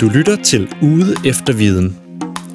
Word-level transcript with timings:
Du 0.00 0.08
lytter 0.08 0.36
til 0.36 0.68
Ude 0.82 1.14
efter 1.24 1.52
Viden, 1.52 1.98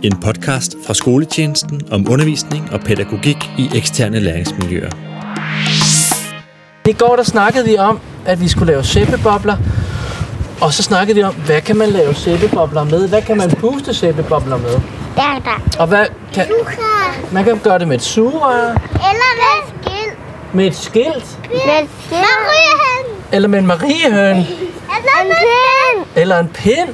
en 0.04 0.18
podcast 0.26 0.76
fra 0.88 0.94
skoletjenesten 0.94 1.82
om 1.92 2.06
undervisning 2.10 2.70
og 2.74 2.80
pædagogik 2.80 3.38
i 3.58 3.70
eksterne 3.76 4.20
læringsmiljøer. 4.20 4.90
I 6.88 6.94
går 6.94 7.16
der 7.16 7.24
snakkede 7.24 7.66
vi 7.66 7.78
om, 7.78 8.00
at 8.26 8.42
vi 8.42 8.48
skulle 8.48 8.72
lave 8.72 8.84
sæbebobler, 8.84 9.58
og 10.62 10.74
så 10.74 10.84
snakkede 10.84 11.16
vi 11.16 11.24
om, 11.24 11.34
hvad 11.36 11.62
kan 11.62 11.76
man 11.78 11.90
lave 11.90 12.14
sæbebobler 12.16 12.84
med? 12.84 13.10
Hvad 13.10 13.22
kan 13.22 13.38
man 13.38 13.50
puste 13.52 13.94
sæbebobler 13.94 14.58
med? 14.58 14.74
Der, 15.16 15.42
der. 15.46 15.78
Og 15.80 15.88
hvad 15.88 16.06
kan, 16.34 16.46
man 17.32 17.44
kan 17.44 17.60
gøre 17.64 17.80
det 17.80 17.88
med 17.88 17.96
et 17.96 18.02
sugerør, 18.04 18.70
Eller 18.70 19.32
med 19.42 19.74
skilt. 19.84 20.18
med 20.54 20.68
et 20.68 20.76
skilt, 20.76 21.40
Med 21.52 21.88
skilt. 22.06 22.12
Mariehøn. 22.12 23.22
eller 23.32 23.48
med 23.48 23.60
en 23.60 23.68
mariehøn, 23.68 24.38
Eller 24.38 25.16
en 25.22 25.28
pind. 25.28 26.06
eller 26.16 26.40
en 26.40 26.48
pind. 26.48 26.90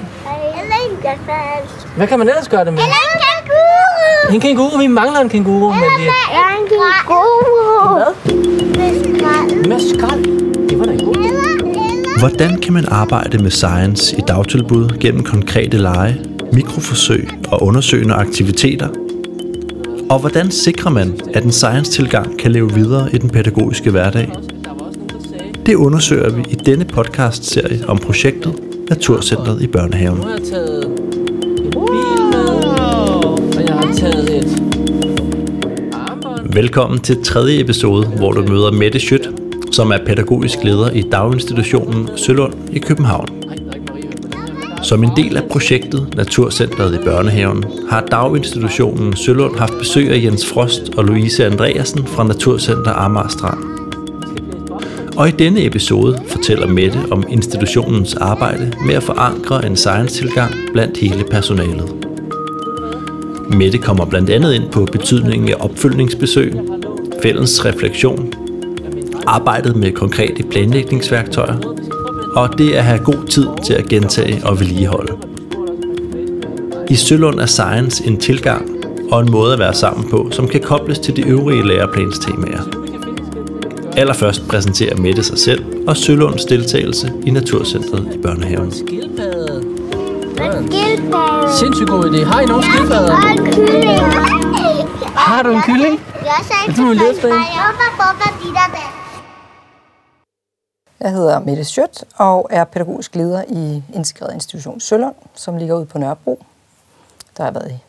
Eller 1.01 1.13
en 1.13 1.19
gafas. 1.27 1.87
Hvad 1.95 2.07
kan 2.07 2.19
man 2.19 2.29
ellers 2.29 2.47
gøre 2.47 2.65
det 2.65 2.73
med? 2.73 2.81
Eller 2.81 2.93
en 3.13 3.19
kanguru. 3.27 4.33
En 4.33 4.41
kænguru. 4.41 4.77
Vi 4.77 4.87
mangler 4.87 5.19
en 5.19 5.29
kænguru, 5.29 5.69
men 5.69 5.89
vi... 5.99 6.03
Eller 6.03 6.47
en 6.59 6.67
kanguru. 6.69 7.93
Hvad? 7.93 8.13
Med 8.77 9.19
skrald. 9.19 9.67
Med 9.67 9.79
skrald. 9.95 10.23
Det 10.69 10.79
var 10.79 10.85
da 10.85 10.91
en 10.91 11.05
god. 11.05 11.15
Eller, 11.15 11.29
eller. 11.29 12.19
Hvordan 12.19 12.61
kan 12.61 12.73
man 12.73 12.85
arbejde 12.91 13.37
med 13.37 13.51
science 13.51 14.17
i 14.17 14.21
dagtilbud 14.27 14.99
gennem 14.99 15.23
konkrete 15.23 15.77
lege, 15.77 16.21
mikroforsøg 16.53 17.29
og 17.51 17.63
undersøgende 17.63 18.13
aktiviteter? 18.13 18.87
Og 20.09 20.19
hvordan 20.19 20.51
sikrer 20.51 20.91
man, 20.91 21.19
at 21.33 21.43
en 21.43 21.51
science-tilgang 21.51 22.39
kan 22.39 22.51
leve 22.51 22.73
videre 22.73 23.09
i 23.13 23.17
den 23.17 23.29
pædagogiske 23.29 23.91
hverdag? 23.91 24.31
Det 25.65 25.75
undersøger 25.75 26.29
vi 26.29 26.41
i 26.49 26.55
denne 26.55 26.85
podcast-serie 26.85 27.79
om 27.87 27.97
projektet 27.97 28.55
Naturcentret 28.91 29.61
i 29.61 29.67
børnehaven. 29.67 30.17
nu 30.17 30.23
har 30.23 30.31
jeg 30.31 30.41
taget 30.51 30.85
en 30.85 31.71
bil 31.71 32.21
med, 32.31 32.63
og 33.57 33.63
jeg 33.65 33.73
har 33.73 33.93
taget 33.93 34.37
et 34.37 34.47
armbånd. 35.93 36.53
Velkommen 36.53 36.99
til 36.99 37.23
tredje 37.23 37.59
episode, 37.59 38.07
hvor 38.07 38.31
du 38.31 38.41
møder 38.47 38.71
Mette 38.71 38.99
Schødt, 38.99 39.29
som 39.71 39.91
er 39.91 39.97
pædagogisk 40.05 40.63
leder 40.63 40.89
i 40.89 41.01
daginstitutionen 41.01 42.09
Sølund 42.15 42.53
i 42.71 42.79
København. 42.79 43.27
Som 44.83 45.03
en 45.03 45.11
del 45.15 45.37
af 45.37 45.43
projektet 45.51 46.13
Naturcentret 46.15 46.93
i 46.93 47.05
børnehaven 47.05 47.65
har 47.89 48.01
daginstitutionen 48.01 49.15
Sølund 49.15 49.57
haft 49.57 49.73
besøg 49.79 50.09
af 50.09 50.23
Jens 50.23 50.45
Frost 50.49 50.81
og 50.97 51.05
Louise 51.05 51.45
Andreasen 51.45 52.07
fra 52.07 52.23
Naturcenter 52.23 52.93
Amager 52.93 53.27
Strand. 53.27 53.70
Og 55.17 55.27
i 55.27 55.31
denne 55.31 55.65
episode 55.65 56.21
fortæller 56.27 56.67
Mette 56.67 56.99
om 57.11 57.23
institutionens 57.29 58.13
arbejde 58.13 58.73
med 58.85 58.95
at 58.95 59.03
forankre 59.03 59.65
en 59.65 59.75
science-tilgang 59.75 60.53
blandt 60.73 60.97
hele 60.97 61.23
personalet. 61.31 61.95
Mette 63.49 63.77
kommer 63.77 64.05
blandt 64.05 64.29
andet 64.29 64.53
ind 64.53 64.71
på 64.71 64.85
betydningen 64.85 65.49
af 65.49 65.55
opfølgningsbesøg, 65.59 66.53
fælles 67.21 67.65
refleksion, 67.65 68.33
arbejdet 69.27 69.75
med 69.75 69.91
konkrete 69.91 70.43
planlægningsværktøjer 70.43 71.57
og 72.35 72.57
det 72.57 72.73
at 72.73 72.83
have 72.83 72.99
god 72.99 73.27
tid 73.29 73.47
til 73.65 73.73
at 73.73 73.87
gentage 73.89 74.45
og 74.45 74.59
vedligeholde. 74.59 75.17
I 76.89 76.95
Sølund 76.95 77.39
er 77.39 77.45
science 77.45 78.07
en 78.07 78.17
tilgang 78.17 78.69
og 79.11 79.21
en 79.21 79.31
måde 79.31 79.53
at 79.53 79.59
være 79.59 79.73
sammen 79.73 80.09
på, 80.09 80.29
som 80.31 80.47
kan 80.47 80.61
kobles 80.61 80.99
til 80.99 81.15
de 81.15 81.27
øvrige 81.27 81.67
læreplanstemaer. 81.67 82.80
Allerførst 83.97 84.47
præsenterer 84.49 84.95
Mette 84.95 85.23
sig 85.23 85.39
selv 85.39 85.87
og 85.87 85.97
Sølunds 85.97 86.45
deltagelse 86.45 87.13
i 87.25 87.31
Naturcentret 87.31 88.13
i 88.15 88.17
børnehaven. 88.17 88.71
Skildpadde. 88.71 89.61
Skildpadde. 90.35 91.57
Sindssygt 91.59 91.89
god 91.89 92.03
idé. 92.03 92.25
Har 92.25 92.41
I 92.41 92.45
nogle 92.45 92.63
skildpadder? 92.63 93.17
En. 93.17 93.47
Har 95.15 95.43
du 95.43 95.51
en 95.51 95.61
kylling? 95.61 95.99
Jeg 96.15 97.11
efter 97.11 97.27
en. 97.27 97.33
Og 97.33 98.15
dat. 98.19 98.31
Jeg 100.99 101.11
hedder 101.11 101.39
Mette 101.39 101.63
Schødt 101.63 102.03
og 102.15 102.47
er 102.49 102.63
pædagogisk 102.63 103.15
leder 103.15 103.43
i 103.49 103.83
Integreret 103.93 104.33
Institution 104.33 104.79
Sølund, 104.79 105.15
som 105.35 105.57
ligger 105.57 105.75
ude 105.75 105.85
på 105.85 105.97
Nørrebro. 105.97 106.45
Der 107.37 107.43
har 107.43 107.51
jeg 107.51 107.55
været 107.55 107.71
i 107.71 107.79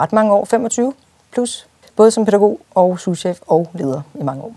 ret 0.00 0.12
mange 0.12 0.32
år, 0.32 0.44
25 0.44 0.92
plus, 1.32 1.66
både 1.96 2.10
som 2.10 2.24
pædagog 2.24 2.60
og 2.74 2.98
souschef 2.98 3.38
og 3.46 3.70
leder 3.74 4.02
i 4.14 4.22
mange 4.22 4.42
år. 4.42 4.54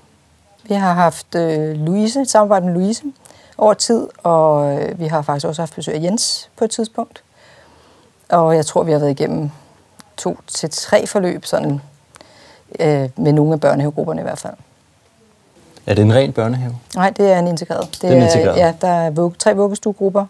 Vi 0.69 0.73
har 0.73 0.93
haft 0.93 1.35
øh, 1.35 1.75
Louise, 1.75 2.25
samarbejde 2.25 2.65
med 2.65 2.73
Louise 2.73 3.03
over 3.57 3.73
tid, 3.73 4.07
og 4.23 4.73
øh, 4.73 4.99
vi 4.99 5.07
har 5.07 5.21
faktisk 5.21 5.47
også 5.47 5.61
haft 5.61 5.75
besøg 5.75 5.95
af 5.95 6.01
Jens 6.01 6.49
på 6.57 6.65
et 6.65 6.71
tidspunkt. 6.71 7.23
Og 8.29 8.55
jeg 8.55 8.65
tror, 8.65 8.83
vi 8.83 8.91
har 8.91 8.99
været 8.99 9.11
igennem 9.11 9.49
to 10.17 10.37
til 10.47 10.69
tre 10.69 11.07
forløb 11.07 11.45
sådan, 11.45 11.81
øh, 12.79 13.09
med 13.15 13.33
nogle 13.33 13.53
af 13.53 13.59
børnehavegrupperne 13.59 14.21
i 14.21 14.23
hvert 14.23 14.39
fald. 14.39 14.53
Er 15.87 15.93
det 15.93 16.01
en 16.01 16.13
ren 16.13 16.33
børnehave? 16.33 16.75
Nej, 16.95 17.09
det 17.09 17.31
er 17.31 17.39
en 17.39 17.47
integreret. 17.47 17.97
Det 18.01 18.09
er 18.09 18.15
en 18.15 18.21
integreret. 18.21 18.57
Ja, 18.57 18.73
der 18.81 18.87
er 18.87 19.09
vugge, 19.09 19.35
tre 19.39 19.55
vuggestuegrupper 19.55 20.25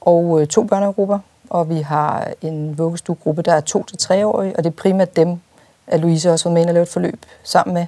og 0.00 0.40
øh, 0.40 0.46
to 0.46 0.62
børnehavegrupper. 0.62 1.18
Og 1.50 1.68
vi 1.68 1.80
har 1.80 2.28
en 2.42 2.78
vuggestuegruppe, 2.78 3.42
der 3.42 3.52
er 3.52 3.60
to 3.60 3.84
til 3.84 3.98
treårige, 3.98 4.56
og 4.56 4.64
det 4.64 4.70
er 4.70 4.74
primært 4.74 5.16
dem, 5.16 5.40
at 5.86 6.00
Louise 6.00 6.32
også 6.32 6.48
var 6.48 6.54
med 6.54 6.66
og 6.66 6.72
lavede 6.72 6.82
et 6.82 6.88
forløb 6.88 7.26
sammen 7.42 7.74
med. 7.74 7.86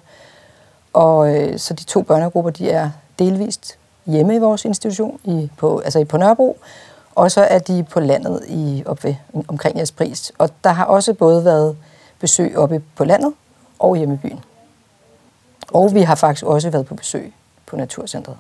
Og 0.93 1.37
øh, 1.37 1.59
så 1.59 1.75
de 1.75 1.85
to 1.85 2.03
børnehavegrupper, 2.03 2.51
de 2.51 2.71
er 2.71 2.91
delvist 3.19 3.79
hjemme 4.07 4.35
i 4.35 4.39
vores 4.39 4.65
institution, 4.65 5.21
i, 5.25 5.51
på, 5.59 5.79
altså 5.79 5.99
i 5.99 6.05
på 6.05 6.17
Nørrebro, 6.17 6.59
og 7.15 7.31
så 7.31 7.41
er 7.41 7.59
de 7.59 7.87
på 7.91 8.01
landet 8.01 8.45
i, 8.49 8.83
op 8.87 9.05
ved, 9.05 9.15
omkring 9.49 9.77
jeres 9.77 9.93
pris. 9.93 10.33
Og 10.39 10.51
der 10.65 10.71
har 10.71 10.85
også 10.85 11.15
både 11.15 11.45
været 11.45 11.77
besøg 12.21 12.59
oppe 12.59 12.83
på 12.97 13.05
landet 13.05 13.33
og 13.79 13.97
hjemme 13.97 14.15
i 14.15 14.19
byen. 14.19 14.41
Og 15.73 15.95
vi 15.95 16.03
har 16.03 16.15
faktisk 16.15 16.45
også 16.45 16.71
været 16.71 16.87
på 16.87 16.95
besøg 16.95 17.33
på 17.67 17.77
Naturcentret 17.77 18.37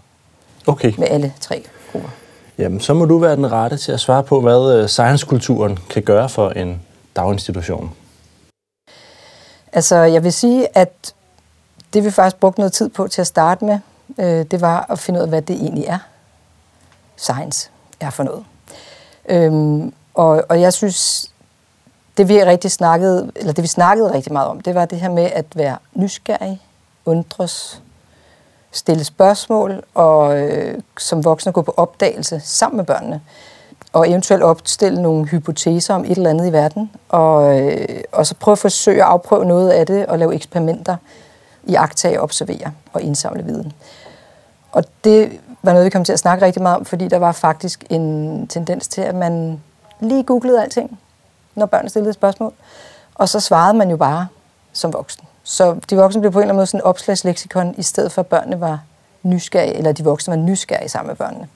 Okay. 0.66 0.92
med 0.98 1.06
alle 1.10 1.32
tre 1.40 1.64
grupper. 1.92 2.08
Jamen, 2.58 2.80
så 2.80 2.94
må 2.94 3.04
du 3.04 3.18
være 3.18 3.36
den 3.36 3.52
rette 3.52 3.76
til 3.76 3.92
at 3.92 4.00
svare 4.00 4.22
på, 4.22 4.40
hvad 4.40 4.74
øh, 4.74 4.88
science-kulturen 4.88 5.78
kan 5.90 6.02
gøre 6.02 6.28
for 6.28 6.50
en 6.50 6.82
daginstitution. 7.16 7.90
Altså, 9.72 9.96
jeg 9.96 10.24
vil 10.24 10.32
sige, 10.32 10.78
at 10.78 11.14
det 11.94 12.04
vi 12.04 12.10
faktisk 12.10 12.36
brugte 12.36 12.60
noget 12.60 12.72
tid 12.72 12.88
på 12.88 13.08
til 13.08 13.20
at 13.20 13.26
starte 13.26 13.64
med, 13.64 13.78
øh, 14.18 14.46
det 14.50 14.60
var 14.60 14.86
at 14.90 14.98
finde 14.98 15.18
ud 15.18 15.22
af, 15.22 15.28
hvad 15.28 15.42
det 15.42 15.56
egentlig 15.56 15.84
er, 15.84 15.98
science 17.16 17.70
er 18.00 18.10
for 18.10 18.22
noget. 18.22 18.44
Øhm, 19.28 19.92
og, 20.14 20.44
og 20.48 20.60
jeg 20.60 20.72
synes, 20.72 21.30
det 22.16 22.28
vi 22.28 22.44
rigtig 22.44 22.70
snakkede, 22.70 23.32
eller 23.36 23.52
det 23.52 23.62
vi 23.62 23.68
snakkede 23.68 24.12
rigtig 24.12 24.32
meget 24.32 24.48
om, 24.48 24.60
det 24.60 24.74
var 24.74 24.84
det 24.84 25.00
her 25.00 25.10
med 25.10 25.30
at 25.32 25.46
være 25.54 25.76
nysgerrig, 25.94 26.62
undres, 27.04 27.82
stille 28.72 29.04
spørgsmål 29.04 29.82
og 29.94 30.38
øh, 30.38 30.80
som 30.98 31.24
voksne 31.24 31.52
gå 31.52 31.62
på 31.62 31.74
opdagelse 31.76 32.40
sammen 32.44 32.76
med 32.76 32.84
børnene 32.84 33.20
og 33.92 34.10
eventuelt 34.10 34.42
opstille 34.42 35.02
nogle 35.02 35.26
hypoteser 35.26 35.94
om 35.94 36.04
et 36.04 36.10
eller 36.10 36.30
andet 36.30 36.48
i 36.48 36.52
verden, 36.52 36.90
og, 37.08 37.60
øh, 37.60 38.00
og 38.12 38.26
så 38.26 38.34
prøve 38.34 38.52
at 38.52 38.58
forsøge 38.58 39.02
at 39.02 39.08
afprøve 39.08 39.44
noget 39.44 39.70
af 39.70 39.86
det 39.86 40.06
og 40.06 40.18
lave 40.18 40.34
eksperimenter 40.34 40.96
i 41.68 41.74
agtage, 41.74 42.20
observere 42.20 42.72
og 42.92 43.02
indsamle 43.02 43.44
viden. 43.44 43.72
Og 44.72 44.84
det 45.04 45.40
var 45.62 45.72
noget, 45.72 45.84
vi 45.84 45.90
kom 45.90 46.04
til 46.04 46.12
at 46.12 46.18
snakke 46.18 46.44
rigtig 46.44 46.62
meget 46.62 46.76
om, 46.76 46.84
fordi 46.84 47.08
der 47.08 47.18
var 47.18 47.32
faktisk 47.32 47.84
en 47.90 48.46
tendens 48.46 48.88
til, 48.88 49.00
at 49.00 49.14
man 49.14 49.60
lige 50.00 50.24
googlede 50.24 50.62
alting, 50.62 50.98
når 51.54 51.66
børn 51.66 51.88
stillede 51.88 52.12
spørgsmål, 52.12 52.52
og 53.14 53.28
så 53.28 53.40
svarede 53.40 53.74
man 53.74 53.90
jo 53.90 53.96
bare 53.96 54.26
som 54.72 54.92
voksen. 54.92 55.24
Så 55.44 55.76
de 55.90 55.96
voksne 55.96 56.20
blev 56.20 56.32
på 56.32 56.38
en 56.38 56.42
eller 56.42 56.52
anden 56.52 56.56
måde 56.56 56.66
sådan 56.66 56.80
en 56.80 56.84
opslagsleksikon, 56.84 57.74
i 57.78 57.82
stedet 57.82 58.12
for 58.12 58.22
at 58.22 58.26
børnene 58.26 58.60
var 58.60 58.80
nysgerrige, 59.22 59.74
eller 59.74 59.92
de 59.92 60.04
voksne 60.04 60.30
var 60.30 60.42
nysgerrige 60.42 60.88
sammen 60.88 61.08
med 61.08 61.16
børnene. 61.16 61.48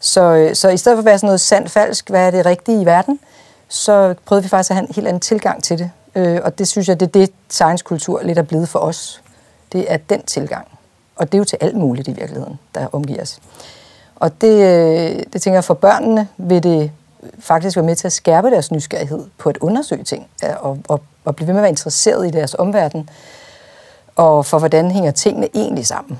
Så, 0.00 0.20
øh, 0.20 0.54
så 0.54 0.68
i 0.68 0.76
stedet 0.76 0.96
for 0.96 1.00
at 1.00 1.04
være 1.04 1.18
sådan 1.18 1.26
noget 1.26 1.40
sandt 1.40 1.70
falsk, 1.70 2.10
hvad 2.10 2.26
er 2.26 2.30
det 2.30 2.46
rigtige 2.46 2.82
i 2.82 2.86
verden, 2.86 3.20
så 3.68 4.14
prøvede 4.24 4.42
vi 4.42 4.48
faktisk 4.48 4.70
at 4.70 4.76
have 4.76 4.88
en 4.88 4.94
helt 4.94 5.08
anden 5.08 5.20
tilgang 5.20 5.62
til 5.62 5.78
det. 5.78 5.90
Øh, 6.14 6.40
og 6.44 6.58
det 6.58 6.68
synes 6.68 6.88
jeg, 6.88 7.00
det 7.00 7.06
er 7.06 7.10
det, 7.10 7.30
science-kultur 7.48 8.22
lidt 8.22 8.38
er 8.38 8.42
blevet 8.42 8.68
for 8.68 8.78
os. 8.78 9.22
Det 9.72 9.92
er 9.92 9.96
den 9.96 10.22
tilgang. 10.22 10.66
Og 11.16 11.32
det 11.32 11.34
er 11.34 11.38
jo 11.38 11.44
til 11.44 11.58
alt 11.60 11.76
muligt 11.76 12.08
i 12.08 12.12
virkeligheden, 12.12 12.58
der 12.74 12.86
omgiver 12.92 13.22
os. 13.22 13.40
Og 14.16 14.40
det, 14.40 14.52
øh, 14.52 15.22
det 15.32 15.42
tænker 15.42 15.56
jeg, 15.56 15.64
for 15.64 15.74
børnene 15.74 16.28
vil 16.36 16.62
det 16.62 16.90
faktisk 17.38 17.76
være 17.76 17.86
med 17.86 17.96
til 17.96 18.06
at 18.06 18.12
skærpe 18.12 18.50
deres 18.50 18.70
nysgerrighed 18.70 19.26
på 19.38 19.48
at 19.48 19.56
undersøge 19.56 20.04
ting, 20.04 20.26
og, 20.60 20.78
og, 20.88 21.00
og 21.24 21.36
blive 21.36 21.46
ved 21.46 21.54
med 21.54 21.60
at 21.60 21.62
være 21.62 21.70
interesseret 21.70 22.26
i 22.26 22.30
deres 22.30 22.54
omverden, 22.54 23.10
og 24.16 24.46
for 24.46 24.58
hvordan 24.58 24.90
hænger 24.90 25.10
tingene 25.10 25.48
egentlig 25.54 25.86
sammen 25.86 26.18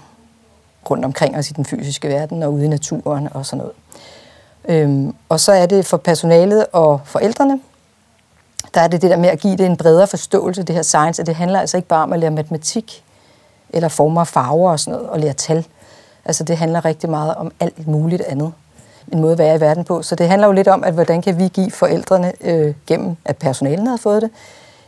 rundt 0.90 1.04
omkring 1.04 1.36
os 1.36 1.50
i 1.50 1.52
den 1.52 1.64
fysiske 1.64 2.08
verden 2.08 2.42
og 2.42 2.52
ude 2.52 2.64
i 2.64 2.68
naturen 2.68 3.28
og 3.34 3.46
sådan 3.46 3.58
noget. 3.58 3.72
Øhm, 4.68 5.14
og 5.28 5.40
så 5.40 5.52
er 5.52 5.66
det 5.66 5.86
for 5.86 5.96
personalet 5.96 6.66
og 6.72 7.00
forældrene, 7.04 7.60
der 8.74 8.80
er 8.80 8.88
det 8.88 9.02
det 9.02 9.10
der 9.10 9.16
med 9.16 9.28
at 9.28 9.40
give 9.40 9.56
det 9.56 9.66
en 9.66 9.76
bredere 9.76 10.06
forståelse, 10.06 10.62
det 10.62 10.74
her 10.74 10.82
science, 10.82 11.22
at 11.22 11.26
det 11.26 11.34
handler 11.34 11.60
altså 11.60 11.76
ikke 11.76 11.88
bare 11.88 12.02
om 12.02 12.12
at 12.12 12.18
lære 12.18 12.30
matematik, 12.30 13.04
eller 13.72 13.88
former 13.88 14.20
og 14.20 14.26
farver 14.26 14.70
og 14.70 14.80
sådan 14.80 14.92
noget, 14.92 15.10
og 15.10 15.20
lære 15.20 15.32
tal. 15.32 15.66
Altså 16.24 16.44
det 16.44 16.56
handler 16.56 16.84
rigtig 16.84 17.10
meget 17.10 17.34
om 17.34 17.52
alt 17.60 17.88
muligt 17.88 18.22
andet 18.22 18.52
en 19.12 19.20
måde 19.20 19.32
at 19.32 19.38
være 19.38 19.56
i 19.56 19.60
verden 19.60 19.84
på. 19.84 20.02
Så 20.02 20.14
det 20.14 20.28
handler 20.28 20.46
jo 20.46 20.52
lidt 20.52 20.68
om, 20.68 20.84
at 20.84 20.94
hvordan 20.94 21.22
kan 21.22 21.38
vi 21.38 21.48
give 21.48 21.70
forældrene, 21.70 22.32
øh, 22.40 22.74
gennem 22.86 23.16
at 23.24 23.36
personalen 23.36 23.86
har 23.86 23.96
fået 23.96 24.22
det, 24.22 24.30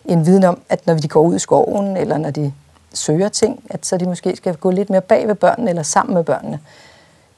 en 0.04 0.26
viden 0.26 0.44
om, 0.44 0.60
at 0.68 0.86
når 0.86 0.94
de 0.94 1.08
går 1.08 1.22
ud 1.22 1.34
i 1.34 1.38
skoven, 1.38 1.96
eller 1.96 2.18
når 2.18 2.30
de 2.30 2.52
søger 2.94 3.28
ting, 3.28 3.64
at 3.70 3.86
så 3.86 3.96
de 3.96 4.06
måske 4.06 4.36
skal 4.36 4.56
gå 4.56 4.70
lidt 4.70 4.90
mere 4.90 5.00
bag 5.00 5.28
ved 5.28 5.34
børnene, 5.34 5.70
eller 5.70 5.82
sammen 5.82 6.14
med 6.14 6.24
børnene, 6.24 6.60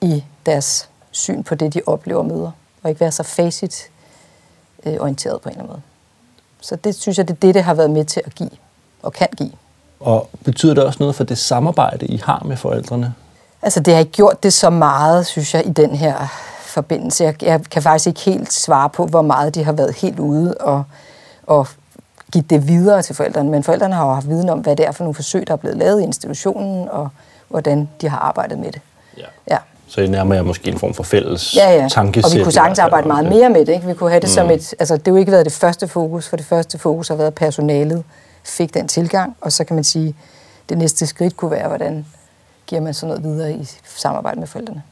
i 0.01 0.25
deres 0.47 0.89
syn 1.11 1.43
på 1.43 1.55
det, 1.55 1.75
de 1.75 1.81
oplever 1.87 2.21
og 2.21 2.27
møder, 2.27 2.51
og 2.83 2.91
ikke 2.91 3.01
være 3.01 3.13
så 3.13 3.23
facit 3.23 3.91
øh, 4.87 4.95
orienteret 5.01 5.41
på 5.41 5.49
en 5.49 5.53
eller 5.53 5.63
anden 5.63 5.73
måde. 5.73 5.83
Så 6.61 6.77
det 6.77 6.95
synes 6.95 7.19
jeg, 7.19 7.29
det 7.29 7.35
er 7.35 7.41
det, 7.41 7.55
det 7.55 7.65
har 7.65 7.75
været 7.75 7.91
med 7.91 8.05
til 8.05 8.23
at 8.27 8.35
give, 8.35 8.51
og 9.03 9.13
kan 9.13 9.29
give. 9.37 9.53
Og 10.05 10.29
betyder 10.45 10.75
det 10.75 10.85
også 10.85 10.97
noget 11.01 11.15
for 11.15 11.25
det 11.25 11.39
samarbejde, 11.39 12.07
I 12.07 12.21
har 12.25 12.43
med 12.45 12.57
forældrene? 12.57 13.15
Altså, 13.63 13.81
det 13.81 13.95
har 13.95 14.01
ikke 14.01 14.13
gjort 14.13 14.43
det 14.43 14.53
så 14.53 14.71
meget, 14.71 15.27
synes 15.27 15.55
jeg, 15.55 15.67
i 15.67 15.71
den 15.71 15.95
her 15.95 16.15
forbindelse. 16.61 17.25
Jeg, 17.25 17.43
jeg 17.43 17.61
kan 17.71 17.83
faktisk 17.83 18.07
ikke 18.07 18.21
helt 18.21 18.53
svare 18.53 18.91
på, 18.91 19.07
hvor 19.07 19.23
meget 19.23 19.55
de 19.55 19.65
har 19.65 19.73
været 19.73 19.95
helt 19.95 20.19
ude 20.19 20.55
og, 20.55 20.85
og 21.47 21.69
give 22.33 22.45
det 22.51 22.69
videre 22.69 23.03
til 23.03 23.15
forældrene. 23.15 23.51
Men 23.51 23.63
forældrene 23.63 23.95
har 23.95 24.07
jo 24.07 24.13
haft 24.13 24.29
viden 24.29 24.49
om, 24.49 24.59
hvad 24.59 24.77
det 24.77 24.87
er 24.87 24.93
for 24.93 25.05
nogle 25.05 25.15
forsøg, 25.15 25.47
der 25.47 25.53
er 25.53 25.57
blevet 25.57 25.77
lavet 25.77 26.01
i 26.01 26.05
institutionen, 26.05 26.89
og 26.89 27.09
hvordan 27.49 27.89
de 28.01 28.09
har 28.09 28.19
arbejdet 28.19 28.59
med 28.59 28.73
det. 28.73 28.81
Ja. 29.19 29.27
ja. 29.51 29.59
Så 29.89 30.01
I 30.01 30.07
nærmer 30.07 30.35
jer 30.35 30.43
måske 30.43 30.71
en 30.71 30.79
form 30.79 30.95
for 30.95 31.03
fælles 31.03 31.57
ja, 31.57 31.71
ja. 31.71 31.89
tankesæt. 31.89 32.33
Og 32.33 32.39
vi 32.39 32.43
kunne 32.43 32.53
sagtens 32.53 32.79
arbejde 32.79 33.09
meget 33.09 33.29
mere 33.29 33.51
med 33.51 33.67
det. 33.67 33.73
Ikke? 33.73 33.87
Vi 33.87 33.95
kunne 33.95 34.11
have 34.11 34.21
det 34.21 34.29
mm. 34.29 34.35
som 34.35 34.51
et... 34.51 34.75
Altså, 34.79 34.97
det 34.97 35.07
har 35.07 35.13
jo 35.13 35.17
ikke 35.17 35.33
været 35.33 35.45
det 35.45 35.53
første 35.53 35.89
fokus, 35.89 36.29
for 36.29 36.37
det 36.37 36.47
første 36.47 36.79
fokus 36.79 37.09
har 37.09 37.15
været, 37.15 37.35
personalet 37.35 38.05
fik 38.45 38.75
den 38.75 38.89
tilgang, 38.89 39.37
og 39.41 39.53
så 39.53 39.65
kan 39.65 39.75
man 39.75 39.85
sige, 39.85 40.15
det 40.69 40.79
næste 40.79 41.07
skridt 41.07 41.37
kunne 41.37 41.51
være, 41.51 41.69
hvordan 41.69 42.07
giver 42.67 42.81
man 42.81 42.95
sådan 42.95 43.09
noget 43.09 43.25
videre 43.25 43.53
i 43.53 43.69
samarbejde 43.97 44.41
med 44.41 44.47
forældrene. 44.47 44.83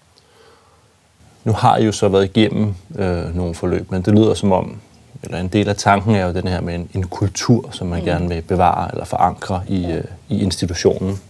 Nu 1.44 1.52
har 1.52 1.76
I 1.76 1.84
jo 1.84 1.92
så 1.92 2.08
været 2.08 2.24
igennem 2.24 2.74
øh, 2.94 3.36
nogle 3.36 3.54
forløb, 3.54 3.90
men 3.90 4.02
det 4.02 4.14
lyder 4.14 4.34
som 4.34 4.52
om, 4.52 4.80
eller 5.22 5.38
en 5.38 5.48
del 5.48 5.68
af 5.68 5.76
tanken 5.76 6.14
er 6.14 6.26
jo 6.26 6.32
den 6.32 6.48
her 6.48 6.60
med 6.60 6.74
en, 6.74 6.88
en 6.94 7.06
kultur, 7.06 7.68
som 7.70 7.86
man 7.86 7.98
mm. 7.98 8.04
gerne 8.04 8.28
vil 8.28 8.42
bevare 8.42 8.90
eller 8.92 9.04
forankre 9.04 9.62
i, 9.68 9.92
øh, 9.92 10.04
i 10.28 10.42
institutionen. 10.42 11.20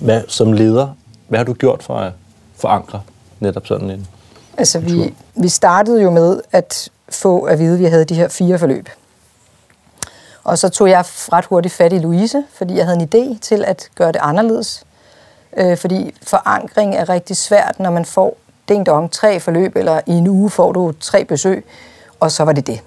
Hvad, 0.00 0.22
som 0.28 0.52
leder, 0.52 0.88
hvad 1.28 1.38
har 1.38 1.44
du 1.44 1.52
gjort 1.52 1.82
for 1.82 1.94
at 1.94 2.12
forankre 2.56 3.02
netop 3.40 3.66
sådan 3.66 3.90
en 3.90 4.06
Altså 4.58 4.78
vi, 4.78 5.14
vi 5.34 5.48
startede 5.48 6.02
jo 6.02 6.10
med 6.10 6.40
at 6.52 6.88
få 7.08 7.42
at 7.42 7.58
vide, 7.58 7.74
at 7.74 7.80
vi 7.80 7.84
havde 7.84 8.04
de 8.04 8.14
her 8.14 8.28
fire 8.28 8.58
forløb. 8.58 8.88
Og 10.48 10.58
så 10.58 10.68
tog 10.68 10.90
jeg 10.90 11.04
ret 11.32 11.44
hurtigt 11.44 11.74
fat 11.74 11.92
i 11.92 11.98
Louise, 11.98 12.44
fordi 12.52 12.76
jeg 12.76 12.86
havde 12.86 12.98
en 13.00 13.08
idé 13.14 13.38
til 13.40 13.64
at 13.64 13.88
gøre 13.94 14.12
det 14.12 14.20
anderledes. 14.22 14.84
Øh, 15.56 15.76
fordi 15.76 16.14
forankring 16.22 16.94
er 16.94 17.08
rigtig 17.08 17.36
svært, 17.36 17.80
når 17.80 17.90
man 17.90 18.04
får 18.04 18.36
ding 18.68 18.86
dong 18.86 19.12
tre 19.12 19.40
forløb, 19.40 19.76
eller 19.76 20.00
i 20.06 20.12
en 20.12 20.26
uge 20.26 20.50
får 20.50 20.72
du 20.72 20.92
tre 21.00 21.24
besøg, 21.24 21.66
og 22.20 22.30
så 22.30 22.44
var 22.44 22.52
det 22.52 22.66
det. 22.66 22.80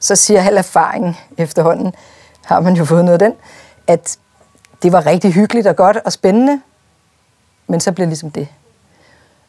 Så 0.00 0.16
siger 0.16 0.42
al 0.42 0.56
erfaring 0.56 1.20
efterhånden, 1.38 1.94
har 2.44 2.60
man 2.60 2.74
jo 2.74 2.84
fået 2.84 3.04
noget 3.04 3.22
af 3.22 3.28
den, 3.28 3.36
at 3.86 4.16
det 4.82 4.92
var 4.92 5.06
rigtig 5.06 5.32
hyggeligt 5.32 5.66
og 5.66 5.76
godt 5.76 5.96
og 5.96 6.12
spændende, 6.12 6.60
men 7.66 7.80
så 7.80 7.92
blev 7.92 8.04
det 8.04 8.10
ligesom 8.10 8.30
det. 8.30 8.48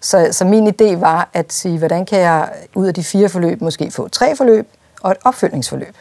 Så, 0.02 0.28
så 0.32 0.46
min 0.46 0.68
idé 0.68 0.96
var 0.96 1.30
at 1.34 1.54
sige, 1.54 1.78
hvordan 1.78 2.06
kan 2.06 2.20
jeg 2.20 2.50
ud 2.76 2.88
af 2.88 2.94
de 2.94 3.04
fire 3.04 3.30
forløb 3.30 3.62
måske 3.62 3.92
få 3.92 4.08
tre 4.08 4.36
forløb 4.36 4.68
og 5.02 5.12
et 5.12 5.18
opfølgningsforløb. 5.24 5.96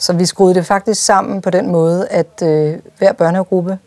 Så 0.00 0.12
vi 0.12 0.26
skruede 0.26 0.54
det 0.54 0.66
faktisk 0.66 1.04
sammen 1.04 1.42
på 1.42 1.50
den 1.50 1.72
måde, 1.72 2.08
at 2.08 2.42
øh, 2.42 2.78
hver 2.98 3.12
børnegruppe 3.12 3.78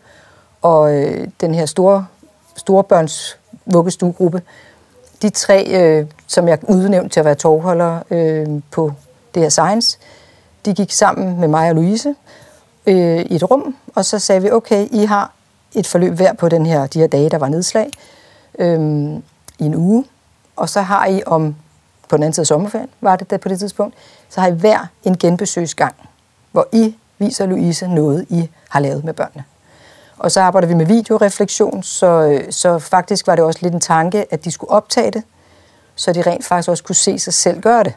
og 0.62 0.94
øh, 0.94 1.28
den 1.40 1.54
her 1.54 1.66
store, 1.66 2.06
store 2.56 2.84
børns 2.84 3.38
vuggestuegruppe, 3.66 4.42
de 5.22 5.30
tre, 5.30 5.66
øh, 5.80 6.06
som 6.26 6.48
jeg 6.48 6.58
udnævnte 6.68 7.08
til 7.08 7.20
at 7.20 7.26
være 7.26 7.34
tovholder 7.34 7.98
øh, 8.10 8.46
på 8.70 8.92
det 9.34 9.42
her 9.42 9.48
science, 9.48 9.98
de 10.64 10.74
gik 10.74 10.92
sammen 10.92 11.40
med 11.40 11.48
mig 11.48 11.68
og 11.68 11.74
Louise 11.74 12.14
øh, 12.86 13.20
i 13.20 13.34
et 13.34 13.50
rum, 13.50 13.76
og 13.94 14.04
så 14.04 14.18
sagde 14.18 14.42
vi, 14.42 14.50
okay, 14.50 14.88
I 14.90 15.04
har 15.04 15.32
et 15.72 15.86
forløb 15.86 16.12
hver 16.12 16.32
på 16.32 16.48
den 16.48 16.66
her, 16.66 16.86
de 16.86 16.98
her 16.98 17.06
dage, 17.06 17.30
der 17.30 17.38
var 17.38 17.48
nedslag, 17.48 17.90
øh, 18.58 18.80
i 19.58 19.64
en 19.64 19.74
uge, 19.74 20.04
og 20.56 20.68
så 20.68 20.80
har 20.80 21.06
I 21.06 21.22
om, 21.26 21.56
på 22.08 22.16
den 22.16 22.22
anden 22.22 22.32
side 22.32 22.42
af 22.42 22.46
sommerferien, 22.46 22.88
var 23.00 23.16
det 23.16 23.30
der 23.30 23.36
på 23.36 23.48
det 23.48 23.58
tidspunkt, 23.58 23.94
så 24.28 24.40
har 24.40 24.48
I 24.48 24.52
hver 24.52 24.86
en 25.04 25.18
genbesøgsgang, 25.18 25.94
hvor 26.52 26.68
I 26.72 26.96
viser 27.18 27.46
Louise 27.46 27.88
noget, 27.88 28.26
I 28.28 28.50
har 28.68 28.80
lavet 28.80 29.04
med 29.04 29.14
børnene. 29.14 29.44
Og 30.18 30.32
så 30.32 30.40
arbejder 30.40 30.68
vi 30.68 30.74
med 30.74 30.86
videoreflektion, 30.86 31.82
så, 31.82 32.06
øh, 32.06 32.52
så 32.52 32.78
faktisk 32.78 33.26
var 33.26 33.36
det 33.36 33.44
også 33.44 33.58
lidt 33.62 33.74
en 33.74 33.80
tanke, 33.80 34.26
at 34.30 34.44
de 34.44 34.50
skulle 34.50 34.70
optage 34.70 35.10
det, 35.10 35.22
så 35.94 36.12
de 36.12 36.22
rent 36.22 36.44
faktisk 36.44 36.68
også 36.68 36.84
kunne 36.84 36.94
se 36.94 37.18
sig 37.18 37.34
selv 37.34 37.60
gøre 37.60 37.84
det. 37.84 37.94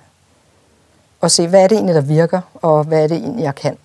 Og 1.21 1.31
se, 1.31 1.47
hvad 1.47 1.63
er 1.63 1.67
det 1.67 1.75
egentlig, 1.75 1.95
der 1.95 2.01
virker, 2.01 2.41
og 2.53 2.83
hvad 2.83 3.03
er 3.03 3.07
det 3.07 3.17
egentlig, 3.17 3.43
jeg 3.43 3.55
kan. 3.55 3.77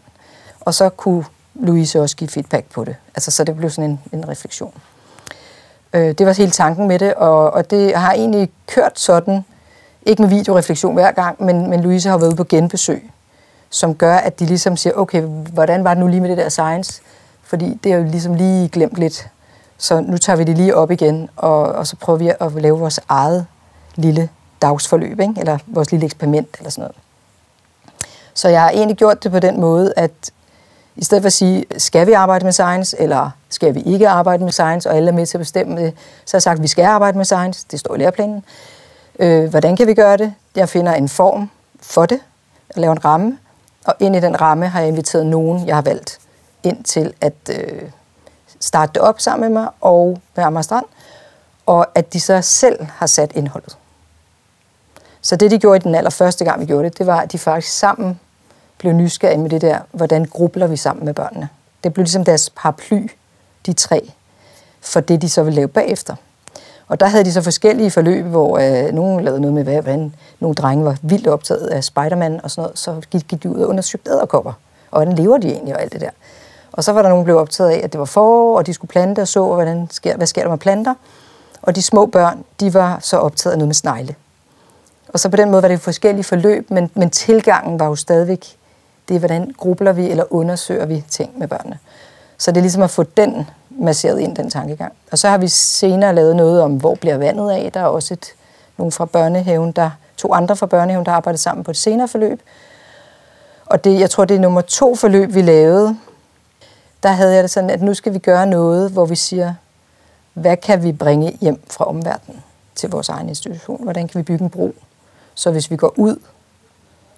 Og 0.60 0.74
så 0.74 0.88
kunne 0.88 1.24
Louise 1.54 2.00
også 2.00 2.16
give 2.16 2.28
feedback 2.28 2.70
på 2.70 2.84
det. 2.84 2.96
Altså, 3.14 3.30
så 3.30 3.44
det 3.44 3.56
blev 3.56 3.70
sådan 3.70 3.90
en, 3.90 4.00
en 4.12 4.28
refleksion. 4.28 4.74
Øh, 5.92 6.12
det 6.18 6.26
var 6.26 6.32
hele 6.32 6.50
tanken 6.50 6.88
med 6.88 6.98
det, 6.98 7.14
og, 7.14 7.50
og 7.50 7.70
det 7.70 7.96
har 7.96 8.12
egentlig 8.12 8.50
kørt 8.66 9.00
sådan, 9.00 9.44
ikke 10.06 10.22
med 10.22 10.28
videoreflektion 10.28 10.94
hver 10.94 11.12
gang, 11.12 11.44
men, 11.44 11.70
men 11.70 11.80
Louise 11.80 12.08
har 12.08 12.18
været 12.18 12.28
ude 12.28 12.36
på 12.36 12.44
genbesøg, 12.44 13.10
som 13.70 13.94
gør, 13.94 14.16
at 14.16 14.40
de 14.40 14.46
ligesom 14.46 14.76
siger, 14.76 14.94
okay, 14.94 15.22
hvordan 15.52 15.84
var 15.84 15.94
det 15.94 16.00
nu 16.00 16.08
lige 16.08 16.20
med 16.20 16.30
det 16.30 16.38
der 16.38 16.48
science? 16.48 17.02
Fordi 17.42 17.78
det 17.84 17.92
er 17.92 17.96
jo 17.96 18.04
ligesom 18.04 18.34
lige 18.34 18.68
glemt 18.68 18.98
lidt. 18.98 19.28
Så 19.78 20.00
nu 20.00 20.18
tager 20.18 20.36
vi 20.36 20.44
det 20.44 20.56
lige 20.56 20.76
op 20.76 20.90
igen, 20.90 21.28
og, 21.36 21.62
og 21.62 21.86
så 21.86 21.96
prøver 21.96 22.18
vi 22.18 22.32
at 22.40 22.52
lave 22.62 22.78
vores 22.78 23.00
eget 23.08 23.46
lille 23.94 24.28
dagsforløb, 24.62 25.20
ikke? 25.20 25.34
eller 25.38 25.58
vores 25.66 25.90
lille 25.90 26.04
eksperiment, 26.04 26.56
eller 26.58 26.70
sådan 26.70 26.82
noget. 26.82 26.96
Så 28.34 28.48
jeg 28.48 28.62
har 28.62 28.70
egentlig 28.70 28.96
gjort 28.96 29.24
det 29.24 29.32
på 29.32 29.38
den 29.38 29.60
måde, 29.60 29.92
at 29.96 30.10
i 30.96 31.04
stedet 31.04 31.22
for 31.22 31.26
at 31.26 31.32
sige, 31.32 31.64
skal 31.78 32.06
vi 32.06 32.12
arbejde 32.12 32.44
med 32.44 32.52
science, 32.52 33.00
eller 33.00 33.30
skal 33.48 33.74
vi 33.74 33.80
ikke 33.80 34.08
arbejde 34.08 34.44
med 34.44 34.52
science, 34.52 34.90
og 34.90 34.96
alle 34.96 35.08
er 35.08 35.12
med 35.12 35.26
til 35.26 35.38
at 35.38 35.40
bestemme 35.40 35.80
det, 35.80 35.94
så 36.24 36.32
har 36.32 36.38
jeg 36.38 36.42
sagt, 36.42 36.56
at 36.56 36.62
vi 36.62 36.68
skal 36.68 36.84
arbejde 36.84 37.16
med 37.16 37.24
science, 37.24 37.66
det 37.70 37.80
står 37.80 37.94
i 37.94 37.98
læreplanen. 37.98 38.44
Øh, 39.18 39.50
hvordan 39.50 39.76
kan 39.76 39.86
vi 39.86 39.94
gøre 39.94 40.16
det? 40.16 40.34
Jeg 40.56 40.68
finder 40.68 40.92
en 40.92 41.08
form 41.08 41.50
for 41.80 42.06
det, 42.06 42.20
jeg 42.74 42.80
laver 42.80 42.92
en 42.92 43.04
ramme, 43.04 43.38
og 43.86 43.94
ind 44.00 44.16
i 44.16 44.20
den 44.20 44.40
ramme 44.40 44.68
har 44.68 44.80
jeg 44.80 44.88
inviteret 44.88 45.26
nogen, 45.26 45.66
jeg 45.66 45.76
har 45.76 45.82
valgt 45.82 46.20
ind 46.62 46.84
til 46.84 47.12
at 47.20 47.34
øh, 47.50 47.82
starte 48.60 48.92
det 48.94 49.02
op 49.02 49.20
sammen 49.20 49.52
med 49.52 49.62
mig 49.62 49.70
og 49.80 50.20
med 50.36 50.44
Amager 50.44 50.62
Strand, 50.62 50.84
og 51.66 51.86
at 51.94 52.12
de 52.12 52.20
så 52.20 52.40
selv 52.42 52.84
har 52.84 53.06
sat 53.06 53.32
indholdet. 53.34 53.76
Så 55.20 55.36
det, 55.36 55.50
de 55.50 55.58
gjorde 55.58 55.76
i 55.76 55.80
den 55.80 55.94
allerførste 55.94 56.44
gang, 56.44 56.60
vi 56.60 56.66
gjorde 56.66 56.84
det, 56.84 56.98
det 56.98 57.06
var, 57.06 57.20
at 57.20 57.32
de 57.32 57.38
faktisk 57.38 57.78
sammen 57.78 58.20
blev 58.78 58.92
nysgerrige 58.92 59.38
med 59.38 59.50
det 59.50 59.60
der, 59.60 59.78
hvordan 59.92 60.24
grubler 60.24 60.66
vi 60.66 60.76
sammen 60.76 61.04
med 61.04 61.14
børnene. 61.14 61.48
Det 61.84 61.94
blev 61.94 62.02
ligesom 62.02 62.24
deres 62.24 62.50
paraply, 62.50 63.08
de 63.66 63.72
tre, 63.72 64.12
for 64.80 65.00
det, 65.00 65.22
de 65.22 65.28
så 65.28 65.42
ville 65.42 65.56
lave 65.56 65.68
bagefter. 65.68 66.16
Og 66.92 67.00
der 67.00 67.06
havde 67.06 67.24
de 67.24 67.32
så 67.32 67.42
forskellige 67.42 67.90
forløb, 67.90 68.24
hvor 68.24 68.58
øh, 68.58 68.94
nogen 68.94 69.24
lavede 69.24 69.40
noget 69.40 69.54
med, 69.54 69.64
hvordan 69.64 70.14
nogle 70.40 70.54
drenge 70.54 70.84
var 70.84 70.96
vildt 71.02 71.26
optaget 71.26 71.66
af 71.66 71.84
Spider-Man 71.84 72.40
og 72.44 72.50
sådan 72.50 72.62
noget, 72.62 72.78
så 72.78 73.00
gik, 73.10 73.28
gik 73.28 73.42
de 73.42 73.50
ud 73.50 73.60
og 73.60 73.68
undersøgte 73.68 74.10
æderkopper. 74.10 74.52
Og 74.90 74.98
hvordan 74.98 75.14
lever 75.14 75.38
de 75.38 75.48
egentlig 75.48 75.74
og 75.74 75.82
alt 75.82 75.92
det 75.92 76.00
der. 76.00 76.10
Og 76.72 76.84
så 76.84 76.92
var 76.92 77.02
der 77.02 77.08
nogen, 77.08 77.20
der 77.20 77.24
blev 77.24 77.36
optaget 77.36 77.70
af, 77.70 77.80
at 77.84 77.92
det 77.92 77.98
var 77.98 78.04
forår, 78.04 78.58
og 78.58 78.66
de 78.66 78.74
skulle 78.74 78.88
plante 78.88 79.20
og 79.20 79.28
så, 79.28 79.46
hvordan 79.46 79.88
sker, 79.90 80.16
hvad 80.16 80.26
sker 80.26 80.42
der 80.42 80.50
med 80.50 80.58
planter. 80.58 80.94
Og 81.62 81.76
de 81.76 81.82
små 81.82 82.06
børn, 82.06 82.44
de 82.60 82.74
var 82.74 82.98
så 83.02 83.16
optaget 83.16 83.52
af 83.52 83.58
noget 83.58 83.68
med 83.68 83.74
snegle. 83.74 84.14
Og 85.08 85.20
så 85.20 85.28
på 85.28 85.36
den 85.36 85.50
måde 85.50 85.62
var 85.62 85.68
det 85.68 85.80
forskellige 85.80 86.24
forløb, 86.24 86.70
men, 86.70 86.90
men 86.94 87.10
tilgangen 87.10 87.80
var 87.80 87.86
jo 87.86 87.94
stadigvæk, 87.94 88.46
det 89.08 89.14
er, 89.14 89.18
hvordan 89.18 89.54
grubler 89.58 89.92
vi 89.92 90.10
eller 90.10 90.24
undersøger 90.30 90.86
vi 90.86 91.04
ting 91.10 91.38
med 91.38 91.48
børnene. 91.48 91.78
Så 92.38 92.50
det 92.50 92.56
er 92.56 92.62
ligesom 92.62 92.82
at 92.82 92.90
få 92.90 93.02
den 93.02 93.46
masseret 93.78 94.20
ind, 94.20 94.36
den 94.36 94.50
tankegang. 94.50 94.92
Og 95.10 95.18
så 95.18 95.28
har 95.28 95.38
vi 95.38 95.48
senere 95.48 96.14
lavet 96.14 96.36
noget 96.36 96.62
om, 96.62 96.76
hvor 96.76 96.94
bliver 96.94 97.16
vandet 97.16 97.50
af. 97.50 97.70
Der 97.74 97.80
er 97.80 97.84
også 97.84 98.14
et, 98.14 98.26
nogle 98.76 98.92
fra 98.92 99.04
børnehaven, 99.04 99.72
der, 99.72 99.90
to 100.16 100.34
andre 100.34 100.56
fra 100.56 100.66
børnehaven, 100.66 101.06
der 101.06 101.12
arbejder 101.12 101.38
sammen 101.38 101.64
på 101.64 101.70
et 101.70 101.76
senere 101.76 102.08
forløb. 102.08 102.42
Og 103.66 103.84
det, 103.84 104.00
jeg 104.00 104.10
tror, 104.10 104.24
det 104.24 104.36
er 104.36 104.40
nummer 104.40 104.60
to 104.60 104.94
forløb, 104.94 105.34
vi 105.34 105.42
lavede. 105.42 105.96
Der 107.02 107.08
havde 107.08 107.34
jeg 107.34 107.42
det 107.42 107.50
sådan, 107.50 107.70
at 107.70 107.82
nu 107.82 107.94
skal 107.94 108.14
vi 108.14 108.18
gøre 108.18 108.46
noget, 108.46 108.90
hvor 108.90 109.06
vi 109.06 109.16
siger, 109.16 109.54
hvad 110.34 110.56
kan 110.56 110.82
vi 110.82 110.92
bringe 110.92 111.38
hjem 111.40 111.62
fra 111.70 111.84
omverdenen 111.84 112.42
til 112.74 112.90
vores 112.90 113.08
egen 113.08 113.28
institution? 113.28 113.82
Hvordan 113.82 114.08
kan 114.08 114.18
vi 114.18 114.22
bygge 114.22 114.44
en 114.44 114.50
bro? 114.50 114.74
Så 115.34 115.50
hvis 115.50 115.70
vi 115.70 115.76
går 115.76 115.94
ud 115.96 116.16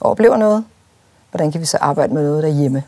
og 0.01 0.11
oplever 0.11 0.37
noget, 0.37 0.65
hvordan 1.31 1.53
kan 1.53 1.61
vi 1.61 1.67
så 1.67 1.79
arbejde 1.81 2.15
med 2.15 2.23
noget 2.23 2.43
derhjemme? 2.43 2.83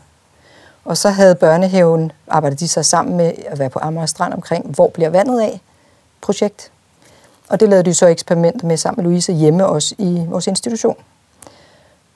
Og 0.87 0.97
så 0.97 1.09
havde 1.09 1.35
børnehaven, 1.35 2.11
arbejdet 2.27 2.59
de 2.59 2.67
sig 2.67 2.85
sammen 2.85 3.17
med 3.17 3.31
at 3.47 3.59
være 3.59 3.69
på 3.69 3.79
Amager 3.81 4.05
Strand 4.05 4.33
omkring, 4.33 4.75
hvor 4.75 4.87
bliver 4.87 5.09
vandet 5.09 5.41
af? 5.41 5.61
Projekt. 6.21 6.71
Og 7.49 7.59
det 7.59 7.69
lavede 7.69 7.89
de 7.89 7.93
så 7.93 8.07
eksperimenter 8.07 8.67
med 8.67 8.77
sammen 8.77 9.03
med 9.03 9.11
Louise 9.11 9.33
hjemme 9.33 9.65
også 9.65 9.95
i 9.97 10.25
vores 10.27 10.47
institution. 10.47 10.95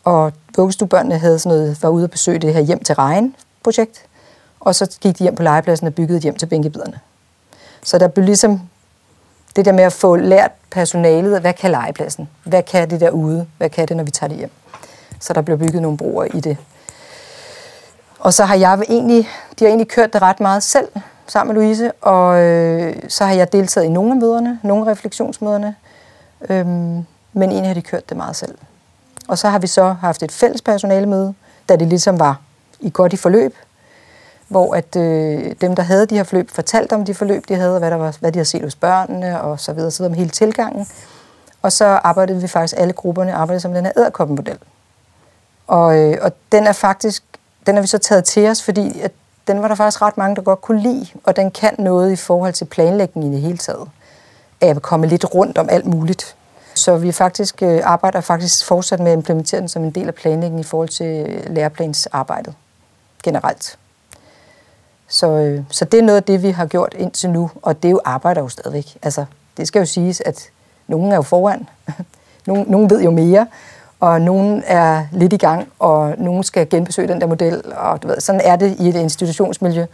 Og 0.03 0.33
vuggestuebørnene 0.55 1.17
havde 1.17 1.39
sådan 1.39 1.57
noget, 1.57 1.83
var 1.83 1.89
ude 1.89 2.03
og 2.03 2.11
besøge 2.11 2.39
det 2.39 2.53
her 2.53 2.61
hjem 2.61 2.83
til 2.83 2.95
regn 2.95 3.35
projekt. 3.63 4.05
Og 4.59 4.75
så 4.75 4.97
gik 5.01 5.19
de 5.19 5.23
hjem 5.23 5.35
på 5.35 5.43
legepladsen 5.43 5.87
og 5.87 5.95
byggede 5.95 6.17
et 6.17 6.23
hjem 6.23 6.35
til 6.35 6.45
bænkebiderne. 6.45 6.99
Så 7.83 7.97
der 7.97 8.07
blev 8.07 8.25
ligesom 8.25 8.61
det 9.55 9.65
der 9.65 9.71
med 9.71 9.83
at 9.83 9.93
få 9.93 10.15
lært 10.15 10.51
personalet, 10.71 11.41
hvad 11.41 11.53
kan 11.53 11.71
legepladsen? 11.71 12.29
Hvad 12.43 12.63
kan 12.63 12.89
det 12.89 13.01
derude? 13.01 13.47
Hvad 13.57 13.69
kan 13.69 13.87
det, 13.87 13.97
når 13.97 14.03
vi 14.03 14.11
tager 14.11 14.27
det 14.27 14.37
hjem? 14.37 14.51
Så 15.19 15.33
der 15.33 15.41
blev 15.41 15.57
bygget 15.57 15.81
nogle 15.81 15.97
broer 15.97 16.25
i 16.33 16.39
det. 16.39 16.57
Og 18.21 18.33
så 18.33 18.45
har 18.45 18.55
jeg 18.55 18.81
egentlig, 18.89 19.29
de 19.59 19.65
har 19.65 19.67
egentlig 19.67 19.87
kørt 19.87 20.13
det 20.13 20.21
ret 20.21 20.39
meget 20.39 20.63
selv, 20.63 20.87
sammen 21.27 21.55
med 21.55 21.63
Louise, 21.63 21.91
og 21.91 22.39
øh, 22.39 22.95
så 23.07 23.25
har 23.25 23.33
jeg 23.33 23.53
deltaget 23.53 23.85
i 23.85 23.89
nogle 23.89 24.11
af 24.11 24.17
møderne, 24.17 24.59
nogle 24.63 24.85
af 24.85 24.91
refleksionsmøderne, 24.91 25.75
øh, 26.49 26.65
men 26.67 27.05
egentlig 27.33 27.67
har 27.67 27.73
de 27.73 27.81
kørt 27.81 28.09
det 28.09 28.17
meget 28.17 28.35
selv. 28.35 28.57
Og 29.27 29.37
så 29.37 29.49
har 29.49 29.59
vi 29.59 29.67
så 29.67 29.95
haft 30.01 30.23
et 30.23 30.31
fælles 30.31 30.61
personalemøde, 30.61 31.33
da 31.69 31.75
det 31.75 31.87
ligesom 31.87 32.19
var 32.19 32.39
i 32.79 32.91
godt 32.93 33.13
i 33.13 33.17
forløb, 33.17 33.55
hvor 34.47 34.75
at 34.75 34.95
øh, 34.95 35.55
dem, 35.61 35.75
der 35.75 35.83
havde 35.83 36.05
de 36.05 36.15
her 36.15 36.23
forløb, 36.23 36.51
fortalte 36.51 36.93
om 36.93 37.05
de 37.05 37.13
forløb, 37.13 37.47
de 37.47 37.55
havde, 37.55 37.73
og 37.73 37.79
hvad, 37.79 37.91
der 37.91 37.97
var, 37.97 38.17
hvad 38.19 38.31
de 38.31 38.37
havde 38.37 38.49
set 38.49 38.63
hos 38.63 38.75
børnene, 38.75 39.41
og 39.41 39.59
så 39.59 39.73
videre, 39.73 39.91
så 39.91 39.97
videre 39.97 40.11
om 40.11 40.17
hele 40.17 40.29
tilgangen. 40.29 40.87
Og 41.61 41.71
så 41.71 41.85
arbejdede 41.85 42.41
vi 42.41 42.47
faktisk, 42.47 42.75
alle 42.77 42.93
grupperne 42.93 43.33
arbejdede 43.33 43.59
som 43.59 43.73
den 43.73 43.85
her 43.85 43.91
æderkoppenmodel. 43.97 44.57
Og, 45.67 45.97
øh, 45.97 46.17
og 46.21 46.31
den 46.51 46.67
er 46.67 46.71
faktisk, 46.71 47.23
den 47.65 47.75
har 47.75 47.81
vi 47.81 47.87
så 47.87 47.97
taget 47.97 48.25
til 48.25 48.47
os, 48.47 48.63
fordi 48.63 48.99
at 48.99 49.11
den 49.47 49.61
var 49.61 49.67
der 49.67 49.75
faktisk 49.75 50.01
ret 50.01 50.17
mange, 50.17 50.35
der 50.35 50.41
godt 50.41 50.61
kunne 50.61 50.81
lide, 50.81 51.07
og 51.23 51.35
den 51.35 51.51
kan 51.51 51.75
noget 51.79 52.11
i 52.11 52.15
forhold 52.15 52.53
til 52.53 52.65
planlægning 52.65 53.31
i 53.31 53.35
det 53.35 53.41
hele 53.41 53.57
taget. 53.57 53.89
Jeg 54.61 54.69
at 54.69 54.81
komme 54.81 55.07
lidt 55.07 55.35
rundt 55.35 55.57
om 55.57 55.69
alt 55.69 55.85
muligt. 55.85 56.35
Så 56.73 56.97
vi 56.97 57.11
faktisk 57.11 57.63
øh, 57.63 57.81
arbejder 57.83 58.21
faktisk 58.21 58.65
fortsat 58.65 58.99
med 58.99 59.11
at 59.11 59.17
implementere 59.17 59.61
den 59.61 59.69
som 59.69 59.83
en 59.83 59.91
del 59.91 60.07
af 60.07 60.15
planlægningen 60.15 60.59
i 60.59 60.63
forhold 60.63 60.89
til 60.89 61.05
øh, 61.05 61.55
læreplansarbejdet 61.55 62.53
generelt. 63.23 63.77
Så, 65.07 65.27
øh, 65.27 65.63
så 65.69 65.85
det 65.85 65.97
er 65.97 66.03
noget 66.03 66.17
af 66.17 66.23
det, 66.23 66.43
vi 66.43 66.49
har 66.51 66.65
gjort 66.65 66.95
indtil 66.97 67.29
nu, 67.29 67.51
og 67.61 67.83
det 67.83 67.89
er 67.89 67.91
jo 67.91 68.01
arbejder 68.05 68.41
jo 68.41 68.49
stadigvæk. 68.49 68.97
Altså, 69.01 69.25
det 69.57 69.67
skal 69.67 69.79
jo 69.79 69.85
siges, 69.85 70.21
at 70.21 70.49
nogen 70.87 71.11
er 71.11 71.15
jo 71.15 71.21
foran. 71.21 71.69
nogen, 72.47 72.65
nogen 72.67 72.89
ved 72.89 73.01
jo 73.01 73.11
mere, 73.11 73.47
og 74.01 74.21
nogen 74.21 74.63
er 74.65 75.03
lidt 75.11 75.33
i 75.33 75.37
gang, 75.37 75.67
og 75.79 76.13
nogen 76.17 76.43
skal 76.43 76.69
genbesøge 76.69 77.07
den 77.07 77.21
der 77.21 77.27
model. 77.27 77.61
Og 77.77 78.03
du 78.03 78.07
ved, 78.07 78.19
sådan 78.19 78.41
er 78.43 78.55
det 78.55 78.75
i 78.79 78.89
et 78.89 78.95
institutionsmiljø, 78.95 79.85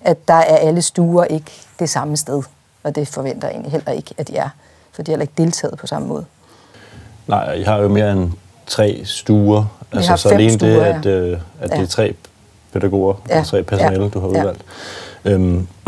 at 0.00 0.28
der 0.28 0.34
er 0.34 0.56
alle 0.56 0.82
stuer 0.82 1.24
ikke 1.24 1.52
det 1.78 1.90
samme 1.90 2.16
sted. 2.16 2.42
Og 2.84 2.94
det 2.94 3.08
forventer 3.08 3.48
jeg 3.48 3.52
egentlig 3.52 3.72
heller 3.72 3.92
ikke, 3.92 4.14
at 4.18 4.28
de 4.28 4.36
er, 4.36 4.48
for 4.92 5.02
de 5.02 5.10
har 5.10 5.12
heller 5.12 5.22
ikke 5.22 5.34
deltaget 5.38 5.78
på 5.78 5.86
samme 5.86 6.08
måde. 6.08 6.24
Nej, 7.26 7.38
jeg 7.58 7.66
har 7.66 7.76
jo 7.76 7.88
mere 7.88 8.12
end 8.12 8.32
tre 8.66 9.00
stuer. 9.04 9.64
Vi 9.92 9.96
Altså, 9.96 10.16
så 10.16 10.28
alene 10.28 10.52
stuer, 10.52 10.70
det, 10.70 10.80
ja. 10.80 10.98
at, 10.98 11.06
øh, 11.06 11.38
at 11.60 11.70
det 11.70 11.76
Ja. 11.76 11.82
er 11.82 11.86
tre 11.86 12.14
pædagoger 12.72 13.14
Ja. 13.28 13.38
og 13.40 13.46
tre 13.46 13.62
personale, 13.62 14.02
Ja. 14.02 14.08
du 14.08 14.20
har 14.20 14.28
Ja. 14.28 14.38
udvalgt. 14.40 14.62
Øhm, 15.24 15.66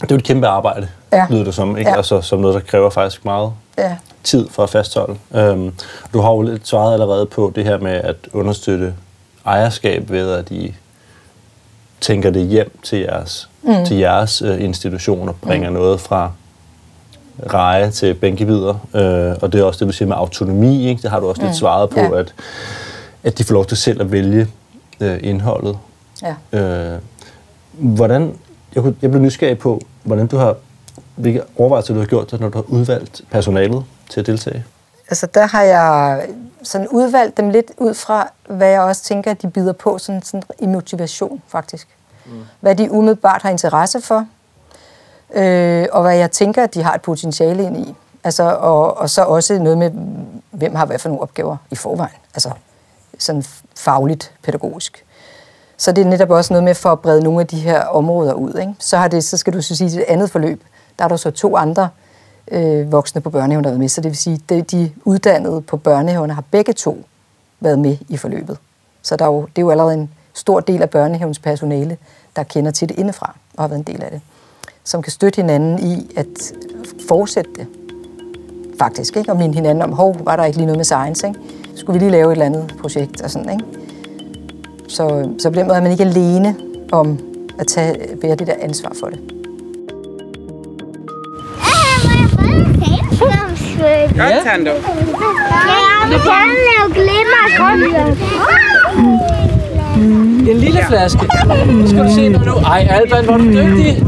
det 0.00 0.02
er 0.02 0.06
jo 0.10 0.16
et 0.16 0.24
kæmpe 0.24 0.46
arbejde, 0.46 0.88
Ja. 1.12 1.26
lyder 1.30 1.44
det 1.44 1.54
som. 1.54 1.76
Ikke? 1.76 1.90
Ja. 1.90 1.96
Altså, 1.96 2.20
som 2.20 2.38
noget, 2.40 2.54
der 2.54 2.60
kræver 2.60 2.90
faktisk 2.90 3.24
meget 3.24 3.52
Ja, 3.78 3.96
tid 4.24 4.48
for 4.48 4.62
at 4.62 4.70
fastholde. 4.70 5.16
Øhm, 5.34 5.72
du 6.12 6.20
har 6.20 6.30
jo 6.30 6.42
lidt 6.42 6.68
svaret 6.68 6.92
allerede 6.92 7.26
på 7.26 7.52
det 7.54 7.64
her 7.64 7.78
med 7.78 7.92
at 7.92 8.16
understøtte 8.32 8.94
ejerskab 9.46 10.10
ved, 10.10 10.30
at 10.32 10.50
I 10.50 10.74
tænker 12.00 12.30
det 12.30 12.46
hjem 12.46 12.78
til 12.82 12.98
jeres, 12.98 13.48
mm. 13.62 13.84
til 13.86 13.96
jeres 13.96 14.42
øh, 14.42 14.62
institutioner, 14.64 15.32
bringer 15.42 15.70
mm. 15.70 15.74
noget 15.76 16.00
fra 16.00 16.30
reje 17.52 17.90
til 17.90 18.14
bænkebider. 18.14 18.74
Øh, 18.94 19.36
og 19.42 19.52
det 19.52 19.60
er 19.60 19.64
også 19.64 19.78
det, 19.84 19.86
du 19.88 19.92
siger 19.92 20.08
med 20.08 20.16
autonomi. 20.16 20.88
Ikke? 20.88 21.02
Det 21.02 21.10
har 21.10 21.20
du 21.20 21.28
også 21.28 21.40
mm. 21.42 21.46
lidt 21.46 21.56
svaret 21.56 21.90
på, 21.90 22.00
Ja. 22.00 22.18
at, 22.18 22.34
at 23.22 23.38
de 23.38 23.44
får 23.44 23.54
lov 23.54 23.64
til 23.66 23.76
selv 23.76 24.00
at 24.00 24.12
vælge 24.12 24.48
øh, 25.00 25.18
indholdet. 25.22 25.78
ja. 26.52 26.60
Øh, 26.94 26.98
hvordan, 27.72 28.34
jeg, 28.74 28.82
kunne, 28.82 28.94
jeg 29.02 29.10
blev 29.10 29.22
nysgerrig 29.22 29.58
på, 29.58 29.80
hvordan 30.02 30.26
du 30.26 30.36
har, 30.36 30.56
hvilke 31.16 31.42
overvejelser 31.56 31.94
du 31.94 32.00
har 32.00 32.06
gjort 32.06 32.30
dig, 32.30 32.40
når 32.40 32.48
du 32.48 32.58
har 32.58 32.64
udvalgt 32.68 33.22
personalet 33.30 33.84
til 34.14 34.20
at 34.20 34.26
deltage. 34.26 34.64
Altså 35.08 35.26
der 35.26 35.46
har 35.46 35.62
jeg 35.62 36.26
sådan 36.62 36.88
udvalgt 36.88 37.36
dem 37.36 37.50
lidt 37.50 37.72
ud 37.78 37.94
fra, 37.94 38.30
hvad 38.48 38.68
jeg 38.68 38.80
også 38.80 39.02
tænker, 39.02 39.30
at 39.30 39.42
de 39.42 39.50
bider 39.50 39.72
på 39.72 39.98
sådan, 39.98 40.22
sådan 40.22 40.42
i 40.58 40.66
motivation 40.66 41.42
faktisk. 41.48 41.88
Mm. 42.26 42.32
Hvad 42.60 42.76
de 42.76 42.90
umiddelbart 42.90 43.42
har 43.42 43.50
interesse 43.50 44.00
for, 44.00 44.26
øh, 45.34 45.86
og 45.92 46.02
hvad 46.02 46.16
jeg 46.16 46.30
tænker, 46.30 46.64
at 46.64 46.74
de 46.74 46.82
har 46.82 46.94
et 46.94 47.02
potentiale 47.02 47.62
ind 47.62 47.76
i. 47.76 47.94
Altså, 48.24 48.42
og, 48.42 48.96
og 48.96 49.10
så 49.10 49.22
også 49.22 49.58
noget 49.58 49.78
med, 49.78 49.90
hvem 50.50 50.74
har 50.74 50.86
hvad 50.86 50.98
for 50.98 51.08
nogle 51.08 51.22
opgaver 51.22 51.56
i 51.70 51.76
forvejen. 51.76 52.16
Altså 52.34 52.50
sådan 53.18 53.44
fagligt, 53.76 54.32
pædagogisk. 54.42 55.04
Så 55.76 55.92
det 55.92 56.06
er 56.06 56.08
netop 56.08 56.30
også 56.30 56.52
noget 56.52 56.64
med 56.64 56.74
for 56.74 56.92
at 56.92 57.00
brede 57.00 57.24
nogle 57.24 57.40
af 57.40 57.46
de 57.46 57.60
her 57.60 57.84
områder 57.84 58.32
ud. 58.32 58.54
Ikke? 58.54 58.74
Så, 58.78 58.96
har 58.96 59.08
det, 59.08 59.24
så 59.24 59.36
skal 59.36 59.52
du 59.52 59.62
så 59.62 59.76
sige, 59.76 59.86
at 59.86 59.92
det 59.92 60.04
andet 60.08 60.30
forløb, 60.30 60.62
der 60.98 61.04
er 61.04 61.08
der 61.08 61.16
så 61.16 61.30
to 61.30 61.56
andre 61.56 61.88
øh, 62.50 62.92
voksne 62.92 63.20
på 63.20 63.30
børnehaven, 63.30 63.64
der 63.64 63.70
har 63.70 63.72
været 63.72 63.80
med. 63.80 63.88
Så 63.88 64.00
det 64.00 64.08
vil 64.08 64.16
sige, 64.16 64.40
at 64.48 64.70
de 64.70 64.90
uddannede 65.04 65.60
på 65.60 65.76
børnehaverne 65.76 66.32
har 66.32 66.44
begge 66.50 66.72
to 66.72 67.04
været 67.60 67.78
med 67.78 67.96
i 68.08 68.16
forløbet. 68.16 68.58
Så 69.02 69.16
der 69.16 69.24
er 69.24 69.28
jo, 69.28 69.40
det 69.40 69.58
er 69.58 69.62
jo 69.62 69.70
allerede 69.70 69.94
en 69.94 70.10
stor 70.34 70.60
del 70.60 70.82
af 70.82 70.90
børnehavens 70.90 71.38
personale, 71.38 71.96
der 72.36 72.42
kender 72.42 72.70
til 72.70 72.88
det 72.88 72.98
indefra 72.98 73.36
og 73.56 73.62
har 73.62 73.68
været 73.68 73.78
en 73.78 73.94
del 73.94 74.02
af 74.02 74.10
det. 74.10 74.20
Som 74.84 75.02
kan 75.02 75.12
støtte 75.12 75.36
hinanden 75.36 75.78
i 75.78 76.10
at 76.16 76.52
fortsætte 77.08 77.50
det. 77.56 77.66
Faktisk, 78.78 79.16
ikke? 79.16 79.32
Og 79.32 79.38
minde 79.38 79.54
hinanden 79.54 79.82
om, 79.82 79.92
hov, 79.92 80.16
var 80.20 80.36
der 80.36 80.44
ikke 80.44 80.58
lige 80.58 80.66
noget 80.66 80.78
med 80.78 80.84
science, 80.84 81.26
ikke? 81.26 81.40
Skulle 81.74 81.98
vi 81.98 82.04
lige 82.04 82.12
lave 82.12 82.26
et 82.26 82.32
eller 82.32 82.46
andet 82.46 82.74
projekt 82.80 83.22
og 83.22 83.30
sådan, 83.30 83.50
ikke? 83.50 83.64
Så, 84.88 85.30
så 85.38 85.50
på 85.50 85.54
den 85.54 85.66
måde 85.66 85.76
er 85.78 85.82
man 85.82 85.92
ikke 85.92 86.04
alene 86.04 86.56
om 86.92 87.18
at 87.58 87.66
tage, 87.66 88.16
bære 88.16 88.34
det 88.34 88.46
der 88.46 88.54
ansvar 88.60 88.92
for 89.00 89.06
det. 89.06 89.43
Godt, 94.18 94.44
Tando. 94.44 94.70
Jeg 94.70 96.10
vil 96.10 96.18
gerne 96.18 96.54
lave 96.68 96.86
glimmer. 96.94 97.44
En 100.50 100.56
lille 100.58 100.80
flaske. 100.88 101.20
Nu 101.66 101.86
skal 101.88 102.04
du 102.04 102.14
se 102.14 102.28
nu. 102.28 102.38
nu. 102.38 102.52
Ej, 102.52 102.88
Alban, 102.90 103.24
hvor 103.24 103.34
er 103.34 103.38
du 103.38 103.44
dygtig. 103.44 104.02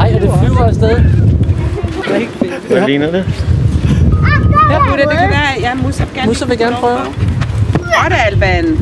Ej, 0.00 0.12
og 0.14 0.20
det 0.20 0.30
flyver 0.42 0.64
afsted. 0.66 1.00
Hvad 2.68 2.86
ligner 2.86 3.10
det? 3.10 3.24
Ja, 4.70 4.78
Buddha, 4.78 5.02
det 5.02 5.18
kan 5.18 5.28
være, 5.30 5.60
ja, 5.60 5.74
Musa 5.74 6.04
vil 6.04 6.14
gerne, 6.14 6.26
Musa 6.28 6.44
vil 6.46 6.58
gerne 6.58 6.76
prøve. 6.80 6.98
Godt, 7.72 8.12
Alban. 8.26 8.78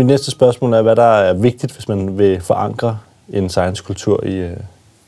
Mit 0.00 0.06
næste 0.06 0.30
spørgsmål 0.30 0.72
er, 0.72 0.82
hvad 0.82 0.96
der 0.96 1.02
er 1.02 1.32
vigtigt, 1.32 1.72
hvis 1.72 1.88
man 1.88 2.18
vil 2.18 2.40
forankre 2.40 2.98
en 3.28 3.48
science-kultur 3.48 4.24
i, 4.24 4.34
øh, 4.34 4.56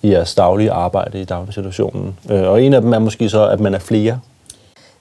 i 0.02 0.12
jeres 0.12 0.34
daglige 0.34 0.72
arbejde 0.72 1.20
i 1.20 1.24
daginstitutionen. 1.24 2.18
Øh, 2.30 2.42
og 2.42 2.62
en 2.62 2.74
af 2.74 2.80
dem 2.80 2.92
er 2.92 2.98
måske 2.98 3.28
så, 3.28 3.48
at 3.48 3.60
man 3.60 3.74
er 3.74 3.78
flere. 3.78 4.20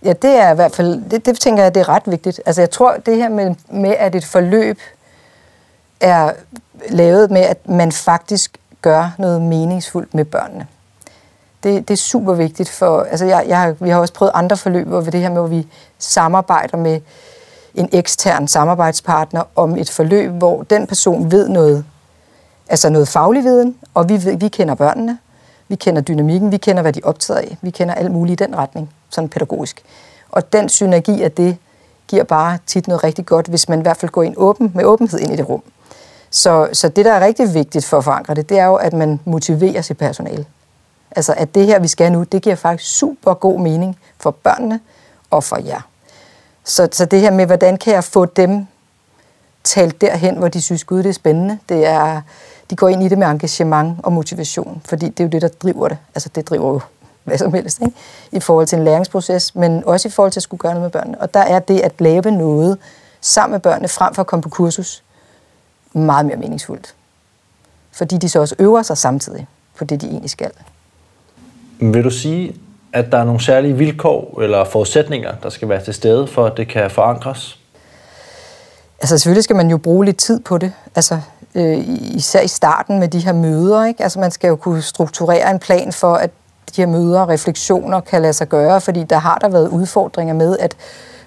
Ja, 0.06 0.14
det 0.14 0.30
er 0.30 0.52
i 0.52 0.56
hvert 0.56 0.76
fald, 0.76 1.10
det, 1.12 1.26
det 1.26 1.40
tænker 1.40 1.64
jeg, 1.64 1.76
det 1.76 1.82
er 1.82 1.90
ret 1.90 2.04
vigtigt. 2.06 2.42
Altså 2.46 2.62
jeg 2.62 2.70
tror, 2.70 2.96
det 3.06 3.18
her 3.18 3.30
med, 3.30 3.56
med, 3.70 3.96
at 4.00 4.16
et 4.16 4.26
forløb 4.26 4.78
er 6.00 6.32
lavet 6.90 7.32
med, 7.32 7.42
at 7.42 7.70
man 7.70 7.92
faktisk 7.92 8.58
gør 8.82 9.16
noget 9.18 9.42
meningsfuldt 9.42 10.14
med 10.14 10.26
børnene. 10.26 10.68
Det, 11.64 11.88
det 11.88 11.94
er 11.94 11.98
super 11.98 12.34
vigtigt 12.34 12.70
for, 12.70 13.02
altså 13.02 13.26
jeg, 13.26 13.46
jeg, 13.48 13.76
vi 13.80 13.90
har 13.90 14.00
også 14.00 14.14
prøvet 14.14 14.32
andre 14.36 14.58
forløb, 14.58 14.88
hvor 14.88 15.02
vi 15.02 15.12
det 15.12 15.22
her 15.22 15.30
med, 15.30 15.38
hvor 15.38 15.48
vi 15.48 15.68
samarbejder 16.00 16.78
med 16.78 17.00
en 17.76 17.90
ekstern 17.92 18.48
samarbejdspartner 18.48 19.44
om 19.56 19.78
et 19.78 19.90
forløb, 19.90 20.32
hvor 20.32 20.64
den 20.64 20.88
person 20.88 21.32
ved 21.32 21.50
noget, 21.50 21.86
altså 22.70 22.90
noget 22.90 23.08
faglig 23.08 23.44
viden, 23.44 23.76
og 23.94 24.10
vi, 24.10 24.26
ved, 24.26 24.38
vi 24.38 24.48
kender 24.48 24.76
børnene, 24.76 25.18
vi 25.68 25.76
kender 25.76 26.02
dynamikken, 26.02 26.52
vi 26.52 26.58
kender, 26.58 26.82
hvad 26.82 26.94
de 26.94 27.02
optager 27.04 27.40
af, 27.40 27.58
vi 27.62 27.70
kender 27.70 27.94
alt 27.94 28.12
muligt 28.12 28.42
i 28.42 28.44
den 28.46 28.58
retning, 28.58 28.90
sådan 29.10 29.30
pædagogisk. 29.30 29.84
Og 30.30 30.54
den 30.54 30.70
synergi 30.70 31.24
af 31.24 31.32
det 31.32 31.58
giver 32.08 32.24
bare 32.24 32.58
tit 32.68 32.88
noget 32.88 33.04
rigtig 33.04 33.26
godt, 33.26 33.48
hvis 33.48 33.70
man 33.70 33.80
i 33.80 33.82
hvert 33.82 33.98
fald 33.98 34.12
går 34.12 34.24
ind 34.24 34.34
åben, 34.38 34.72
med 34.76 34.86
åbenhed 34.86 35.20
ind 35.20 35.34
i 35.34 35.36
det 35.36 35.50
rum. 35.50 35.64
Så, 36.30 36.70
så 36.74 36.90
det, 36.90 37.06
der 37.06 37.14
er 37.14 37.26
rigtig 37.26 37.54
vigtigt 37.54 37.86
for 37.86 37.98
at 37.98 38.04
forankre 38.04 38.36
det, 38.36 38.50
det 38.50 38.60
er 38.60 38.66
jo, 38.66 38.76
at 38.76 38.94
man 38.94 39.20
motiverer 39.26 39.82
sit 39.82 39.98
personale. 39.98 40.46
Altså, 41.12 41.34
at 41.38 41.56
det 41.56 41.66
her, 41.66 41.80
vi 41.80 41.88
skal 41.88 42.12
nu, 42.12 42.24
det 42.24 42.42
giver 42.42 42.56
faktisk 42.56 42.98
super 42.98 43.34
god 43.34 43.60
mening 43.60 43.98
for 44.18 44.32
børnene 44.32 44.80
og 45.30 45.44
for 45.44 45.58
jer. 45.66 45.82
Så, 46.64 46.90
så 46.92 47.06
det 47.06 47.22
her 47.22 47.32
med, 47.32 47.46
hvordan 47.46 47.78
kan 47.78 47.94
jeg 47.94 48.04
få 48.04 48.26
dem 48.26 48.68
talt 49.64 50.02
derhen, 50.02 50.38
hvor 50.38 50.48
de 50.48 50.62
synes, 50.62 50.84
gud, 50.84 51.04
det 51.04 51.10
er 51.10 51.14
spændende, 51.14 51.60
det 51.70 51.86
er, 51.86 52.22
de 52.70 52.76
går 52.76 52.88
ind 52.88 53.04
i 53.04 53.08
det 53.08 53.18
med 53.18 53.28
engagement 53.28 54.00
og 54.04 54.14
motivation, 54.14 54.82
fordi 54.86 55.10
det 55.10 55.20
er 55.20 55.24
jo 55.24 55.30
det, 55.30 55.42
der 55.42 55.48
driver 55.48 55.88
det. 55.88 55.98
Altså, 56.16 56.30
det 56.36 56.50
driver 56.50 56.74
jo 56.74 56.82
hvad 57.24 57.38
som 57.38 57.54
helst, 57.54 57.82
ikke? 57.82 57.94
i 58.32 58.40
forhold 58.40 58.68
til 58.68 58.78
en 58.78 58.84
læringsproces, 58.84 59.56
men 59.56 59.84
også 59.86 60.08
i 60.08 60.12
forhold 60.12 60.32
til 60.32 60.40
at 60.40 60.44
skulle 60.44 60.60
gøre 60.60 60.74
noget 60.74 60.84
med 60.84 60.92
børnene. 60.92 61.22
Og 61.22 61.34
der 61.34 61.40
er 61.40 61.60
det 61.60 61.80
at 61.80 62.02
lave 62.02 62.32
noget 62.32 62.78
sammen 63.22 63.52
med 63.52 63.60
børnene, 63.60 63.88
frem 63.88 64.14
for 64.14 64.22
at 64.22 64.28
komme 64.28 64.44
på 64.44 64.50
kursus, 64.50 65.04
meget 65.94 66.26
mere 66.26 66.38
meningsfuldt. 66.38 66.96
Fordi 67.92 68.18
de 68.18 68.30
så 68.30 68.40
også 68.40 68.56
øver 68.60 68.82
sig 68.82 68.98
samtidig 68.98 69.48
på 69.78 69.84
det, 69.84 70.02
de 70.02 70.08
egentlig 70.08 70.30
skal. 70.30 70.52
Vil 71.80 72.04
du 72.04 72.10
sige, 72.10 72.56
at 72.94 73.12
der 73.12 73.18
er 73.18 73.24
nogle 73.24 73.42
særlige 73.42 73.78
vilkår 73.78 74.42
eller 74.42 74.64
forudsætninger, 74.64 75.32
der 75.44 75.50
skal 75.50 75.70
være 75.70 75.84
til 75.84 75.94
stede, 75.94 76.28
for 76.28 76.46
at 76.46 76.58
det 76.58 76.68
kan 76.68 76.92
forankres? 76.92 77.60
Altså 79.02 79.18
selvfølgelig 79.18 79.44
skal 79.44 79.56
man 79.56 79.70
jo 79.70 79.78
bruge 79.78 80.06
lidt 80.06 80.18
tid 80.18 80.40
på 80.40 80.58
det. 80.58 80.74
Altså 80.96 81.20
øh, 81.56 81.78
især 82.16 82.42
i 82.42 82.48
starten 82.48 83.00
med 83.00 83.08
de 83.08 83.20
her 83.20 83.34
møder. 83.34 83.86
Ikke? 83.86 84.04
Altså 84.04 84.20
man 84.20 84.32
skal 84.32 84.48
jo 84.48 84.56
kunne 84.56 84.82
strukturere 84.82 85.52
en 85.52 85.60
plan 85.60 85.92
for, 85.92 86.14
at 86.14 86.30
de 86.76 86.82
her 86.82 86.88
møder 86.88 87.22
og 87.22 87.30
refleksioner 87.30 88.00
kan 88.00 88.22
lade 88.22 88.34
sig 88.34 88.50
gøre, 88.50 88.82
fordi 88.82 89.04
der 89.04 89.18
har 89.18 89.38
der 89.38 89.50
været 89.50 89.68
udfordringer 89.68 90.34
med, 90.34 90.58
at 90.58 90.76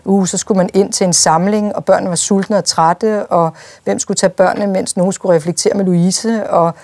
uh, 0.05 0.27
så 0.27 0.39
skulle 0.39 0.59
man 0.59 0.71
ind 0.75 0.93
til 0.93 1.07
en 1.07 1.13
samling, 1.13 1.77
og 1.77 1.85
børnene 1.85 2.11
var 2.11 2.17
sultne 2.17 2.57
og 2.57 2.65
trætte, 2.65 3.27
og 3.27 3.53
hvem 3.85 3.99
skulle 3.99 4.17
tage 4.17 4.31
børnene, 4.31 4.67
mens 4.67 4.97
nogen 4.97 5.13
skulle 5.13 5.37
reflektere 5.37 5.75
med 5.75 5.85
Louise, 5.85 6.51
og 6.51 6.75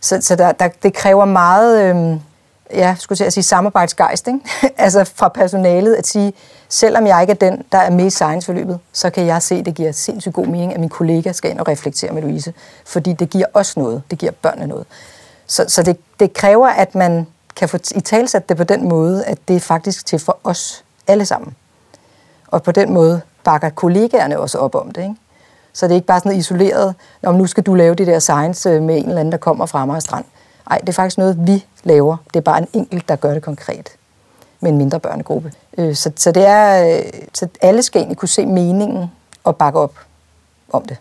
så, 0.00 0.18
så 0.20 0.36
der, 0.36 0.52
der, 0.52 0.68
det 0.82 0.94
kræver 0.94 1.24
meget, 1.24 1.82
øh, 1.82 2.20
ja, 2.74 2.96
skulle 2.98 3.24
jeg 3.24 3.32
sige, 3.32 3.44
samarbejdsgejst, 3.44 4.28
ikke? 4.28 4.40
altså 4.76 5.04
fra 5.04 5.28
personalet 5.28 5.94
at 5.94 6.06
sige, 6.06 6.32
selvom 6.68 7.06
jeg 7.06 7.20
ikke 7.20 7.30
er 7.30 7.34
den, 7.34 7.62
der 7.72 7.78
er 7.78 7.90
med 7.90 8.06
i 8.06 8.10
science-forløbet, 8.10 8.78
så 8.92 9.10
kan 9.10 9.26
jeg 9.26 9.42
se, 9.42 9.54
at 9.54 9.66
det 9.66 9.74
giver 9.74 9.92
sindssygt 9.92 10.34
god 10.34 10.46
mening, 10.46 10.74
at 10.74 10.80
min 10.80 10.88
kollega 10.88 11.32
skal 11.32 11.50
ind 11.50 11.60
og 11.60 11.68
reflektere 11.68 12.12
med 12.12 12.22
Louise, 12.22 12.54
fordi 12.86 13.12
det 13.12 13.30
giver 13.30 13.46
os 13.54 13.76
noget, 13.76 14.02
det 14.10 14.18
giver 14.18 14.32
børnene 14.32 14.66
noget. 14.66 14.86
Så, 15.46 15.64
så 15.68 15.82
det, 15.82 15.96
det 16.20 16.32
kræver, 16.32 16.68
at 16.68 16.94
man 16.94 17.26
kan 17.56 17.68
få 17.68 17.78
i 17.94 18.00
talsat 18.00 18.48
det 18.48 18.56
på 18.56 18.64
den 18.64 18.88
måde, 18.88 19.24
at 19.24 19.38
det 19.48 19.56
er 19.56 19.60
faktisk 19.60 20.06
til 20.06 20.18
for 20.18 20.38
os 20.44 20.84
alle 21.06 21.24
sammen. 21.24 21.56
Og 22.46 22.62
på 22.62 22.72
den 22.72 22.92
måde 22.92 23.20
bakker 23.44 23.68
kollegaerne 23.68 24.40
også 24.40 24.58
op 24.58 24.74
om 24.74 24.90
det. 24.90 25.02
Ikke? 25.02 25.14
Så 25.72 25.86
det 25.86 25.92
er 25.92 25.94
ikke 25.94 26.06
bare 26.06 26.20
sådan 26.20 26.38
isoleret, 26.38 26.94
om 27.22 27.34
nu 27.34 27.46
skal 27.46 27.64
du 27.64 27.74
lave 27.74 27.94
det 27.94 28.06
der 28.06 28.18
science 28.18 28.70
øh, 28.70 28.82
med 28.82 28.96
en 28.96 29.04
eller 29.04 29.20
anden, 29.20 29.32
der 29.32 29.38
kommer 29.38 29.66
fra 29.66 29.82
Amager 29.82 30.00
Strand. 30.00 30.24
Nej, 30.68 30.78
det 30.78 30.88
er 30.88 30.92
faktisk 30.92 31.18
noget, 31.18 31.46
vi 31.46 31.64
laver. 31.84 32.16
Det 32.26 32.36
er 32.36 32.40
bare 32.40 32.58
en 32.58 32.68
enkelt, 32.72 33.08
der 33.08 33.16
gør 33.16 33.34
det 33.34 33.42
konkret 33.42 33.88
med 34.60 34.70
en 34.70 34.78
mindre 34.78 35.00
børnegruppe. 35.00 35.52
Øh, 35.78 35.94
så, 35.94 36.10
så, 36.16 36.32
det 36.32 36.46
er, 36.46 36.96
øh, 36.96 37.02
så 37.34 37.48
alle 37.60 37.82
skal 37.82 38.00
egentlig 38.00 38.18
kunne 38.18 38.28
se 38.28 38.46
meningen 38.46 39.10
og 39.44 39.56
bakke 39.56 39.78
op 39.78 39.94
om 40.72 40.84
det. 40.84 40.96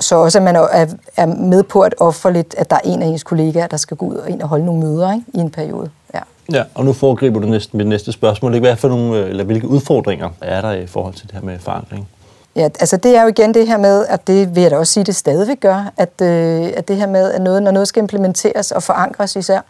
Så 0.00 0.16
også, 0.16 0.38
at 0.38 0.44
man 0.44 0.56
er, 0.56 0.86
er 1.16 1.26
med 1.26 1.62
på 1.62 1.80
at 1.80 1.94
ofre 2.00 2.32
lidt, 2.32 2.54
at 2.58 2.70
der 2.70 2.76
er 2.76 2.80
en 2.84 3.02
af 3.02 3.06
ens 3.06 3.22
kollegaer, 3.22 3.66
der 3.66 3.76
skal 3.76 3.96
gå 3.96 4.06
ud 4.06 4.14
og 4.14 4.30
ind 4.30 4.42
og 4.42 4.48
holde 4.48 4.64
nogle 4.64 4.80
møder 4.80 5.12
ikke, 5.12 5.24
i 5.34 5.38
en 5.38 5.50
periode. 5.50 5.90
Ja. 6.14 6.20
ja, 6.52 6.64
og 6.74 6.84
nu 6.84 6.92
foregriber 6.92 7.40
du 7.40 7.46
næsten 7.46 7.78
mit 7.78 7.86
næste 7.86 8.12
spørgsmål. 8.12 8.58
Hvad 8.58 8.76
for 8.76 8.88
nogle, 8.88 9.18
øh, 9.18 9.28
eller 9.28 9.44
hvilke 9.44 9.68
udfordringer 9.68 10.30
er 10.40 10.60
der 10.60 10.72
i 10.72 10.86
forhold 10.86 11.14
til 11.14 11.26
det 11.26 11.34
her 11.34 11.42
med 11.42 11.58
forandring? 11.58 12.08
Ja, 12.56 12.68
altså 12.80 12.96
det 12.96 13.16
er 13.16 13.22
jo 13.22 13.28
igen 13.28 13.54
det 13.54 13.66
her 13.66 13.76
med, 13.76 14.06
at 14.06 14.26
det 14.26 14.54
vil 14.54 14.62
jeg 14.62 14.70
da 14.70 14.76
også 14.76 14.92
sige, 14.92 15.04
det 15.04 15.16
stadigvæk 15.16 15.60
gør, 15.60 15.92
at, 15.96 16.20
øh, 16.22 16.72
at 16.76 16.88
det 16.88 16.96
her 16.96 17.06
med, 17.06 17.32
at 17.32 17.40
noget, 17.42 17.62
når 17.62 17.70
noget 17.70 17.88
skal 17.88 18.00
implementeres 18.00 18.72
og 18.72 18.82
forankres 18.82 19.36
især, 19.36 19.60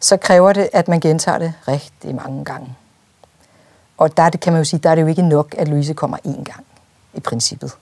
så 0.00 0.16
kræver 0.16 0.52
det, 0.52 0.68
at 0.72 0.88
man 0.88 1.00
gentager 1.00 1.38
det 1.38 1.52
rigtig 1.68 2.14
mange 2.14 2.44
gange. 2.44 2.74
Og 3.98 4.16
der 4.16 4.28
det, 4.28 4.40
kan 4.40 4.52
man 4.52 4.60
jo 4.60 4.64
sige, 4.64 4.80
der 4.80 4.90
er 4.90 4.94
det 4.94 5.02
jo 5.02 5.06
ikke 5.06 5.22
nok, 5.22 5.54
at 5.58 5.68
Louise 5.68 5.94
kommer 5.94 6.16
én 6.16 6.44
gang, 6.44 6.64
i 7.14 7.20
princippet. 7.20 7.72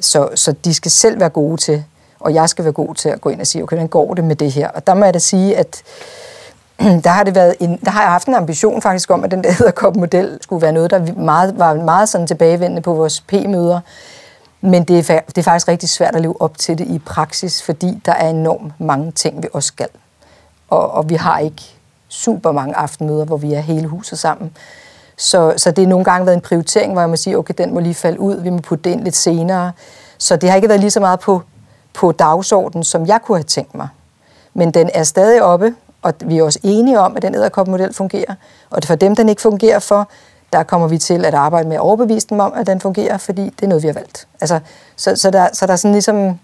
Så, 0.00 0.28
så 0.34 0.52
de 0.52 0.74
skal 0.74 0.90
selv 0.90 1.20
være 1.20 1.28
gode 1.28 1.56
til, 1.56 1.84
og 2.20 2.34
jeg 2.34 2.48
skal 2.48 2.64
være 2.64 2.72
god 2.72 2.94
til 2.94 3.08
at 3.08 3.20
gå 3.20 3.28
ind 3.28 3.40
og 3.40 3.46
sige, 3.46 3.62
okay, 3.62 3.76
hvordan 3.76 3.88
går 3.88 4.14
det 4.14 4.24
med 4.24 4.36
det 4.36 4.52
her? 4.52 4.68
Og 4.68 4.86
der 4.86 4.94
må 4.94 5.04
jeg 5.04 5.14
da 5.14 5.18
sige, 5.18 5.56
at 5.56 5.82
der 7.04 7.10
har, 7.10 7.24
det 7.24 7.34
været 7.34 7.54
en, 7.60 7.78
der 7.84 7.90
har 7.90 8.02
jeg 8.02 8.10
haft 8.10 8.28
en 8.28 8.34
ambition 8.34 8.82
faktisk 8.82 9.10
om, 9.10 9.24
at 9.24 9.30
den 9.30 9.44
der 9.44 9.52
hedderkop-model 9.52 10.38
skulle 10.40 10.62
være 10.62 10.72
noget, 10.72 10.90
der 10.90 11.14
meget, 11.14 11.58
var 11.58 11.74
meget 11.74 12.08
sådan 12.08 12.26
tilbagevendende 12.26 12.82
på 12.82 12.94
vores 12.94 13.20
P-møder. 13.20 13.80
Men 14.60 14.84
det 14.84 15.10
er, 15.10 15.20
det 15.26 15.38
er 15.38 15.42
faktisk 15.42 15.68
rigtig 15.68 15.88
svært 15.88 16.14
at 16.14 16.22
leve 16.22 16.42
op 16.42 16.58
til 16.58 16.78
det 16.78 16.86
i 16.86 16.98
praksis, 16.98 17.62
fordi 17.62 18.02
der 18.06 18.12
er 18.12 18.28
enormt 18.28 18.80
mange 18.80 19.12
ting, 19.12 19.42
vi 19.42 19.48
også 19.52 19.66
skal. 19.66 19.88
Og, 20.68 20.90
og 20.90 21.08
vi 21.08 21.14
har 21.14 21.38
ikke 21.38 21.62
super 22.08 22.52
mange 22.52 22.76
aftenmøder, 22.76 23.24
hvor 23.24 23.36
vi 23.36 23.52
er 23.52 23.60
hele 23.60 23.86
huset 23.88 24.18
sammen. 24.18 24.56
Så, 25.16 25.54
så 25.56 25.70
det 25.70 25.84
er 25.84 25.88
nogle 25.88 26.04
gange 26.04 26.26
været 26.26 26.36
en 26.36 26.42
prioritering, 26.42 26.92
hvor 26.92 27.02
jeg 27.02 27.10
må 27.10 27.16
sige, 27.16 27.38
okay, 27.38 27.54
den 27.58 27.74
må 27.74 27.80
lige 27.80 27.94
falde 27.94 28.20
ud, 28.20 28.40
vi 28.40 28.50
må 28.50 28.58
putte 28.58 28.90
den 28.90 29.04
lidt 29.04 29.16
senere. 29.16 29.72
Så 30.18 30.36
det 30.36 30.48
har 30.48 30.56
ikke 30.56 30.68
været 30.68 30.80
lige 30.80 30.90
så 30.90 31.00
meget 31.00 31.20
på, 31.20 31.42
på 31.94 32.12
dagsordenen, 32.12 32.84
som 32.84 33.06
jeg 33.06 33.20
kunne 33.22 33.38
have 33.38 33.44
tænkt 33.44 33.74
mig. 33.74 33.88
Men 34.54 34.70
den 34.70 34.90
er 34.94 35.02
stadig 35.02 35.42
oppe, 35.42 35.74
og 36.02 36.14
vi 36.24 36.38
er 36.38 36.42
også 36.42 36.58
enige 36.62 37.00
om, 37.00 37.16
at 37.16 37.22
den 37.22 37.34
æderkopmodel 37.34 37.94
fungerer. 37.94 38.34
Og 38.70 38.82
for 38.84 38.94
dem, 38.94 39.16
den 39.16 39.28
ikke 39.28 39.42
fungerer 39.42 39.78
for, 39.78 40.08
der 40.52 40.62
kommer 40.62 40.88
vi 40.88 40.98
til 40.98 41.24
at 41.24 41.34
arbejde 41.34 41.68
med 41.68 41.76
at 41.76 41.80
overbevise 41.80 42.26
dem 42.30 42.40
om, 42.40 42.52
at 42.56 42.66
den 42.66 42.80
fungerer, 42.80 43.18
fordi 43.18 43.44
det 43.44 43.62
er 43.62 43.66
noget, 43.66 43.82
vi 43.82 43.88
har 43.88 43.94
valgt. 43.94 44.28
Altså, 44.40 44.60
så, 44.96 45.16
så, 45.16 45.30
der, 45.30 45.48
så 45.52 45.66
der 45.66 45.72
er 45.72 45.76
sådan 45.76 45.92
ligesom... 45.92 46.38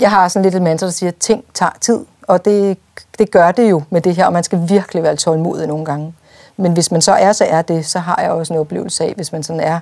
Jeg 0.00 0.10
har 0.10 0.28
sådan 0.28 0.42
lidt 0.42 0.54
et 0.54 0.62
mantra, 0.62 0.86
der 0.86 0.92
siger, 0.92 1.10
at 1.10 1.16
ting 1.16 1.44
tager 1.54 1.72
tid, 1.80 1.98
og 2.22 2.44
det, 2.44 2.78
det 3.18 3.30
gør 3.30 3.52
det 3.52 3.70
jo 3.70 3.82
med 3.90 4.00
det 4.00 4.16
her, 4.16 4.26
og 4.26 4.32
man 4.32 4.44
skal 4.44 4.68
virkelig 4.68 5.02
være 5.02 5.16
tålmodig 5.16 5.66
nogle 5.66 5.84
gange. 5.84 6.14
Men 6.56 6.72
hvis 6.72 6.90
man 6.90 7.02
så 7.02 7.12
er, 7.12 7.32
så 7.32 7.44
er 7.44 7.62
det, 7.62 7.86
så 7.86 7.98
har 7.98 8.22
jeg 8.22 8.30
også 8.30 8.52
en 8.52 8.60
oplevelse 8.60 9.04
af, 9.04 9.12
hvis 9.16 9.32
man 9.32 9.42
sådan 9.42 9.60
er 9.60 9.80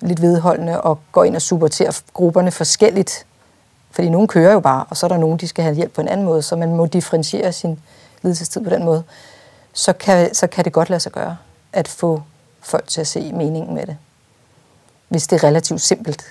lidt 0.00 0.22
vedholdende 0.22 0.80
og 0.80 0.98
går 1.12 1.24
ind 1.24 1.36
og 1.36 1.42
supporterer 1.42 2.00
grupperne 2.14 2.50
forskelligt, 2.50 3.26
fordi 4.00 4.10
nogen 4.10 4.28
kører 4.28 4.52
jo 4.52 4.60
bare, 4.60 4.84
og 4.90 4.96
så 4.96 5.06
er 5.06 5.08
der 5.08 5.16
nogen, 5.16 5.38
de 5.38 5.48
skal 5.48 5.64
have 5.64 5.76
hjælp 5.76 5.92
på 5.92 6.00
en 6.00 6.08
anden 6.08 6.26
måde, 6.26 6.42
så 6.42 6.56
man 6.56 6.76
må 6.76 6.86
differentiere 6.86 7.52
sin 7.52 7.78
lidelsestid 8.22 8.64
på 8.64 8.70
den 8.70 8.84
måde. 8.84 9.02
Så 9.72 9.92
kan, 9.92 10.34
så 10.34 10.46
kan 10.46 10.64
det 10.64 10.72
godt 10.72 10.90
lade 10.90 11.00
sig 11.00 11.12
gøre 11.12 11.36
at 11.72 11.88
få 11.88 12.22
folk 12.60 12.88
til 12.88 13.00
at 13.00 13.06
se 13.06 13.32
meningen 13.32 13.74
med 13.74 13.86
det. 13.86 13.96
Hvis 15.08 15.26
det 15.26 15.42
er 15.42 15.48
relativt 15.48 15.80
simpelt. 15.80 16.24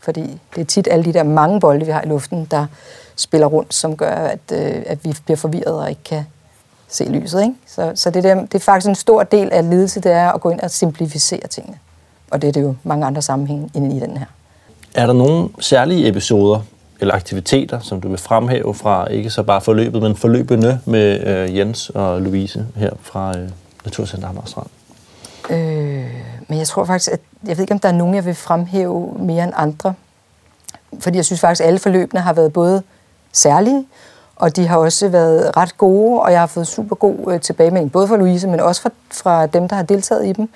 Fordi 0.00 0.40
det 0.54 0.60
er 0.60 0.64
tit 0.64 0.88
alle 0.90 1.04
de 1.04 1.12
der 1.12 1.22
mange 1.22 1.60
bolde, 1.60 1.86
vi 1.86 1.92
har 1.92 2.02
i 2.02 2.06
luften, 2.06 2.44
der 2.50 2.66
spiller 3.16 3.46
rundt, 3.46 3.74
som 3.74 3.96
gør, 3.96 4.14
at, 4.14 4.52
øh, 4.52 4.82
at 4.86 5.04
vi 5.04 5.16
bliver 5.24 5.36
forvirret 5.36 5.74
og 5.74 5.90
ikke 5.90 6.04
kan 6.04 6.26
se 6.88 7.04
lyset. 7.04 7.42
Ikke? 7.42 7.54
Så, 7.66 7.92
så 7.94 8.10
det, 8.10 8.24
der, 8.24 8.34
det 8.34 8.54
er 8.54 8.58
faktisk 8.58 8.88
en 8.88 8.94
stor 8.94 9.22
del 9.22 9.52
af 9.52 9.70
lidelse, 9.70 10.00
det 10.00 10.12
er 10.12 10.32
at 10.32 10.40
gå 10.40 10.50
ind 10.50 10.60
og 10.60 10.70
simplificere 10.70 11.46
tingene. 11.46 11.78
Og 12.30 12.42
det 12.42 12.48
er 12.48 12.52
det 12.52 12.62
jo 12.62 12.74
mange 12.82 13.06
andre 13.06 13.22
sammenhænge 13.22 13.70
inde 13.74 13.96
i 13.96 14.00
den 14.00 14.16
her. 14.16 14.26
Er 14.94 15.06
der 15.06 15.12
nogle 15.12 15.48
særlige 15.60 16.08
episoder 16.08 16.60
eller 17.02 17.14
aktiviteter, 17.14 17.80
som 17.80 18.00
du 18.00 18.08
vil 18.08 18.18
fremhæve 18.18 18.74
fra 18.74 19.06
ikke 19.06 19.30
så 19.30 19.42
bare 19.42 19.60
forløbet, 19.60 20.02
men 20.02 20.16
forløbene 20.16 20.80
med 20.86 21.26
øh, 21.26 21.56
Jens 21.56 21.90
og 21.90 22.22
Louise 22.22 22.66
her 22.76 22.90
fra 23.00 23.38
øh, 23.38 23.50
Naturcenter 23.84 24.28
Amagerstrand? 24.28 24.66
Øh, 25.50 25.56
men 26.48 26.58
jeg 26.58 26.66
tror 26.66 26.84
faktisk, 26.84 27.12
at 27.12 27.20
jeg 27.46 27.56
ved 27.56 27.62
ikke, 27.62 27.74
om 27.74 27.78
der 27.78 27.88
er 27.88 27.92
nogen, 27.92 28.14
jeg 28.14 28.24
vil 28.24 28.34
fremhæve 28.34 29.14
mere 29.18 29.44
end 29.44 29.52
andre. 29.56 29.94
Fordi 31.00 31.16
jeg 31.16 31.24
synes 31.24 31.40
faktisk, 31.40 31.60
at 31.60 31.66
alle 31.66 31.78
forløbene 31.78 32.20
har 32.20 32.32
været 32.32 32.52
både 32.52 32.82
særlige, 33.32 33.86
og 34.36 34.56
de 34.56 34.66
har 34.66 34.76
også 34.76 35.08
været 35.08 35.56
ret 35.56 35.78
gode, 35.78 36.20
og 36.20 36.32
jeg 36.32 36.40
har 36.40 36.46
fået 36.46 36.66
super 36.66 36.96
god 36.96 37.32
øh, 37.32 37.40
tilbagemelding, 37.40 37.92
både 37.92 38.08
fra 38.08 38.16
Louise, 38.16 38.48
men 38.48 38.60
også 38.60 38.82
fra, 38.82 38.90
fra 39.10 39.46
dem, 39.46 39.68
der 39.68 39.76
har 39.76 39.82
deltaget 39.82 40.26
i 40.26 40.32
dem. 40.32 40.48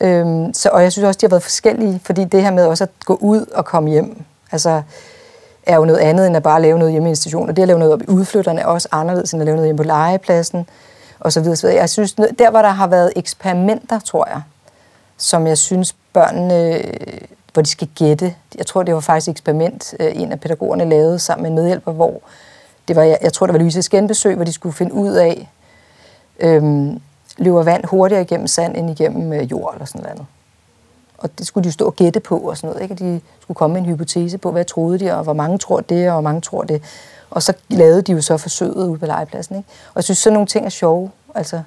Øhm, 0.00 0.54
så, 0.54 0.68
og 0.72 0.82
jeg 0.82 0.92
synes 0.92 1.06
også, 1.06 1.18
de 1.18 1.26
har 1.26 1.30
været 1.30 1.42
forskellige, 1.42 2.00
fordi 2.04 2.24
det 2.24 2.42
her 2.42 2.50
med 2.50 2.66
også 2.66 2.84
at 2.84 2.90
gå 3.04 3.14
ud 3.20 3.46
og 3.54 3.64
komme 3.64 3.90
hjem, 3.90 4.22
altså 4.52 4.82
er 5.66 5.76
jo 5.76 5.84
noget 5.84 6.00
andet, 6.00 6.26
end 6.26 6.36
at 6.36 6.42
bare 6.42 6.62
lave 6.62 6.78
noget 6.78 6.92
hjemme 6.92 7.08
i 7.08 7.10
institutionen. 7.10 7.48
Og 7.48 7.56
det 7.56 7.62
at 7.62 7.68
lave 7.68 7.78
noget 7.78 7.94
op 7.94 8.02
i 8.02 8.04
udflytterne 8.08 8.60
er 8.60 8.66
også 8.66 8.88
anderledes, 8.92 9.32
end 9.32 9.42
at 9.42 9.46
lave 9.46 9.56
noget 9.56 9.66
hjemme 9.66 9.76
på 9.76 9.82
legepladsen, 9.82 10.68
og 11.20 11.32
så 11.32 11.40
videre. 11.40 11.56
Så 11.56 11.66
videre. 11.66 11.80
Jeg 11.80 11.90
synes, 11.90 12.12
der 12.12 12.50
hvor 12.50 12.62
der 12.62 12.68
har 12.68 12.86
været 12.86 13.12
eksperimenter, 13.16 13.98
tror 13.98 14.28
jeg, 14.28 14.42
som 15.16 15.46
jeg 15.46 15.58
synes 15.58 15.96
børnene, 16.12 16.82
hvor 17.52 17.62
de 17.62 17.68
skal 17.68 17.88
gætte. 17.98 18.34
Jeg 18.58 18.66
tror, 18.66 18.82
det 18.82 18.94
var 18.94 19.00
faktisk 19.00 19.28
et 19.28 19.32
eksperiment, 19.32 19.94
øh, 20.00 20.12
en 20.14 20.32
af 20.32 20.40
pædagogerne 20.40 20.84
lavede 20.84 21.18
sammen 21.18 21.42
med 21.42 21.50
en 21.50 21.54
medhjælper, 21.54 21.92
hvor 21.92 22.20
det 22.88 22.96
var, 22.96 23.02
jeg 23.02 23.32
tror, 23.32 23.46
det 23.46 23.54
var 23.54 23.60
Louise's 23.60 23.88
genbesøg, 23.90 24.34
hvor 24.34 24.44
de 24.44 24.52
skulle 24.52 24.74
finde 24.74 24.94
ud 24.94 25.12
af, 25.12 25.48
øhm, 26.40 27.00
løber 27.38 27.62
vand 27.62 27.84
hurtigere 27.84 28.22
igennem 28.22 28.46
sand 28.46 28.76
end 28.76 28.90
igennem 28.90 29.32
øh, 29.32 29.50
jord 29.50 29.74
eller 29.74 29.86
sådan 29.86 30.02
noget. 30.02 30.26
Og 31.22 31.38
det 31.38 31.46
skulle 31.46 31.64
de 31.64 31.72
stå 31.72 31.86
og 31.86 31.96
gætte 31.96 32.20
på 32.20 32.38
og 32.38 32.56
sådan 32.56 32.70
noget. 32.70 32.82
Ikke? 32.82 32.94
De 32.94 33.20
skulle 33.40 33.56
komme 33.56 33.74
med 33.74 33.82
en 33.82 33.88
hypotese 33.88 34.38
på, 34.38 34.50
hvad 34.50 34.64
troede 34.64 34.98
de, 34.98 35.14
og 35.14 35.22
hvor 35.22 35.32
mange 35.32 35.58
tror 35.58 35.80
det, 35.80 36.06
og 36.06 36.12
hvor 36.12 36.20
mange 36.20 36.40
tror 36.40 36.62
det. 36.62 36.82
Og 37.30 37.42
så 37.42 37.52
lavede 37.68 38.02
de 38.02 38.12
jo 38.12 38.20
så 38.20 38.36
forsøget 38.36 38.88
ude 38.88 38.98
på 38.98 39.06
legepladsen. 39.06 39.56
Ikke? 39.56 39.68
Og 39.88 39.96
jeg 39.96 40.04
synes, 40.04 40.18
sådan 40.18 40.34
nogle 40.34 40.46
ting 40.46 40.66
er 40.66 40.70
sjove. 40.70 41.10
Altså, 41.34 41.62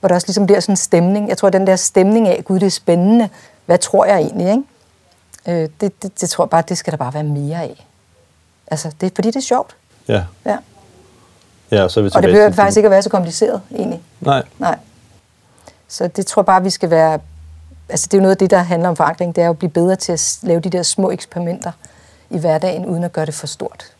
hvor 0.00 0.08
der 0.08 0.14
også 0.14 0.26
ligesom 0.26 0.46
bliver 0.46 0.60
sådan 0.60 0.72
en 0.72 0.76
stemning. 0.76 1.28
Jeg 1.28 1.38
tror, 1.38 1.50
den 1.50 1.66
der 1.66 1.76
stemning 1.76 2.28
af, 2.28 2.44
gud, 2.44 2.60
det 2.60 2.66
er 2.66 2.70
spændende. 2.70 3.28
Hvad 3.66 3.78
tror 3.78 4.04
jeg 4.04 4.18
egentlig? 4.18 4.50
Ikke? 4.50 5.62
Øh, 5.62 5.68
det, 5.80 6.02
det, 6.02 6.20
det 6.20 6.30
tror 6.30 6.44
jeg 6.44 6.50
bare, 6.50 6.62
det 6.68 6.78
skal 6.78 6.90
der 6.90 6.96
bare 6.96 7.14
være 7.14 7.24
mere 7.24 7.62
af. 7.62 7.86
Altså, 8.66 8.92
det 9.00 9.06
er 9.06 9.10
fordi, 9.14 9.28
det 9.28 9.36
er 9.36 9.40
sjovt. 9.40 9.76
Ja. 10.08 10.24
Ja. 10.46 10.56
Ja, 11.70 11.88
så 11.88 12.00
er 12.00 12.04
vi 12.04 12.10
og 12.14 12.22
det 12.22 12.30
behøver 12.30 12.52
faktisk 12.52 12.76
ikke 12.76 12.86
at 12.86 12.90
være 12.90 13.02
så 13.02 13.10
kompliceret, 13.10 13.60
egentlig. 13.74 14.02
Nej. 14.20 14.42
Nej. 14.58 14.78
Så 15.88 16.08
det 16.08 16.26
tror 16.26 16.42
jeg 16.42 16.46
bare, 16.46 16.62
vi 16.62 16.70
skal 16.70 16.90
være... 16.90 17.18
Altså, 17.88 18.06
det 18.06 18.14
er 18.14 18.18
jo 18.18 18.22
noget 18.22 18.34
af 18.34 18.38
det, 18.38 18.50
der 18.50 18.58
handler 18.58 18.88
om 18.88 18.96
forankring, 18.96 19.36
det 19.36 19.42
er 19.42 19.46
jo 19.46 19.52
at 19.52 19.58
blive 19.58 19.70
bedre 19.70 19.96
til 19.96 20.12
at 20.12 20.38
lave 20.42 20.60
de 20.60 20.70
der 20.70 20.82
små 20.82 21.10
eksperimenter 21.10 21.72
i 22.30 22.38
hverdagen, 22.38 22.86
uden 22.86 23.04
at 23.04 23.12
gøre 23.12 23.26
det 23.26 23.34
for 23.34 23.46
stort. 23.46 23.92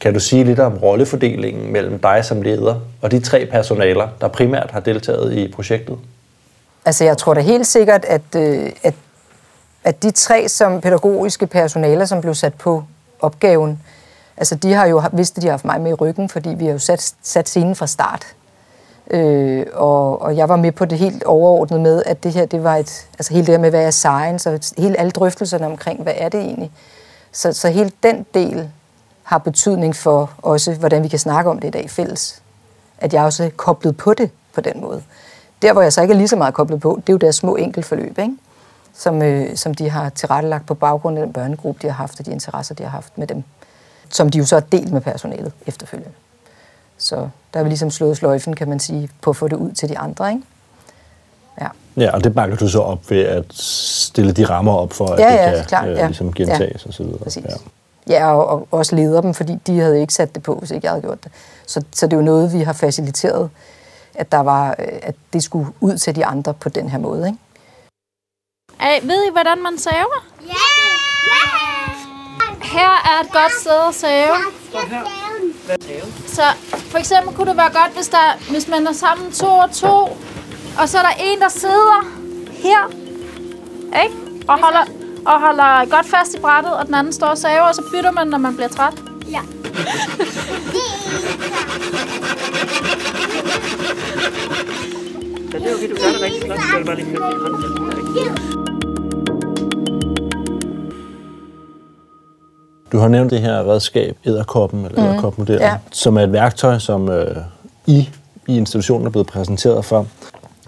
Kan 0.00 0.14
du 0.14 0.20
sige 0.20 0.44
lidt 0.44 0.58
om 0.58 0.76
rollefordelingen 0.76 1.72
mellem 1.72 1.98
dig 1.98 2.24
som 2.24 2.42
leder 2.42 2.80
og 3.02 3.10
de 3.10 3.20
tre 3.20 3.46
personaler, 3.50 4.08
der 4.20 4.28
primært 4.28 4.70
har 4.70 4.80
deltaget 4.80 5.32
i 5.32 5.52
projektet? 5.52 5.98
Altså, 6.84 7.04
jeg 7.04 7.18
tror 7.18 7.34
da 7.34 7.40
helt 7.40 7.66
sikkert, 7.66 8.04
at, 8.04 8.22
øh, 8.36 8.72
at, 8.82 8.94
at 9.84 10.02
de 10.02 10.10
tre 10.10 10.48
som 10.48 10.80
pædagogiske 10.80 11.46
personaler, 11.46 12.04
som 12.04 12.20
blev 12.20 12.34
sat 12.34 12.54
på 12.54 12.84
opgaven, 13.20 13.80
altså 14.36 14.54
de 14.54 14.72
har 14.72 14.86
jo 14.86 15.02
vidst, 15.12 15.36
at 15.36 15.42
de 15.42 15.46
har 15.46 15.52
haft 15.52 15.64
mig 15.64 15.80
med 15.80 15.90
i 15.90 15.94
ryggen, 15.94 16.28
fordi 16.28 16.48
vi 16.48 16.64
har 16.64 16.72
jo 16.72 16.78
sat, 16.78 17.14
sat 17.22 17.48
scenen 17.48 17.76
fra 17.76 17.86
start. 17.86 18.26
Øh, 19.10 19.66
og, 19.72 20.22
og 20.22 20.36
jeg 20.36 20.48
var 20.48 20.56
med 20.56 20.72
på 20.72 20.84
det 20.84 20.98
helt 20.98 21.24
overordnet 21.24 21.80
med, 21.80 22.02
at 22.06 22.24
det 22.24 22.32
her, 22.32 22.46
det 22.46 22.64
var 22.64 22.76
et, 22.76 23.06
altså 23.12 23.34
hele 23.34 23.46
det 23.46 23.52
her 23.52 23.60
med, 23.60 23.70
hvad 23.70 23.86
er 23.86 23.90
science, 23.90 24.50
og 24.50 24.60
hele 24.78 25.00
alle 25.00 25.10
drøftelserne 25.10 25.66
omkring, 25.66 26.02
hvad 26.02 26.12
er 26.16 26.28
det 26.28 26.40
egentlig. 26.40 26.70
Så, 27.32 27.52
så 27.52 27.68
hele 27.68 27.90
den 28.02 28.26
del 28.34 28.70
har 29.22 29.38
betydning 29.38 29.96
for 29.96 30.30
også, 30.38 30.74
hvordan 30.74 31.02
vi 31.02 31.08
kan 31.08 31.18
snakke 31.18 31.50
om 31.50 31.58
det 31.58 31.68
i 31.68 31.70
dag 31.70 31.90
fælles. 31.90 32.42
At 32.98 33.14
jeg 33.14 33.22
også 33.22 33.44
er 33.44 33.50
koblet 33.56 33.96
på 33.96 34.14
det 34.14 34.30
på 34.54 34.60
den 34.60 34.80
måde. 34.80 35.02
Der, 35.62 35.72
hvor 35.72 35.82
jeg 35.82 35.92
så 35.92 36.02
ikke 36.02 36.12
er 36.12 36.18
lige 36.18 36.28
så 36.28 36.36
meget 36.36 36.54
koblet 36.54 36.80
på, 36.80 36.98
det 37.00 37.08
er 37.08 37.12
jo 37.12 37.18
deres 37.18 37.36
små 37.36 37.56
enkeltforløb, 37.56 38.18
ikke? 38.18 38.36
Som, 38.94 39.22
øh, 39.22 39.56
som 39.56 39.74
de 39.74 39.90
har 39.90 40.08
tilrettelagt 40.08 40.66
på 40.66 40.74
baggrund 40.74 41.18
af 41.18 41.24
den 41.24 41.32
børnegruppe, 41.32 41.82
de 41.82 41.86
har 41.86 41.94
haft, 41.94 42.20
og 42.20 42.26
de 42.26 42.30
interesser, 42.30 42.74
de 42.74 42.82
har 42.82 42.90
haft 42.90 43.18
med 43.18 43.26
dem. 43.26 43.44
Som 44.08 44.30
de 44.30 44.38
jo 44.38 44.44
så 44.44 44.56
har 44.56 44.60
delt 44.60 44.92
med 44.92 45.00
personalet 45.00 45.52
efterfølgende. 45.66 46.12
Så 46.98 47.16
der 47.16 47.58
har 47.58 47.62
vi 47.62 47.68
ligesom 47.68 47.90
slået 47.90 48.16
sløjfen, 48.16 48.56
kan 48.56 48.68
man 48.68 48.80
sige, 48.80 49.10
på 49.22 49.30
at 49.30 49.36
få 49.36 49.48
det 49.48 49.56
ud 49.56 49.72
til 49.72 49.88
de 49.88 49.98
andre, 49.98 50.30
ikke? 50.30 50.42
Ja. 51.60 51.66
Ja, 51.96 52.14
og 52.14 52.24
det 52.24 52.34
bakker 52.34 52.56
du 52.56 52.68
så 52.68 52.80
op 52.80 53.10
ved 53.10 53.22
at 53.22 53.44
stille 53.54 54.32
de 54.32 54.44
rammer 54.44 54.72
op 54.72 54.92
for, 54.92 55.06
at 55.06 55.20
ja, 55.20 55.32
det 55.32 55.36
ja, 55.36 55.56
kan 55.56 55.64
klar, 55.64 55.86
øh, 55.86 55.96
ja. 55.96 56.06
ligesom 56.06 56.32
gentages 56.32 56.84
ja. 56.84 56.88
og 56.88 56.94
så 56.94 57.02
videre. 57.02 57.18
Præcis. 57.18 57.44
Ja. 57.44 57.54
Ja, 58.08 58.34
og, 58.34 58.48
og 58.48 58.68
også 58.70 58.96
leder 58.96 59.20
dem, 59.20 59.34
fordi 59.34 59.58
de 59.66 59.78
havde 59.78 60.00
ikke 60.00 60.14
sat 60.14 60.34
det 60.34 60.42
på, 60.42 60.54
hvis 60.54 60.70
ikke 60.70 60.84
jeg 60.84 60.90
havde 60.90 61.02
gjort 61.02 61.24
det. 61.24 61.32
Så, 61.66 61.82
så 61.92 62.06
det 62.06 62.12
er 62.12 62.16
jo 62.16 62.22
noget, 62.22 62.52
vi 62.52 62.60
har 62.60 62.72
faciliteret, 62.72 63.50
at, 64.14 64.32
der 64.32 64.38
var, 64.38 64.70
øh, 64.78 64.98
at 65.02 65.14
det 65.32 65.42
skulle 65.42 65.72
ud 65.80 65.98
til 65.98 66.16
de 66.16 66.26
andre 66.26 66.54
på 66.54 66.68
den 66.68 66.88
her 66.88 66.98
måde. 66.98 67.26
Ikke? 67.26 67.38
Ej, 68.80 69.00
ved 69.02 69.24
I, 69.28 69.30
hvordan 69.32 69.62
man 69.62 69.78
saver? 69.78 70.26
Ja! 70.46 70.52
Ja! 71.26 71.68
Her 72.62 72.90
er 73.10 73.24
et 73.24 73.32
godt 73.32 73.52
sted 73.60 73.88
at 73.88 73.94
save. 73.94 75.27
Så 76.26 76.42
for 76.90 76.98
eksempel 76.98 77.34
kunne 77.34 77.48
det 77.48 77.56
være 77.56 77.72
godt, 77.72 77.92
hvis, 77.94 78.08
der, 78.08 78.50
hvis 78.50 78.68
man 78.68 78.86
er 78.86 78.92
sammen 78.92 79.32
to 79.32 79.46
og 79.46 79.72
to, 79.72 80.16
og 80.78 80.88
så 80.88 80.98
er 80.98 81.02
der 81.02 81.14
en, 81.20 81.40
der 81.40 81.48
sidder 81.48 82.06
her, 82.50 82.90
ikke? 84.04 84.14
Og 84.48 84.58
holder, 84.58 84.84
og 85.26 85.40
holder 85.40 85.90
godt 85.90 86.06
fast 86.06 86.34
i 86.34 86.40
brættet, 86.40 86.72
og 86.72 86.86
den 86.86 86.94
anden 86.94 87.12
står 87.12 87.26
og 87.26 87.38
saver, 87.38 87.60
og 87.60 87.74
så 87.74 87.82
bytter 87.92 88.10
man, 88.10 88.26
når 88.26 88.38
man 88.38 88.54
bliver 88.56 88.68
træt. 88.68 88.94
Ja. 89.30 89.40
Ja, 95.52 95.58
det 95.58 95.70
er 95.70 95.74
okay, 95.74 95.90
du 95.90 95.96
gør 95.96 96.12
det 96.12 96.22
rigtig 96.22 96.42
flot. 96.44 96.58
Så 96.58 96.74
er 96.74 96.78
det 96.78 96.86
bare 96.86 96.96
lige 96.96 97.06
fedt, 97.06 98.77
Du 102.92 102.98
har 102.98 103.08
nævnt 103.08 103.30
det 103.30 103.40
her 103.40 103.70
redskab, 103.70 104.16
æderkoppen, 104.24 104.84
eller 104.84 105.02
mm. 105.02 105.08
æderkopmodellen, 105.08 105.68
ja. 105.68 105.76
som 105.92 106.16
er 106.16 106.22
et 106.22 106.32
værktøj, 106.32 106.78
som 106.78 107.08
øh, 107.08 107.36
I 107.86 108.08
i 108.46 108.56
institutionen 108.56 109.06
er 109.06 109.10
blevet 109.10 109.26
præsenteret 109.26 109.84
for. 109.84 110.06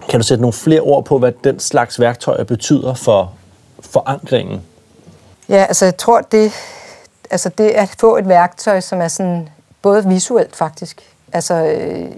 Kan 0.09 0.19
du 0.19 0.25
sætte 0.25 0.41
nogle 0.41 0.53
flere 0.53 0.81
ord 0.81 1.05
på, 1.05 1.19
hvad 1.19 1.31
den 1.43 1.59
slags 1.59 1.99
værktøjer 1.99 2.43
betyder 2.43 2.93
for 2.93 3.31
forankringen? 3.79 4.61
Ja, 5.49 5.65
altså 5.65 5.85
jeg 5.85 5.97
tror, 5.97 6.21
det, 6.21 6.51
altså 7.31 7.49
det 7.49 7.69
at 7.69 7.95
få 7.99 8.17
et 8.17 8.27
værktøj, 8.27 8.79
som 8.79 9.01
er 9.01 9.07
sådan 9.07 9.49
både 9.81 10.07
visuelt 10.07 10.55
faktisk, 10.55 11.01
altså 11.33 11.53
øh, 11.53 12.11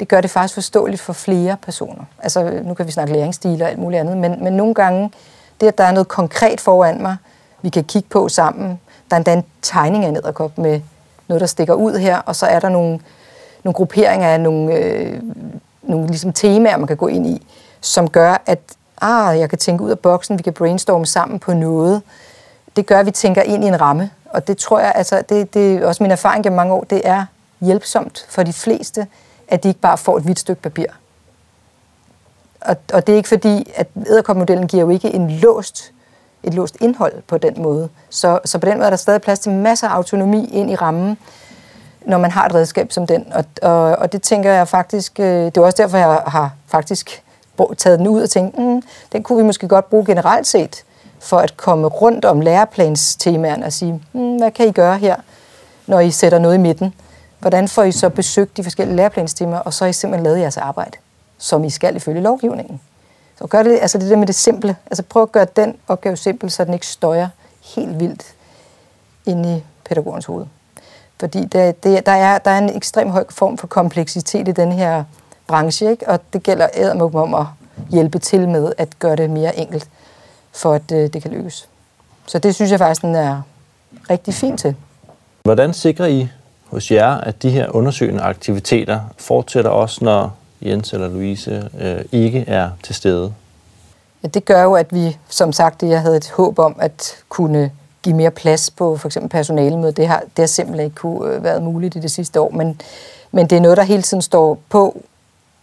det 0.00 0.08
gør 0.08 0.20
det 0.20 0.30
faktisk 0.30 0.54
forståeligt 0.54 1.02
for 1.02 1.12
flere 1.12 1.56
personer. 1.62 2.04
Altså 2.22 2.60
nu 2.64 2.74
kan 2.74 2.86
vi 2.86 2.92
snakke 2.92 3.12
læringsstil 3.12 3.62
og 3.62 3.68
alt 3.68 3.78
muligt 3.78 4.00
andet, 4.00 4.16
men, 4.16 4.44
men 4.44 4.52
nogle 4.52 4.74
gange, 4.74 5.12
det 5.60 5.66
at 5.66 5.78
der 5.78 5.84
er 5.84 5.92
noget 5.92 6.08
konkret 6.08 6.60
foran 6.60 7.02
mig, 7.02 7.16
vi 7.62 7.68
kan 7.68 7.84
kigge 7.84 8.08
på 8.08 8.28
sammen, 8.28 8.80
der 9.12 9.16
er 9.16 9.18
endda 9.18 9.32
en 9.32 9.44
tegning 9.62 10.04
af 10.04 10.08
en 10.08 10.16
edderkop 10.16 10.58
med 10.58 10.80
noget, 11.28 11.40
der 11.40 11.46
stikker 11.46 11.74
ud 11.74 11.98
her, 11.98 12.18
og 12.18 12.36
så 12.36 12.46
er 12.46 12.60
der 12.60 12.68
nogle, 12.68 13.00
nogle 13.64 13.74
grupperinger 13.74 14.28
af 14.28 14.40
nogle, 14.40 14.74
øh, 14.74 15.22
nogle 15.82 16.06
ligesom 16.06 16.32
temaer, 16.32 16.76
man 16.76 16.86
kan 16.86 16.96
gå 16.96 17.06
ind 17.06 17.26
i, 17.26 17.46
som 17.80 18.10
gør, 18.10 18.42
at 18.46 18.58
ah, 19.00 19.38
jeg 19.38 19.48
kan 19.48 19.58
tænke 19.58 19.84
ud 19.84 19.90
af 19.90 19.98
boksen, 19.98 20.38
vi 20.38 20.42
kan 20.42 20.52
brainstorme 20.52 21.06
sammen 21.06 21.38
på 21.38 21.52
noget. 21.52 22.02
Det 22.76 22.86
gør, 22.86 23.00
at 23.00 23.06
vi 23.06 23.10
tænker 23.10 23.42
ind 23.42 23.64
i 23.64 23.66
en 23.66 23.80
ramme, 23.80 24.10
og 24.30 24.46
det 24.46 24.58
tror 24.58 24.80
jeg, 24.80 24.92
altså, 24.94 25.22
det, 25.28 25.54
det 25.54 25.74
er 25.74 25.86
også 25.86 26.02
min 26.02 26.10
erfaring 26.10 26.44
gennem 26.44 26.56
mange 26.56 26.74
år, 26.74 26.84
det 26.84 27.00
er 27.04 27.24
hjælpsomt 27.60 28.26
for 28.28 28.42
de 28.42 28.52
fleste, 28.52 29.06
at 29.48 29.62
de 29.62 29.68
ikke 29.68 29.80
bare 29.80 29.98
får 29.98 30.16
et 30.16 30.22
hvidt 30.22 30.38
stykke 30.38 30.62
papir. 30.62 30.86
Og, 32.60 32.76
og 32.92 33.06
det 33.06 33.12
er 33.12 33.16
ikke 33.16 33.28
fordi, 33.28 33.72
at 33.74 33.88
æderkopmodellen 34.06 34.66
giver 34.66 34.82
jo 34.82 34.88
ikke 34.88 35.14
en 35.14 35.30
låst, 35.30 35.92
et 36.42 36.54
låst 36.54 36.76
indhold 36.80 37.22
på 37.26 37.38
den 37.38 37.62
måde. 37.62 37.88
Så, 38.10 38.38
så 38.44 38.58
på 38.58 38.66
den 38.66 38.74
måde 38.74 38.86
er 38.86 38.90
der 38.90 38.96
stadig 38.96 39.22
plads 39.22 39.38
til 39.38 39.52
masser 39.52 39.88
af 39.88 39.94
autonomi 39.94 40.48
ind 40.52 40.70
i 40.70 40.74
rammen, 40.74 41.18
når 42.06 42.18
man 42.18 42.30
har 42.30 42.46
et 42.46 42.54
redskab 42.54 42.92
som 42.92 43.06
den. 43.06 43.32
Og, 43.32 43.44
og, 43.62 43.96
og 43.96 44.12
det 44.12 44.22
tænker 44.22 44.52
jeg 44.52 44.68
faktisk, 44.68 45.20
øh, 45.20 45.26
det 45.26 45.56
er 45.56 45.60
også 45.60 45.82
derfor, 45.82 45.98
jeg 45.98 46.22
har 46.26 46.50
faktisk 46.66 47.22
taget 47.78 47.98
den 47.98 48.08
ud 48.08 48.22
og 48.22 48.30
tænkt, 48.30 48.58
mm, 48.58 48.82
den 49.12 49.22
kunne 49.22 49.38
vi 49.38 49.44
måske 49.44 49.68
godt 49.68 49.90
bruge 49.90 50.06
generelt 50.06 50.46
set, 50.46 50.84
for 51.18 51.38
at 51.38 51.56
komme 51.56 51.86
rundt 51.86 52.24
om 52.24 52.40
læreplanstemaerne 52.40 53.66
og 53.66 53.72
sige, 53.72 54.02
mm, 54.12 54.36
hvad 54.36 54.50
kan 54.50 54.68
I 54.68 54.72
gøre 54.72 54.98
her, 54.98 55.16
når 55.86 56.00
I 56.00 56.10
sætter 56.10 56.38
noget 56.38 56.54
i 56.54 56.58
midten? 56.58 56.94
Hvordan 57.38 57.68
får 57.68 57.82
I 57.82 57.92
så 57.92 58.08
besøgt 58.08 58.56
de 58.56 58.62
forskellige 58.62 58.96
læreplanstemaer, 58.96 59.60
og 59.60 59.74
så 59.74 59.84
har 59.84 59.88
I 59.88 59.92
simpelthen 59.92 60.24
lavet 60.24 60.40
jeres 60.40 60.56
arbejde, 60.56 60.96
som 61.38 61.64
I 61.64 61.70
skal 61.70 61.96
ifølge 61.96 62.20
lovgivningen? 62.20 62.80
Så 63.42 63.48
gør 63.48 63.62
det, 63.62 63.78
altså 63.80 63.98
det 63.98 64.10
der 64.10 64.16
med 64.16 64.26
det 64.26 64.34
simple. 64.34 64.76
Altså 64.86 65.02
prøv 65.02 65.22
at 65.22 65.32
gøre 65.32 65.46
den 65.56 65.76
opgave 65.88 66.16
simpel, 66.16 66.50
så 66.50 66.64
den 66.64 66.74
ikke 66.74 66.86
støjer 66.86 67.28
helt 67.76 68.00
vildt 68.00 68.34
ind 69.26 69.46
i 69.46 69.64
pædagogens 69.84 70.24
hoved. 70.24 70.46
Fordi 71.20 71.44
det, 71.44 71.84
det, 71.84 72.06
der, 72.06 72.12
er, 72.12 72.38
der 72.38 72.50
er 72.50 72.58
en 72.58 72.76
ekstrem 72.76 73.08
høj 73.08 73.24
form 73.30 73.58
for 73.58 73.66
kompleksitet 73.66 74.48
i 74.48 74.52
den 74.52 74.72
her 74.72 75.04
branche, 75.46 75.90
ikke? 75.90 76.08
og 76.08 76.20
det 76.32 76.42
gælder 76.42 76.68
ædermuk 76.74 77.14
om 77.14 77.34
at 77.34 77.46
hjælpe 77.90 78.18
til 78.18 78.48
med 78.48 78.72
at 78.78 78.98
gøre 78.98 79.16
det 79.16 79.30
mere 79.30 79.58
enkelt, 79.58 79.88
for 80.52 80.72
at 80.72 80.92
øh, 80.92 81.12
det 81.12 81.22
kan 81.22 81.30
lykkes. 81.30 81.68
Så 82.26 82.38
det 82.38 82.54
synes 82.54 82.70
jeg 82.70 82.78
faktisk, 82.78 83.02
den 83.02 83.14
er 83.14 83.42
rigtig 84.10 84.34
fint 84.34 84.60
til. 84.60 84.76
Hvordan 85.42 85.74
sikrer 85.74 86.06
I 86.06 86.28
hos 86.66 86.90
jer, 86.90 87.14
at 87.14 87.42
de 87.42 87.50
her 87.50 87.76
undersøgende 87.76 88.22
aktiviteter 88.22 89.00
fortsætter 89.18 89.70
også, 89.70 90.04
når 90.04 90.36
Jens 90.62 90.92
eller 90.92 91.08
Louise 91.08 91.70
øh, 91.80 92.04
ikke 92.12 92.44
er 92.46 92.70
til 92.82 92.94
stede? 92.94 93.34
Ja, 94.22 94.28
det 94.28 94.44
gør 94.44 94.62
jo, 94.62 94.74
at 94.74 94.94
vi, 94.94 95.16
som 95.28 95.52
sagt, 95.52 95.82
jeg 95.82 96.00
havde 96.00 96.16
et 96.16 96.30
håb 96.30 96.58
om 96.58 96.76
at 96.78 97.16
kunne 97.28 97.70
give 98.02 98.16
mere 98.16 98.30
plads 98.30 98.70
på 98.70 98.96
for 98.96 99.08
eksempel 99.08 99.30
personalemødet. 99.30 99.96
Det 99.96 100.06
har, 100.06 100.20
det 100.20 100.38
har 100.42 100.46
simpelthen 100.46 100.84
ikke 100.84 100.96
kunne 100.96 101.34
øh, 101.34 101.44
været 101.44 101.62
muligt 101.62 101.96
i 101.96 101.98
det 101.98 102.10
sidste 102.10 102.40
år, 102.40 102.50
men, 102.50 102.80
men 103.32 103.46
det 103.46 103.56
er 103.56 103.60
noget, 103.60 103.76
der 103.76 103.82
hele 103.82 104.02
tiden 104.02 104.22
står 104.22 104.58
på, 104.68 105.02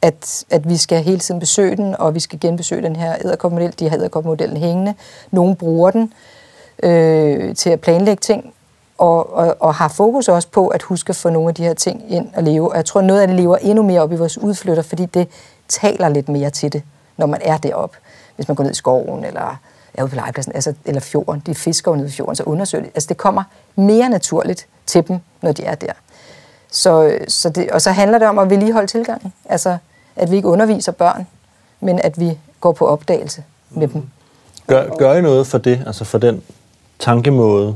at, 0.01 0.45
at 0.49 0.69
vi 0.69 0.77
skal 0.77 1.03
hele 1.03 1.19
tiden 1.19 1.39
besøge 1.39 1.75
den, 1.75 1.95
og 1.99 2.15
vi 2.15 2.19
skal 2.19 2.39
genbesøge 2.39 2.81
den 2.81 2.95
her 2.95 3.15
æderkopmodel. 3.25 3.73
De 3.79 3.89
har 3.89 3.97
æderkopmodellen 3.97 4.57
hængende. 4.57 4.93
Nogle 5.31 5.55
bruger 5.55 5.91
den 5.91 6.13
øh, 6.83 7.55
til 7.55 7.69
at 7.69 7.81
planlægge 7.81 8.21
ting, 8.21 8.53
og, 8.99 9.33
og, 9.33 9.55
og 9.59 9.75
har 9.75 9.87
fokus 9.87 10.27
også 10.27 10.47
på 10.47 10.67
at 10.67 10.81
huske 10.81 11.09
at 11.09 11.15
få 11.15 11.29
nogle 11.29 11.49
af 11.49 11.55
de 11.55 11.63
her 11.63 11.73
ting 11.73 12.03
ind 12.07 12.29
og 12.35 12.43
leve. 12.43 12.71
Og 12.71 12.75
jeg 12.75 12.85
tror, 12.85 13.01
noget 13.01 13.21
af 13.21 13.27
det 13.27 13.35
lever 13.35 13.57
endnu 13.57 13.83
mere 13.83 14.01
op 14.01 14.11
i 14.11 14.15
vores 14.15 14.37
udflytter, 14.37 14.83
fordi 14.83 15.05
det 15.05 15.27
taler 15.67 16.09
lidt 16.09 16.29
mere 16.29 16.49
til 16.49 16.73
det, 16.73 16.83
når 17.17 17.25
man 17.25 17.41
er 17.43 17.57
deroppe. 17.57 17.97
Hvis 18.35 18.47
man 18.47 18.55
går 18.55 18.63
ned 18.63 18.71
i 18.71 18.75
skoven, 18.75 19.25
eller 19.25 19.59
er 19.93 20.03
ude 20.03 20.09
på 20.09 20.15
legepladsen, 20.15 20.55
altså, 20.55 20.73
eller 20.85 21.01
fjorden, 21.01 21.43
de 21.45 21.55
fisker 21.55 21.91
jo 21.91 21.95
nede 21.95 22.07
i 22.07 22.11
fjorden, 22.11 22.35
så 22.35 22.43
undersøger 22.43 22.83
det. 22.83 22.91
Altså, 22.95 23.07
det 23.07 23.17
kommer 23.17 23.43
mere 23.75 24.09
naturligt 24.09 24.67
til 24.85 25.07
dem, 25.07 25.19
når 25.41 25.51
de 25.51 25.63
er 25.63 25.75
der. 25.75 25.93
Så, 26.71 27.17
så 27.27 27.49
det, 27.49 27.71
og 27.71 27.81
så 27.81 27.91
handler 27.91 28.17
det 28.17 28.27
om 28.27 28.39
at 28.39 28.49
vedligeholde 28.49 28.87
tilgangen. 28.87 29.33
Altså, 29.45 29.77
at 30.15 30.31
vi 30.31 30.35
ikke 30.35 30.47
underviser 30.47 30.91
børn, 30.91 31.27
men 31.79 31.99
at 31.99 32.19
vi 32.19 32.37
går 32.61 32.71
på 32.71 32.87
opdagelse 32.87 33.43
med 33.69 33.87
dem. 33.87 34.09
Gør, 34.67 34.95
gør 34.97 35.13
I 35.13 35.21
noget 35.21 35.47
for 35.47 35.57
det, 35.57 35.83
altså 35.87 36.05
for 36.05 36.17
den 36.17 36.41
tankemåde? 36.99 37.75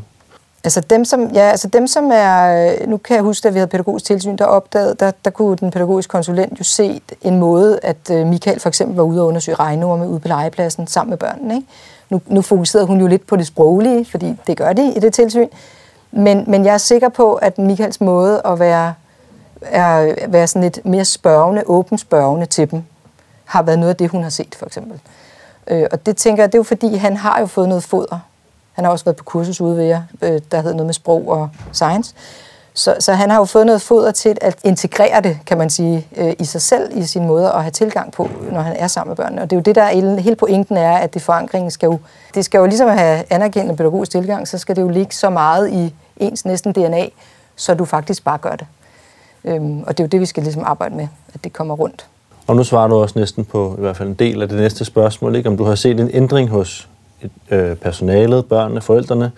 Altså 0.63 0.82
dem, 0.82 1.06
som, 1.06 1.32
ja, 1.34 1.41
altså 1.41 1.67
dem, 1.67 1.88
som 1.88 2.12
er... 2.13 2.67
Øh, 2.82 2.88
nu 2.88 2.97
kan 2.97 3.15
jeg 3.15 3.23
huske, 3.23 3.47
at 3.47 3.54
vi 3.54 3.60
havde 3.60 3.67
pædagogisk 3.67 4.06
tilsyn, 4.06 4.38
der 4.38 4.45
opdagede, 4.45 4.95
der, 4.99 5.12
der 5.26 5.32
kunne 5.32 5.58
den 5.58 5.71
pædagogiske 5.71 6.12
konsulent 6.12 6.60
jo 6.60 6.63
se 6.63 7.02
en 7.21 7.39
måde, 7.39 7.80
at 7.84 8.10
øh, 8.12 8.28
Michael 8.28 8.60
for 8.60 8.69
eksempel 8.69 8.95
var 8.95 9.04
ude 9.04 9.21
og 9.21 9.28
undersøge 9.28 9.56
regnorme 9.56 10.08
ude 10.08 10.19
på 10.19 10.28
legepladsen 10.28 10.88
sammen 10.88 11.10
med 11.10 11.17
børnene. 11.17 11.56
Ikke? 11.56 11.67
Nu, 12.10 12.21
nu 12.28 12.41
fokuserede 12.41 12.88
hun 12.88 12.99
jo 12.99 13.08
lidt 13.08 13.28
på 13.28 13.36
det 13.36 13.47
sproglige, 13.47 14.06
fordi 14.06 14.36
det 14.47 14.58
gør 14.58 14.73
de 14.73 14.93
i 14.95 14.99
det 14.99 15.13
tilsyn. 15.13 15.47
Men, 16.12 16.43
men 16.47 16.65
jeg 16.65 16.73
er 16.73 16.78
sikker 16.78 17.10
på, 17.10 17.34
at 17.34 17.58
Michaels 17.58 18.02
måde 18.02 18.41
at 18.45 18.60
være, 18.60 18.93
er, 19.62 20.13
være 20.28 20.47
sådan 20.47 20.62
lidt 20.62 20.86
mere 20.86 21.06
spørgende, 21.06 21.63
åben 21.65 21.97
spørgende 21.97 22.45
til 22.45 22.71
dem, 22.71 22.84
har 23.45 23.63
været 23.63 23.80
noget 23.80 23.89
af 23.89 23.95
det, 23.95 24.10
hun 24.10 24.23
har 24.23 24.30
set, 24.30 24.56
for 24.56 24.65
eksempel. 24.65 24.99
Øh, 25.67 25.88
og 25.91 26.06
det 26.06 26.17
tænker 26.17 26.43
jeg, 26.43 26.52
det 26.52 26.56
er 26.56 26.60
jo 26.60 26.63
fordi, 26.63 26.95
han 26.95 27.17
har 27.17 27.39
jo 27.39 27.45
fået 27.45 27.67
noget 27.69 27.84
foder. 27.84 28.19
Han 28.74 28.86
har 28.86 28.92
også 28.92 29.06
været 29.06 29.16
på 29.16 29.24
kursus 29.24 29.62
ude 29.62 29.78
ved 29.78 29.84
jer, 29.84 30.02
øh, 30.22 30.42
der 30.52 30.58
hedder 30.58 30.74
noget 30.74 30.86
med 30.86 30.94
sprog 30.94 31.28
og 31.28 31.50
science. 31.72 32.14
Så, 32.74 32.96
så 33.00 33.14
han 33.14 33.30
har 33.30 33.38
jo 33.38 33.46
fået 33.46 33.66
noget 33.66 33.82
foder 33.82 34.12
til 34.12 34.38
at 34.42 34.58
integrere 34.64 35.22
det, 35.22 35.38
kan 35.46 35.58
man 35.58 35.70
sige, 35.70 36.08
øh, 36.18 36.34
i 36.40 36.46
sig 36.46 36.62
selv, 36.62 36.98
i 36.98 37.04
sin 37.04 37.28
måde 37.28 37.52
at 37.52 37.62
have 37.62 37.72
tilgang 37.72 38.12
på, 38.12 38.30
når 38.52 38.62
han 38.62 38.76
er 38.76 38.88
sammen 38.88 39.10
med 39.10 39.16
børnene. 39.16 39.42
Og 39.42 39.50
det 39.50 39.56
er 39.56 39.60
jo 39.60 39.64
det, 39.64 39.76
der 39.76 39.84
er 39.84 40.20
hele 40.20 40.36
pointen 40.36 40.78
er, 40.78 40.98
at 40.98 41.14
det 41.14 41.22
forankringen 41.22 41.72
skal 41.72 41.88
jo, 41.88 42.00
det 42.36 42.46
skal 42.46 42.58
jo 42.58 42.66
ligesom 42.66 42.90
have 42.90 43.24
anerkendende 43.30 43.78
pædagogisk 43.78 44.12
tilgang, 44.12 44.48
så 44.48 44.58
skal 44.58 44.76
det 44.76 44.82
jo 44.82 44.90
ligge 44.90 45.16
så 45.16 45.30
meget 45.30 45.70
i 45.72 45.94
ens 46.18 46.46
næsten 46.46 46.74
DNA, 46.74 47.06
så 47.56 47.74
du 47.74 47.86
faktisk 47.86 48.24
bare 48.24 48.38
gør 48.38 48.56
det. 48.56 48.68
Øhm, 49.46 49.84
og 49.88 49.98
det 49.98 50.04
er 50.04 50.08
jo 50.08 50.10
det, 50.10 50.20
vi 50.20 50.26
skal 50.26 50.44
ligesom 50.44 50.64
arbejde 50.66 50.96
med, 50.96 51.08
at 51.34 51.44
det 51.44 51.54
kommer 51.54 51.76
rundt. 51.76 52.06
Og 52.48 52.56
nu 52.56 52.64
svarer 52.64 52.88
du 52.88 52.96
også 52.96 53.20
næsten 53.20 53.46
på 53.46 53.76
i 53.78 53.82
hvert 53.82 53.98
fald 53.98 54.10
en 54.10 54.16
del 54.16 54.42
af 54.42 54.50
det 54.50 54.58
næste 54.58 54.86
spørgsmål, 54.86 55.36
ikke? 55.36 55.50
om 55.50 55.58
du 55.58 55.64
har 55.64 55.76
set 55.76 56.00
en 56.00 56.10
ændring 56.14 56.50
hos 56.50 56.90
øh, 57.52 57.76
personalet, 57.76 58.46
børnene, 58.46 58.82
forældrene, 58.82 59.32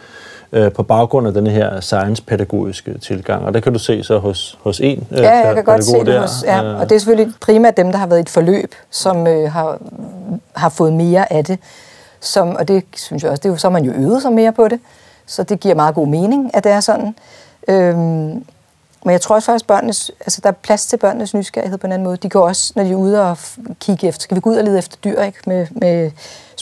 øh, 0.52 0.72
på 0.72 0.84
baggrund 0.84 1.28
af 1.28 1.34
den 1.34 1.48
her 1.48 1.80
science-pædagogiske 1.80 2.98
tilgang. 2.98 3.46
Og 3.46 3.54
der 3.54 3.60
kan 3.60 3.74
du 3.74 3.80
se 3.80 4.04
så 4.04 4.18
hos, 4.18 4.58
hos 4.62 4.80
en 4.80 5.08
øh, 5.12 5.18
Ja, 5.18 5.48
jeg 5.48 5.56
kan 5.56 5.64
godt 5.64 5.84
se 5.84 5.98
det 6.00 6.06
der. 6.06 6.22
hos, 6.22 6.44
ja. 6.46 6.64
øh, 6.64 6.80
og 6.80 6.90
det 6.90 6.96
er 6.96 7.00
selvfølgelig 7.00 7.34
primært 7.42 7.78
dem, 7.78 7.92
der 7.92 7.98
har 7.98 8.08
været 8.08 8.20
i 8.20 8.22
et 8.22 8.30
forløb, 8.30 8.76
som 8.90 9.28
øh, 9.28 9.52
har, 9.52 9.78
har 10.56 10.70
fået 10.70 10.94
mere 10.94 11.34
af 11.34 11.46
det. 11.46 11.60
Som, 12.20 12.56
og 12.56 12.68
det 12.68 12.84
synes 12.96 13.24
jeg 13.24 13.32
også, 13.32 13.42
det 13.42 13.50
er 13.50 13.54
jo, 13.54 13.58
så 13.58 13.68
har 13.68 13.72
man 13.72 13.86
jo 13.86 13.92
øvet 13.92 14.22
sig 14.22 14.32
mere 14.34 14.52
på 14.52 14.68
det, 14.68 14.80
så 15.26 15.44
det 15.44 15.60
giver 15.60 15.76
meget 15.76 15.96
god 15.96 16.08
mening, 16.08 16.52
at 16.56 16.64
det 16.64 16.72
er 16.72 16.80
sådan. 16.80 17.16
Øhm, 17.68 18.44
men 19.06 19.12
jeg 19.12 19.22
tror 19.22 19.36
også 19.36 19.46
faktisk, 19.46 19.68
børnenes, 19.68 20.12
altså 20.20 20.42
der 20.44 20.50
er 20.50 20.54
plads 20.54 20.86
til 20.86 20.98
børnenes 20.98 21.34
nysgerrighed 21.34 21.78
på 21.78 21.88
en 21.88 21.94
anden 21.94 22.06
måde. 22.06 22.18
De 22.18 22.30
går 22.30 22.48
også, 22.48 22.74
når 22.76 22.84
de 22.84 22.92
er 22.92 22.96
ude 22.96 23.22
og 23.22 23.38
kigge 23.80 24.08
efter, 24.08 24.22
skal 24.22 24.36
vi 24.36 24.42
gå 24.42 24.50
ud 24.50 24.56
og 24.56 24.64
lede 24.64 24.78
efter 24.78 24.98
dyr, 25.04 25.22
ikke? 25.22 25.38
Med, 25.48 25.68
med 25.72 26.12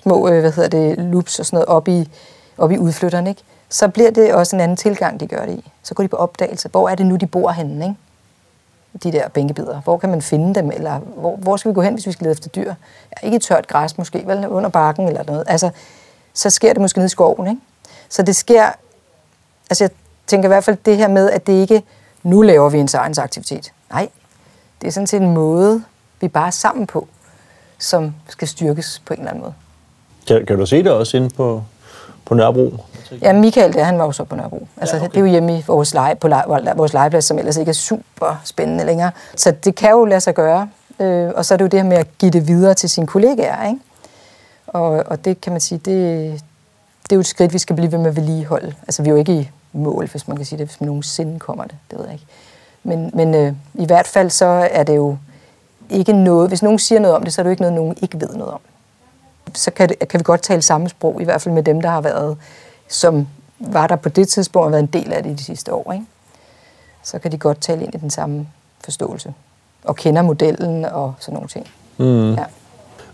små, 0.03 0.27
øh, 0.27 0.39
hvad 0.39 0.51
hedder 0.51 0.69
det, 0.69 0.97
loops 0.97 1.39
og 1.39 1.45
sådan 1.45 1.55
noget 1.55 1.67
op 1.67 1.87
i, 1.87 2.09
op 2.57 2.71
i 2.71 2.77
udflytteren, 2.77 3.27
ikke? 3.27 3.41
Så 3.69 3.87
bliver 3.87 4.11
det 4.11 4.33
også 4.33 4.55
en 4.55 4.59
anden 4.59 4.77
tilgang, 4.77 5.19
de 5.19 5.27
gør 5.27 5.45
det 5.45 5.53
i. 5.53 5.71
Så 5.83 5.93
går 5.93 6.03
de 6.03 6.07
på 6.07 6.15
opdagelse. 6.15 6.69
Hvor 6.69 6.89
er 6.89 6.95
det 6.95 7.05
nu, 7.05 7.15
de 7.15 7.27
bor 7.27 7.51
henne, 7.51 7.85
ikke? 7.85 7.95
de 9.03 9.11
der 9.11 9.27
bænkebider? 9.27 9.81
Hvor 9.81 9.97
kan 9.97 10.09
man 10.09 10.21
finde 10.21 10.55
dem? 10.55 10.71
Eller 10.71 10.99
hvor, 10.99 11.35
hvor 11.35 11.57
skal 11.57 11.69
vi 11.69 11.73
gå 11.73 11.81
hen, 11.81 11.93
hvis 11.93 12.07
vi 12.07 12.11
skal 12.11 12.25
lede 12.25 12.31
efter 12.31 12.49
dyr? 12.49 12.73
Ja, 13.11 13.25
ikke 13.25 13.37
i 13.37 13.39
tørt 13.39 13.67
græs 13.67 13.97
måske, 13.97 14.23
vel? 14.25 14.47
Under 14.47 14.69
bakken 14.69 15.07
eller 15.07 15.23
noget. 15.23 15.43
Altså, 15.47 15.69
så 16.33 16.49
sker 16.49 16.73
det 16.73 16.81
måske 16.81 16.99
nede 16.99 17.05
i 17.05 17.09
skoven, 17.09 17.47
ikke? 17.47 17.61
Så 18.09 18.23
det 18.23 18.35
sker... 18.35 18.71
Altså, 19.69 19.83
jeg 19.83 19.91
tænker 20.27 20.47
i 20.47 20.51
hvert 20.53 20.63
fald 20.63 20.77
det 20.85 20.97
her 20.97 21.07
med, 21.07 21.29
at 21.29 21.47
det 21.47 21.53
ikke... 21.53 21.83
Nu 22.23 22.41
laver 22.41 22.69
vi 22.69 22.79
en 22.79 22.87
science 22.87 23.21
aktivitet. 23.21 23.73
Nej, 23.89 24.09
det 24.81 24.87
er 24.87 24.91
sådan 24.91 25.07
set 25.07 25.21
en 25.21 25.33
måde, 25.33 25.83
vi 26.21 26.27
bare 26.27 26.47
er 26.47 26.51
sammen 26.51 26.87
på, 26.87 27.07
som 27.77 28.15
skal 28.27 28.47
styrkes 28.47 29.01
på 29.05 29.13
en 29.13 29.19
eller 29.19 29.31
anden 29.31 29.41
måde. 29.41 29.53
Kan, 30.27 30.45
kan 30.45 30.57
du 30.57 30.65
se 30.65 30.83
det 30.83 30.91
også 30.91 31.17
inde 31.17 31.29
på, 31.29 31.63
på 32.25 32.35
Nørrebro? 32.35 32.73
Ja, 33.21 33.33
Michael, 33.33 33.73
der, 33.73 33.83
han 33.83 33.97
var 33.97 34.05
jo 34.05 34.11
så 34.11 34.23
på 34.23 34.35
Nørrebro. 34.35 34.67
Altså, 34.77 34.95
ja, 34.95 35.01
okay. 35.01 35.11
Det 35.11 35.17
er 35.17 35.21
jo 35.21 35.31
hjemme 35.31 35.57
i 35.57 35.63
vores, 35.67 35.93
lege, 35.93 36.15
på 36.15 36.27
lege, 36.27 36.75
vores 36.75 36.93
legeplads, 36.93 37.25
som 37.25 37.39
ellers 37.39 37.57
ikke 37.57 37.69
er 37.69 37.73
super 37.73 38.41
spændende 38.43 38.85
længere. 38.85 39.11
Så 39.35 39.51
det 39.51 39.75
kan 39.75 39.91
jo 39.91 40.05
lade 40.05 40.21
sig 40.21 40.33
gøre. 40.33 40.69
Øh, 40.99 41.31
og 41.35 41.45
så 41.45 41.53
er 41.53 41.57
det 41.57 41.63
jo 41.63 41.67
det 41.67 41.79
her 41.79 41.87
med 41.87 41.97
at 41.97 42.07
give 42.17 42.31
det 42.31 42.47
videre 42.47 42.73
til 42.73 42.89
sine 42.89 43.07
kollegaer. 43.07 43.67
Ikke? 43.67 43.79
Og, 44.67 45.03
og 45.05 45.25
det 45.25 45.41
kan 45.41 45.51
man 45.51 45.61
sige, 45.61 45.77
det, 45.77 46.31
det 47.03 47.11
er 47.11 47.15
jo 47.15 47.19
et 47.19 47.25
skridt, 47.25 47.53
vi 47.53 47.57
skal 47.57 47.75
blive 47.75 47.91
ved 47.91 47.99
med 47.99 48.07
at 48.07 48.15
vedligeholde. 48.15 48.73
Altså, 48.87 49.03
vi 49.03 49.09
er 49.09 49.13
jo 49.13 49.19
ikke 49.19 49.33
i 49.33 49.49
mål, 49.73 50.07
hvis 50.07 50.27
man 50.27 50.37
kan 50.37 50.45
sige 50.45 50.59
det, 50.59 50.67
hvis 50.67 50.81
man 50.81 50.87
nogensinde 50.87 51.39
kommer 51.39 51.63
det. 51.63 51.75
Det 51.91 51.99
ved 51.99 52.05
jeg 52.05 52.13
ikke. 52.13 52.25
Men, 52.83 53.11
men 53.13 53.35
øh, 53.35 53.53
i 53.73 53.85
hvert 53.85 54.07
fald 54.07 54.29
så 54.29 54.45
er 54.71 54.83
det 54.83 54.95
jo 54.95 55.17
ikke 55.89 56.13
noget... 56.13 56.47
Hvis 56.47 56.63
nogen 56.63 56.79
siger 56.79 56.99
noget 56.99 57.15
om 57.15 57.23
det, 57.23 57.33
så 57.33 57.41
er 57.41 57.43
det 57.43 57.47
jo 57.47 57.51
ikke 57.51 57.61
noget, 57.61 57.75
nogen 57.75 57.97
ikke 58.01 58.21
ved 58.21 58.29
noget 58.29 58.53
om. 58.53 58.59
Så 59.55 59.71
kan, 59.71 59.89
det, 59.89 60.07
kan 60.07 60.19
vi 60.19 60.23
godt 60.23 60.41
tale 60.41 60.61
samme 60.61 60.89
sprog, 60.89 61.21
i 61.21 61.23
hvert 61.23 61.41
fald 61.41 61.55
med 61.55 61.63
dem, 61.63 61.81
der 61.81 61.89
har 61.89 62.01
været 62.01 62.37
som 62.87 63.27
var 63.59 63.87
der 63.87 63.95
på 63.95 64.09
det 64.09 64.27
tidspunkt 64.27 64.65
og 64.65 64.71
været 64.71 64.81
en 64.81 64.87
del 64.87 65.13
af 65.13 65.23
det 65.23 65.29
i 65.29 65.33
de 65.33 65.43
sidste 65.43 65.73
år, 65.73 65.91
ikke? 65.91 66.05
så 67.03 67.19
kan 67.19 67.31
de 67.31 67.37
godt 67.37 67.61
tale 67.61 67.83
ind 67.83 67.95
i 67.95 67.97
den 67.97 68.09
samme 68.09 68.47
forståelse. 68.83 69.33
Og 69.83 69.95
kender 69.95 70.21
modellen 70.21 70.85
og 70.85 71.13
sådan 71.19 71.33
nogle 71.33 71.49
ting. 71.49 71.67
Mm. 71.97 72.33
Ja. 72.33 72.43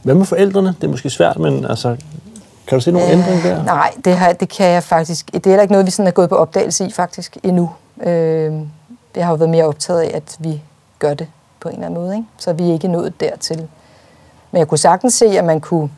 Hvad 0.03 0.15
med 0.15 0.25
forældrene? 0.25 0.75
Det 0.81 0.83
er 0.83 0.91
måske 0.91 1.09
svært, 1.09 1.39
men 1.39 1.65
altså, 1.65 1.97
kan 2.67 2.77
du 2.77 2.79
se 2.79 2.91
nogle 2.91 3.07
øh, 3.07 3.13
ændring 3.13 3.43
der? 3.43 3.63
Nej, 3.63 3.93
det, 4.05 4.17
har, 4.17 4.33
det 4.33 4.49
kan 4.49 4.65
jeg 4.65 4.83
faktisk. 4.83 5.31
Det 5.33 5.45
er 5.45 5.49
heller 5.49 5.61
ikke 5.61 5.71
noget, 5.71 5.85
vi 5.85 5.91
sådan 5.91 6.07
er 6.07 6.11
gået 6.11 6.29
på 6.29 6.35
opdagelse 6.35 6.85
i 6.85 6.91
faktisk 6.91 7.37
endnu. 7.43 7.71
Øh, 8.03 8.53
det 9.15 9.23
har 9.23 9.29
jo 9.29 9.35
været 9.35 9.49
mere 9.49 9.65
optaget 9.65 10.01
af, 10.01 10.11
at 10.15 10.37
vi 10.39 10.61
gør 10.99 11.13
det 11.13 11.27
på 11.59 11.69
en 11.69 11.75
eller 11.75 11.85
anden 11.85 12.01
måde. 12.01 12.15
Ikke? 12.15 12.27
Så 12.37 12.53
vi 12.53 12.69
er 12.69 12.73
ikke 12.73 12.87
nået 12.87 13.19
dertil. 13.19 13.67
Men 14.51 14.59
jeg 14.59 14.67
kunne 14.67 14.77
sagtens 14.77 15.13
se, 15.13 15.25
at 15.25 15.45
man 15.45 15.61
kunne 15.61 15.89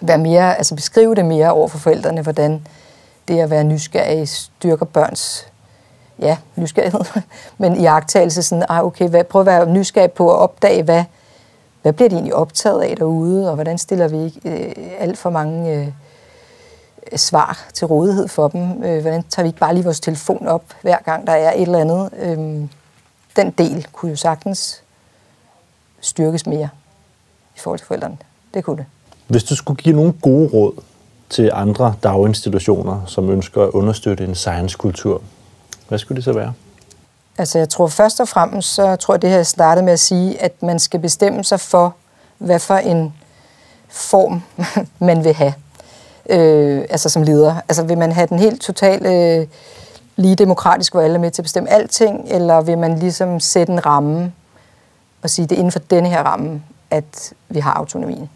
være 0.00 0.18
mere, 0.18 0.56
altså 0.56 0.74
beskrive 0.74 1.14
det 1.14 1.24
mere 1.24 1.52
over 1.52 1.68
for 1.68 1.78
forældrene, 1.78 2.22
hvordan 2.22 2.66
det 3.28 3.40
at 3.40 3.50
være 3.50 3.64
nysgerrig 3.64 4.28
styrker 4.28 4.86
børns 4.86 5.46
ja, 6.18 6.36
nysgerrighed, 6.56 7.00
men 7.58 7.76
i 7.76 7.86
agtagelse 7.86 8.42
sådan, 8.42 8.64
ah, 8.68 8.84
okay, 8.84 9.08
hvad, 9.08 9.24
prøv 9.24 9.40
at 9.40 9.46
være 9.46 9.66
nysgerrig 9.66 10.12
på 10.12 10.30
at 10.30 10.36
opdage, 10.36 10.82
hvad, 10.82 11.04
hvad 11.82 11.92
bliver 11.92 12.08
de 12.08 12.14
egentlig 12.14 12.34
optaget 12.34 12.82
af 12.82 12.96
derude, 12.96 13.48
og 13.48 13.54
hvordan 13.54 13.78
stiller 13.78 14.08
vi 14.08 14.24
ikke 14.24 14.40
øh, 14.44 14.72
alt 14.98 15.18
for 15.18 15.30
mange 15.30 15.74
øh, 15.74 15.88
svar 17.18 17.66
til 17.74 17.86
rådighed 17.86 18.28
for 18.28 18.48
dem? 18.48 18.84
Øh, 18.84 19.00
hvordan 19.00 19.22
tager 19.22 19.44
vi 19.44 19.48
ikke 19.48 19.58
bare 19.58 19.74
lige 19.74 19.84
vores 19.84 20.00
telefon 20.00 20.46
op, 20.46 20.64
hver 20.82 20.98
gang 21.04 21.26
der 21.26 21.32
er 21.32 21.52
et 21.52 21.62
eller 21.62 21.78
andet? 21.78 22.10
Øh, 22.18 22.68
den 23.36 23.50
del 23.50 23.86
kunne 23.92 24.10
jo 24.10 24.16
sagtens 24.16 24.82
styrkes 26.00 26.46
mere 26.46 26.68
i 27.56 27.58
forhold 27.58 27.78
til 27.78 27.86
forældrene. 27.86 28.16
Det 28.54 28.64
kunne 28.64 28.76
det. 28.76 28.86
Hvis 29.26 29.44
du 29.44 29.56
skulle 29.56 29.82
give 29.82 29.96
nogle 29.96 30.12
gode 30.12 30.48
råd 30.48 30.72
til 31.30 31.50
andre 31.54 31.94
daginstitutioner, 32.02 33.02
som 33.06 33.30
ønsker 33.30 33.62
at 33.62 33.70
understøtte 33.70 34.24
en 34.24 34.34
science-kultur, 34.34 35.22
hvad 35.88 35.98
skulle 35.98 36.16
det 36.16 36.24
så 36.24 36.32
være? 36.32 36.52
Altså 37.38 37.58
jeg 37.58 37.68
tror 37.68 37.86
først 37.86 38.20
og 38.20 38.28
fremmest, 38.28 38.74
så 38.74 38.96
tror 38.96 39.14
jeg 39.14 39.22
det 39.22 39.30
her 39.30 39.42
startede 39.42 39.84
med 39.84 39.92
at 39.92 40.00
sige, 40.00 40.42
at 40.42 40.62
man 40.62 40.78
skal 40.78 41.00
bestemme 41.00 41.44
sig 41.44 41.60
for, 41.60 41.94
hvad 42.38 42.58
for 42.58 42.74
en 42.74 43.14
form 43.88 44.42
man 45.08 45.24
vil 45.24 45.34
have. 45.34 45.54
Øh, 46.30 46.84
altså 46.90 47.08
som 47.08 47.22
leder. 47.22 47.54
Altså 47.68 47.82
vil 47.82 47.98
man 47.98 48.12
have 48.12 48.26
den 48.26 48.38
helt 48.38 48.60
totale 48.60 49.08
øh, 49.08 49.46
lige 50.16 50.34
demokratisk, 50.34 50.92
hvor 50.92 51.00
alle 51.00 51.14
er 51.14 51.20
med 51.20 51.30
til 51.30 51.42
at 51.42 51.44
bestemme 51.44 51.70
alting, 51.70 52.26
eller 52.28 52.60
vil 52.60 52.78
man 52.78 52.98
ligesom 52.98 53.40
sætte 53.40 53.72
en 53.72 53.86
ramme 53.86 54.32
og 55.22 55.30
sige, 55.30 55.46
det 55.46 55.54
er 55.54 55.58
inden 55.58 55.72
for 55.72 55.78
denne 55.78 56.08
her 56.08 56.22
ramme, 56.22 56.62
at 56.90 57.32
vi 57.48 57.60
har 57.60 57.72
autonomien. 57.72 58.30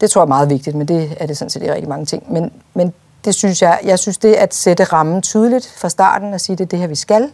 Det 0.00 0.10
tror 0.10 0.20
jeg 0.20 0.24
er 0.24 0.28
meget 0.28 0.50
vigtigt, 0.50 0.76
men 0.76 0.88
det 0.88 1.16
er 1.20 1.26
det 1.26 1.36
sådan 1.36 1.50
set 1.50 1.62
i 1.62 1.72
rigtig 1.72 1.88
mange 1.88 2.06
ting. 2.06 2.32
Men, 2.32 2.52
men 2.74 2.92
det 3.24 3.34
synes 3.34 3.62
jeg, 3.62 3.80
jeg 3.84 3.98
synes 3.98 4.18
det 4.18 4.34
at 4.34 4.54
sætte 4.54 4.84
rammen 4.84 5.22
tydeligt 5.22 5.74
fra 5.76 5.88
starten 5.88 6.34
og 6.34 6.40
sige, 6.40 6.56
det 6.56 6.64
er 6.64 6.68
det 6.68 6.78
her, 6.78 6.86
vi 6.86 6.94
skal. 6.94 7.30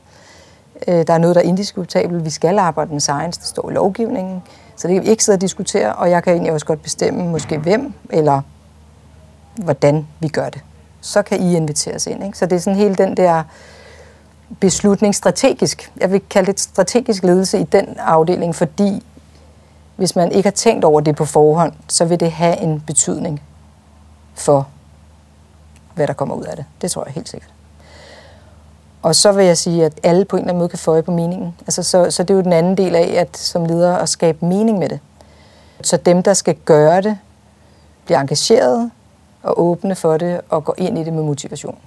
Øh, 0.88 1.06
der 1.06 1.14
er 1.14 1.18
noget, 1.18 1.36
der 1.36 1.42
er 1.42 1.46
indiskutabelt. 1.46 2.24
Vi 2.24 2.30
skal 2.30 2.58
arbejde 2.58 2.92
med 2.92 3.00
science, 3.00 3.40
det 3.40 3.48
står 3.48 3.70
i 3.70 3.72
lovgivningen. 3.72 4.42
Så 4.76 4.88
det 4.88 4.94
kan 4.94 5.04
vi 5.04 5.08
ikke 5.08 5.24
sidde 5.24 5.36
og 5.36 5.40
diskutere, 5.40 5.94
og 5.94 6.10
jeg 6.10 6.22
kan 6.22 6.32
egentlig 6.32 6.52
også 6.52 6.66
godt 6.66 6.82
bestemme, 6.82 7.24
måske 7.24 7.58
hvem 7.58 7.92
eller 8.10 8.40
hvordan 9.54 10.06
vi 10.20 10.28
gør 10.28 10.48
det. 10.48 10.60
Så 11.00 11.22
kan 11.22 11.40
I 11.40 11.56
invitere 11.56 11.94
os 11.94 12.06
ind. 12.06 12.24
Ikke? 12.24 12.38
Så 12.38 12.46
det 12.46 12.56
er 12.56 12.60
sådan 12.60 12.78
hele 12.78 12.94
den 12.94 13.16
der 13.16 13.42
beslutning 14.60 15.14
strategisk. 15.14 15.92
Jeg 16.00 16.12
vil 16.12 16.20
kalde 16.30 16.52
det 16.52 16.60
strategisk 16.60 17.22
ledelse 17.22 17.58
i 17.60 17.62
den 17.62 17.96
afdeling, 17.98 18.54
fordi 18.54 19.02
hvis 19.96 20.16
man 20.16 20.32
ikke 20.32 20.46
har 20.46 20.54
tænkt 20.54 20.84
over 20.84 21.00
det 21.00 21.16
på 21.16 21.24
forhånd, 21.24 21.72
så 21.88 22.04
vil 22.04 22.20
det 22.20 22.32
have 22.32 22.60
en 22.60 22.80
betydning 22.80 23.42
for, 24.34 24.68
hvad 25.94 26.06
der 26.06 26.12
kommer 26.12 26.34
ud 26.34 26.44
af 26.44 26.56
det. 26.56 26.64
Det 26.82 26.90
tror 26.90 27.04
jeg 27.04 27.12
helt 27.14 27.28
sikkert. 27.28 27.50
Og 29.02 29.14
så 29.14 29.32
vil 29.32 29.46
jeg 29.46 29.58
sige, 29.58 29.84
at 29.84 30.00
alle 30.02 30.24
på 30.24 30.36
en 30.36 30.40
eller 30.40 30.48
anden 30.48 30.58
måde 30.58 30.68
kan 30.68 30.78
få 30.78 31.02
på 31.02 31.10
meningen. 31.10 31.54
Altså, 31.60 31.82
så, 31.82 32.10
så 32.10 32.22
det 32.22 32.30
er 32.30 32.34
jo 32.34 32.42
den 32.42 32.52
anden 32.52 32.76
del 32.76 32.94
af, 32.94 33.14
at 33.16 33.36
som 33.36 33.64
leder 33.64 33.96
at 33.96 34.08
skabe 34.08 34.46
mening 34.46 34.78
med 34.78 34.88
det. 34.88 35.00
Så 35.82 35.96
dem, 35.96 36.22
der 36.22 36.34
skal 36.34 36.54
gøre 36.54 37.00
det, 37.00 37.18
bliver 38.04 38.20
engageret 38.20 38.90
og 39.42 39.60
åbne 39.60 39.94
for 39.94 40.16
det 40.16 40.40
og 40.48 40.64
går 40.64 40.74
ind 40.78 40.98
i 40.98 41.04
det 41.04 41.12
med 41.12 41.22
motivation. 41.22 41.78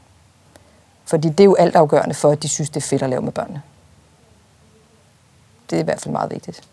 Fordi 1.06 1.30
det 1.30 1.40
er 1.40 1.46
jo 1.46 1.56
altafgørende 1.56 2.16
for, 2.16 2.32
at 2.32 2.44
de 2.44 2.50
synes, 2.50 2.70
det 2.70 2.84
er 2.84 2.88
fedt 2.88 3.02
at 3.02 3.10
lave 3.10 3.22
med 3.22 3.32
børnene. 3.32 3.62
Det 5.70 5.76
er 5.76 5.80
i 5.80 5.84
hvert 5.84 6.02
fald 6.02 6.12
meget 6.12 6.32
vigtigt. 6.32 6.64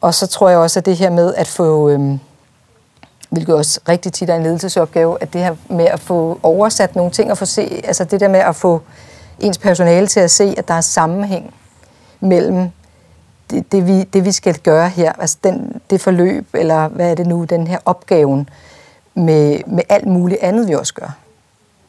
Og 0.00 0.14
så 0.14 0.26
tror 0.26 0.48
jeg 0.48 0.58
også, 0.58 0.80
at 0.80 0.86
det 0.86 0.96
her 0.96 1.10
med 1.10 1.34
at 1.34 1.46
få, 1.46 1.88
øhm, 1.88 2.20
hvilket 3.30 3.54
også 3.54 3.80
rigtig 3.88 4.12
tit 4.12 4.30
er 4.30 4.34
en 4.34 4.42
ledelsesopgave, 4.42 5.22
at 5.22 5.32
det 5.32 5.40
her 5.40 5.56
med 5.68 5.84
at 5.84 6.00
få 6.00 6.40
oversat 6.42 6.96
nogle 6.96 7.10
ting 7.10 7.30
og 7.30 7.38
få 7.38 7.44
se, 7.44 7.80
altså 7.84 8.04
det 8.04 8.20
der 8.20 8.28
med 8.28 8.40
at 8.40 8.56
få 8.56 8.82
ens 9.38 9.58
personale 9.58 10.06
til 10.06 10.20
at 10.20 10.30
se, 10.30 10.54
at 10.58 10.68
der 10.68 10.74
er 10.74 10.80
sammenhæng 10.80 11.54
mellem 12.20 12.70
det, 13.50 13.72
det, 13.72 13.86
vi, 13.86 14.02
det 14.02 14.24
vi 14.24 14.32
skal 14.32 14.58
gøre 14.58 14.88
her, 14.88 15.12
altså 15.12 15.36
den, 15.44 15.80
det 15.90 16.00
forløb, 16.00 16.46
eller 16.54 16.88
hvad 16.88 17.10
er 17.10 17.14
det 17.14 17.26
nu, 17.26 17.44
den 17.44 17.66
her 17.66 17.78
opgaven, 17.84 18.48
med, 19.14 19.60
med 19.66 19.82
alt 19.88 20.06
muligt 20.06 20.40
andet, 20.40 20.68
vi 20.68 20.74
også 20.74 20.94
gør. 20.94 21.16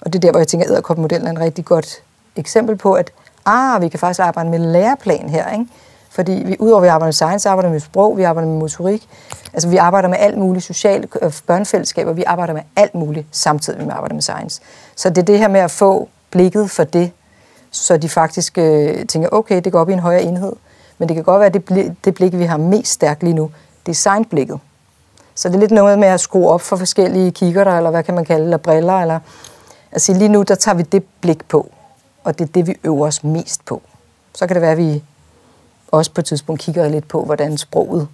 Og 0.02 0.14
det 0.14 0.20
er 0.20 0.22
der, 0.22 0.32
hvor 0.32 0.40
jeg 0.40 0.48
tænker, 0.48 0.66
at 0.66 0.72
æderkopmodellen 0.72 1.28
er 1.28 1.32
en 1.32 1.40
rigtig 1.40 1.66
godt 1.66 2.04
eksempel 2.36 2.78
på, 2.78 2.94
at 2.94 3.12
ah, 3.46 3.82
vi 3.82 3.88
kan 3.88 4.00
faktisk 4.00 4.20
arbejde 4.20 4.50
med 4.50 4.60
læreplan 4.60 5.30
her, 5.30 5.52
ikke? 5.52 5.66
Fordi 6.12 6.32
vi, 6.46 6.56
udover 6.60 6.78
at 6.78 6.84
vi 6.84 6.88
arbejder 6.88 7.08
med 7.08 7.14
science, 7.14 7.50
arbejder 7.50 7.70
vi 7.70 7.74
med 7.74 7.80
sprog, 7.80 8.18
vi 8.18 8.24
arbejder 8.24 8.50
med 8.50 8.60
motorik. 8.60 9.08
Altså 9.54 9.70
vi 9.70 9.78
arbejder 9.78 10.10
med 10.10 10.18
alt 10.20 10.38
muligt 10.38 10.66
sociale 10.66 11.08
øh, 11.22 11.34
børnefællesskaber, 11.48 12.14
vi 12.14 12.24
arbejder 12.24 12.54
med 12.54 12.62
alt 12.76 12.96
muligt 12.96 13.28
samtidig 13.32 13.80
med 13.80 13.88
at 13.88 13.94
arbejde 13.94 14.14
med 14.14 14.22
science. 14.22 14.62
Så 14.96 15.10
det 15.10 15.18
er 15.18 15.26
det 15.26 15.40
her 15.40 15.48
med 15.48 15.60
at 15.60 15.72
få 15.72 16.08
blikket 16.32 16.72
for 16.72 16.84
det, 16.84 17.12
så 17.72 17.98
de 17.98 18.10
faktisk 18.10 18.58
øh, 18.58 19.06
tænker, 19.06 19.30
okay, 19.32 19.62
det 19.64 19.72
går 19.72 19.80
op 19.80 19.90
i 19.90 19.94
en 19.94 20.00
højere 20.00 20.24
enhed. 20.24 20.54
Men 20.98 21.08
det 21.08 21.16
kan 21.16 21.24
godt 21.24 21.40
være, 21.40 21.48
at 21.48 21.54
det, 21.54 21.66
blik, 21.66 21.86
det 22.06 22.14
blik, 22.14 22.38
vi 22.38 22.44
har 22.44 22.58
mest 22.58 22.92
stærkt 22.92 23.24
lige 23.24 23.34
nu, 23.34 23.52
designblikket. 23.86 24.60
Så 25.36 25.50
det 25.50 25.56
er 25.56 25.60
lidt 25.60 25.72
noget 25.72 26.00
med 26.00 26.08
at 26.08 26.20
skrue 26.20 26.50
op 26.50 26.62
for 26.62 26.76
forskellige 26.76 27.32
kikkerter, 27.32 27.78
eller 27.78 27.90
hvad 27.90 28.04
kan 28.04 28.14
man 28.14 28.26
kalde, 28.26 28.44
eller 28.44 28.58
briller, 28.58 28.94
eller 28.94 29.20
altså 29.92 30.14
lige 30.14 30.30
nu, 30.30 30.42
der 30.42 30.56
tager 30.56 30.76
vi 30.76 30.84
det 30.84 31.04
blik 31.22 31.48
på, 31.48 31.70
og 32.24 32.40
det 32.40 32.48
er 32.48 32.52
det, 32.52 32.68
vi 32.68 32.76
øver 32.84 33.08
os 33.08 33.24
mest 33.24 33.66
på. 33.66 33.82
Så 34.34 34.48
kan 34.48 34.56
det 34.56 34.62
være, 34.62 34.72
at 34.72 34.78
vi 34.78 35.04
også 35.92 36.12
på 36.12 36.22
et 36.22 36.26
tidspunkt 36.26 36.62
kigger 36.62 36.90
lidt 36.90 37.08
på, 37.08 37.24
hvordan 37.24 37.58
sproget 37.58 38.08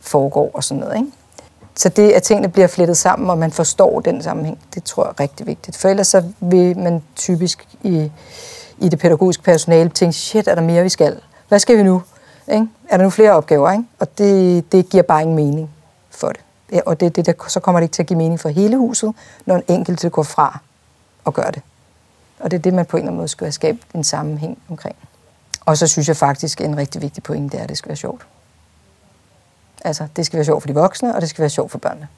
foregår 0.00 0.50
og 0.54 0.64
sådan 0.64 0.80
noget. 0.80 0.96
Ikke? 0.96 1.12
Så 1.74 1.88
det, 1.88 2.12
at 2.12 2.22
tingene 2.22 2.48
bliver 2.48 2.66
flettet 2.66 2.96
sammen, 2.96 3.30
og 3.30 3.38
man 3.38 3.52
forstår 3.52 4.00
den 4.00 4.22
sammenhæng, 4.22 4.58
det 4.74 4.84
tror 4.84 5.04
jeg 5.04 5.10
er 5.10 5.20
rigtig 5.20 5.46
vigtigt. 5.46 5.76
For 5.76 5.88
ellers 5.88 6.06
så 6.06 6.22
vil 6.40 6.78
man 6.78 7.02
typisk 7.16 7.68
i, 7.82 8.10
i 8.78 8.88
det 8.88 8.98
pædagogiske 8.98 9.42
personale 9.42 9.88
tænke, 9.90 10.16
shit, 10.16 10.48
er 10.48 10.54
der 10.54 10.62
mere, 10.62 10.82
vi 10.82 10.88
skal? 10.88 11.20
Hvad 11.48 11.58
skal 11.58 11.78
vi 11.78 11.82
nu? 11.82 12.02
Ikke? 12.52 12.66
Er 12.88 12.96
der 12.96 13.04
nu 13.04 13.10
flere 13.10 13.32
opgaver? 13.32 13.70
Ikke? 13.70 13.84
Og 13.98 14.18
det, 14.18 14.72
det 14.72 14.88
giver 14.88 15.02
bare 15.02 15.22
ingen 15.22 15.36
mening 15.36 15.70
for 16.10 16.28
det. 16.28 16.40
Ja, 16.72 16.80
og 16.86 17.00
det, 17.00 17.16
det, 17.16 17.26
der, 17.26 17.32
så 17.48 17.60
kommer 17.60 17.80
det 17.80 17.84
ikke 17.84 17.94
til 17.94 18.02
at 18.02 18.06
give 18.06 18.18
mening 18.18 18.40
for 18.40 18.48
hele 18.48 18.76
huset, 18.76 19.14
når 19.46 19.56
en 19.56 19.62
enkelt 19.68 20.12
går 20.12 20.22
fra 20.22 20.58
og 21.24 21.34
gør 21.34 21.50
det. 21.50 21.62
Og 22.40 22.50
det 22.50 22.56
er 22.56 22.62
det, 22.62 22.74
man 22.74 22.86
på 22.86 22.96
en 22.96 23.00
eller 23.00 23.08
anden 23.08 23.16
måde 23.16 23.28
skal 23.28 23.44
have 23.44 23.52
skabt 23.52 23.78
en 23.94 24.04
sammenhæng 24.04 24.58
omkring. 24.68 24.96
Og 25.66 25.78
så 25.78 25.86
synes 25.86 26.08
jeg 26.08 26.16
faktisk, 26.16 26.60
en 26.60 26.76
rigtig 26.76 27.02
vigtig 27.02 27.22
pointe 27.22 27.52
det 27.52 27.58
er, 27.58 27.62
at 27.62 27.68
det 27.68 27.78
skal 27.78 27.88
være 27.88 27.96
sjovt. 27.96 28.26
Altså, 29.84 30.06
det 30.16 30.26
skal 30.26 30.36
være 30.36 30.44
sjovt 30.44 30.62
for 30.62 30.66
de 30.66 30.74
voksne, 30.74 31.14
og 31.14 31.20
det 31.20 31.30
skal 31.30 31.42
være 31.42 31.50
sjovt 31.50 31.70
for 31.70 31.78
børnene. 31.78 32.08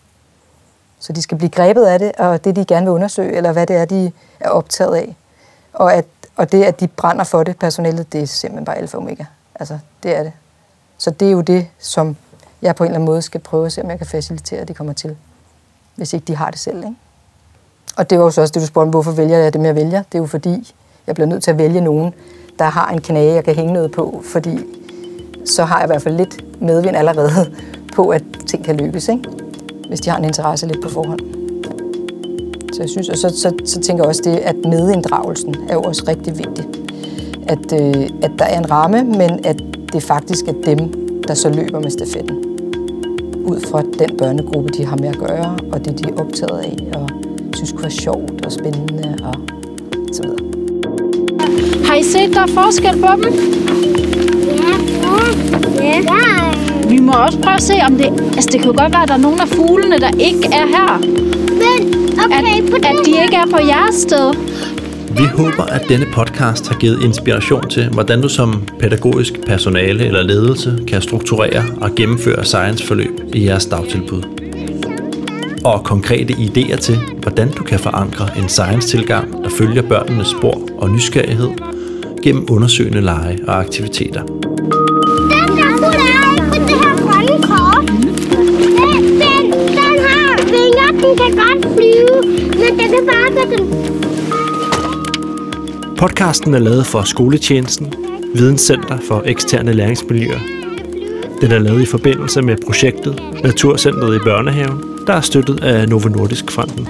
Så 0.98 1.12
de 1.12 1.22
skal 1.22 1.38
blive 1.38 1.50
grebet 1.50 1.84
af 1.84 1.98
det, 1.98 2.12
og 2.12 2.44
det, 2.44 2.56
de 2.56 2.64
gerne 2.64 2.86
vil 2.86 2.92
undersøge, 2.92 3.32
eller 3.32 3.52
hvad 3.52 3.66
det 3.66 3.76
er, 3.76 3.84
de 3.84 4.12
er 4.40 4.48
optaget 4.48 4.96
af. 4.96 5.16
Og, 5.72 5.94
at, 5.94 6.04
og 6.36 6.52
det, 6.52 6.64
at 6.64 6.80
de 6.80 6.88
brænder 6.88 7.24
for 7.24 7.42
det, 7.42 7.58
personalet, 7.58 8.12
det 8.12 8.22
er 8.22 8.26
simpelthen 8.26 8.64
bare 8.64 8.76
alfa 8.76 8.96
og 8.96 9.02
omega. 9.02 9.24
Altså, 9.54 9.78
det 10.02 10.16
er 10.16 10.22
det. 10.22 10.32
Så 10.98 11.10
det 11.10 11.28
er 11.28 11.32
jo 11.32 11.40
det, 11.40 11.66
som 11.78 12.16
jeg 12.62 12.76
på 12.76 12.84
en 12.84 12.88
eller 12.88 12.94
anden 12.94 13.06
måde 13.06 13.22
skal 13.22 13.40
prøve 13.40 13.66
at 13.66 13.72
se, 13.72 13.82
om 13.82 13.90
jeg 13.90 13.98
kan 13.98 14.06
facilitere, 14.06 14.60
at 14.60 14.68
de 14.68 14.74
kommer 14.74 14.92
til. 14.92 15.16
Hvis 15.94 16.12
ikke 16.12 16.24
de 16.24 16.36
har 16.36 16.50
det 16.50 16.60
selv, 16.60 16.76
ikke? 16.76 16.96
Og 17.96 18.10
det 18.10 18.18
var 18.18 18.24
jo 18.24 18.30
så 18.30 18.40
også 18.40 18.52
det, 18.52 18.62
du 18.62 18.66
spurgte, 18.66 18.90
hvorfor 18.90 19.12
vælger 19.12 19.38
jeg 19.38 19.52
dem, 19.52 19.64
jeg 19.64 19.74
vælger? 19.74 20.02
Det 20.02 20.14
er 20.14 20.18
jo 20.18 20.26
fordi, 20.26 20.74
jeg 21.06 21.14
bliver 21.14 21.26
nødt 21.26 21.42
til 21.44 21.50
at 21.50 21.58
vælge 21.58 21.80
nogen, 21.80 22.14
der 22.58 22.64
har 22.64 22.90
en 22.92 23.00
knage, 23.00 23.34
jeg 23.34 23.44
kan 23.44 23.54
hænge 23.54 23.72
noget 23.72 23.90
på, 23.90 24.20
fordi 24.24 24.58
så 25.44 25.64
har 25.64 25.78
jeg 25.78 25.86
i 25.86 25.90
hvert 25.90 26.02
fald 26.02 26.16
lidt 26.16 26.62
medvind 26.62 26.96
allerede 26.96 27.30
på, 27.94 28.08
at 28.08 28.22
ting 28.46 28.64
kan 28.64 28.76
lykkes, 28.76 29.08
ikke? 29.08 29.24
hvis 29.88 30.00
de 30.00 30.10
har 30.10 30.18
en 30.18 30.24
interesse 30.24 30.66
lidt 30.66 30.82
på 30.82 30.88
forhånd. 30.88 31.20
Så 32.72 32.82
jeg 32.82 32.88
synes, 32.88 33.08
og 33.08 33.18
så, 33.18 33.28
så, 33.28 33.52
så 33.64 33.80
tænker 33.80 34.04
jeg 34.04 34.08
også 34.08 34.22
det, 34.24 34.36
at 34.36 34.56
medinddragelsen 34.64 35.56
er 35.68 35.74
jo 35.74 35.82
også 35.82 36.04
rigtig 36.08 36.38
vigtigt. 36.38 36.68
At, 37.46 37.72
øh, 37.72 38.10
at 38.22 38.30
der 38.38 38.44
er 38.44 38.58
en 38.58 38.70
ramme, 38.70 39.04
men 39.04 39.44
at 39.44 39.62
det 39.92 40.02
faktisk 40.02 40.48
er 40.48 40.52
dem, 40.66 40.78
der 41.28 41.34
så 41.34 41.48
løber 41.48 41.80
med 41.80 41.90
stafetten. 41.90 42.36
Ud 43.44 43.60
fra 43.60 43.82
den 43.98 44.16
børnegruppe, 44.18 44.68
de 44.68 44.84
har 44.84 44.96
med 44.96 45.08
at 45.08 45.18
gøre, 45.18 45.58
og 45.72 45.84
det, 45.84 45.98
de 45.98 46.04
er 46.10 46.20
optaget 46.20 46.58
af, 46.58 46.76
og 46.94 47.08
synes 47.54 47.72
kunne 47.72 47.82
være 47.82 47.90
sjovt 47.90 48.46
og 48.46 48.52
spændende, 48.52 49.18
og 49.24 49.34
så 50.12 50.22
videre. 50.22 50.47
I 51.98 52.02
set, 52.02 52.34
der 52.34 52.40
er 52.40 52.46
forskel 52.46 53.00
på 53.00 53.08
dem? 53.22 53.32
Ja. 55.76 55.96
Ja. 55.96 56.88
Vi 56.88 56.98
må 56.98 57.12
også 57.12 57.38
prøve 57.38 57.54
at 57.54 57.62
se, 57.62 57.74
om 57.86 57.96
det... 57.96 58.06
Altså, 58.36 58.48
det 58.52 58.60
kan 58.60 58.70
jo 58.70 58.74
godt 58.82 58.92
være, 58.92 59.02
at 59.02 59.08
der 59.08 59.14
er 59.14 59.18
nogle 59.18 59.42
af 59.42 59.48
fuglene, 59.48 59.98
der 60.00 60.10
ikke 60.18 60.46
er 60.52 60.66
her. 60.66 60.98
Men, 61.62 61.94
okay, 62.24 62.70
på 62.70 62.76
At, 62.76 62.84
at 62.84 62.96
den 62.96 63.04
de 63.04 63.10
her 63.10 63.22
ikke 63.22 63.36
er 63.36 63.46
på 63.50 63.58
jeres 63.66 63.94
sted. 63.94 64.34
Vi 65.16 65.24
håber, 65.24 65.62
at 65.62 65.88
denne 65.88 66.06
podcast 66.12 66.68
har 66.68 66.78
givet 66.78 67.02
inspiration 67.04 67.68
til, 67.68 67.88
hvordan 67.88 68.22
du 68.22 68.28
som 68.28 68.62
pædagogisk 68.80 69.32
personale 69.46 70.06
eller 70.06 70.22
ledelse 70.22 70.78
kan 70.88 71.02
strukturere 71.02 71.64
og 71.80 71.90
gennemføre 71.96 72.44
science-forløb 72.44 73.20
i 73.34 73.46
jeres 73.46 73.66
dagtilbud. 73.66 74.22
Og 75.64 75.84
konkrete 75.84 76.34
idéer 76.34 76.76
til, 76.76 76.98
hvordan 77.22 77.52
du 77.52 77.62
kan 77.62 77.78
forankre 77.78 78.28
en 78.38 78.48
science-tilgang, 78.48 79.44
der 79.44 79.50
følger 79.50 79.82
børnenes 79.82 80.28
spor 80.28 80.60
og 80.78 80.90
nysgerrighed 80.90 81.50
gennem 82.22 82.46
undersøgende 82.50 83.00
lege 83.00 83.38
og 83.46 83.60
aktiviteter. 83.60 84.22
Den 84.22 84.38
der. 85.30 85.68
Den, 88.86 89.04
den, 89.20 89.44
den 91.02 91.16
kan 91.16 91.32
godt 91.36 91.62
flyve, 91.74 92.16
men 92.58 92.76
bare 93.06 93.28
den 93.56 93.78
Podcasten 95.98 96.54
er 96.54 96.58
lavet 96.58 96.86
for 96.86 97.02
Skoletjenesten, 97.02 97.94
Videnscenter 98.34 98.98
for 99.08 99.22
eksterne 99.26 99.72
læringsmiljøer. 99.72 100.38
Den 101.40 101.52
er 101.52 101.58
lavet 101.58 101.82
i 101.82 101.86
forbindelse 101.86 102.42
med 102.42 102.56
projektet 102.66 103.22
Naturcentret 103.44 104.16
i 104.16 104.18
Børnehaven, 104.24 104.82
der 105.06 105.12
er 105.12 105.20
støttet 105.20 105.62
af 105.62 105.88
Novo 105.88 106.08
Nordisk 106.08 106.50
Fonden. 106.50 106.88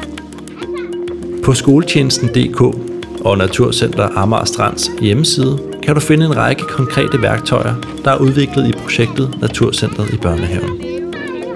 På 1.45 1.55
skoletjenesten.dk 1.55 2.88
og 3.25 3.39
Naturcenter 3.39 4.09
Amager 4.17 4.45
Strands 4.45 4.91
hjemmeside 5.01 5.59
kan 5.83 5.95
du 5.95 6.01
finde 6.01 6.27
en 6.27 6.37
række 6.37 6.63
konkrete 6.63 7.23
værktøjer, 7.23 7.75
der 8.05 8.11
er 8.11 8.19
udviklet 8.19 8.69
i 8.69 8.73
projektet 8.73 9.39
Naturcentret 9.41 10.15
i 10.15 10.17
Børnehaven. 10.17 10.83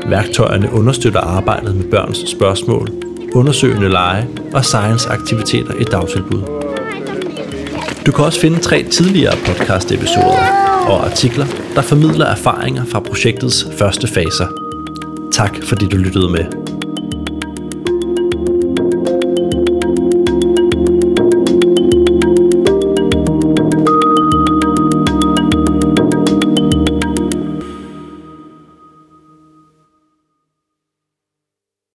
Værktøjerne 0.06 0.72
understøtter 0.72 1.20
arbejdet 1.20 1.76
med 1.76 1.84
børns 1.84 2.30
spørgsmål, 2.30 2.88
undersøgende 3.34 3.88
lege 3.88 4.28
og 4.54 4.64
science-aktiviteter 4.64 5.74
i 5.74 5.84
dagtilbud. 5.84 6.42
Du 8.06 8.12
kan 8.12 8.24
også 8.24 8.40
finde 8.40 8.58
tre 8.58 8.82
tidligere 8.82 9.36
podcast-episoder 9.46 10.62
og 10.88 11.04
artikler, 11.04 11.46
der 11.74 11.82
formidler 11.82 12.26
erfaringer 12.26 12.84
fra 12.84 13.00
projektets 13.00 13.66
første 13.78 14.08
faser. 14.08 14.46
Tak 15.32 15.56
fordi 15.64 15.86
du 15.86 15.96
lyttede 15.96 16.28
med. 16.28 16.61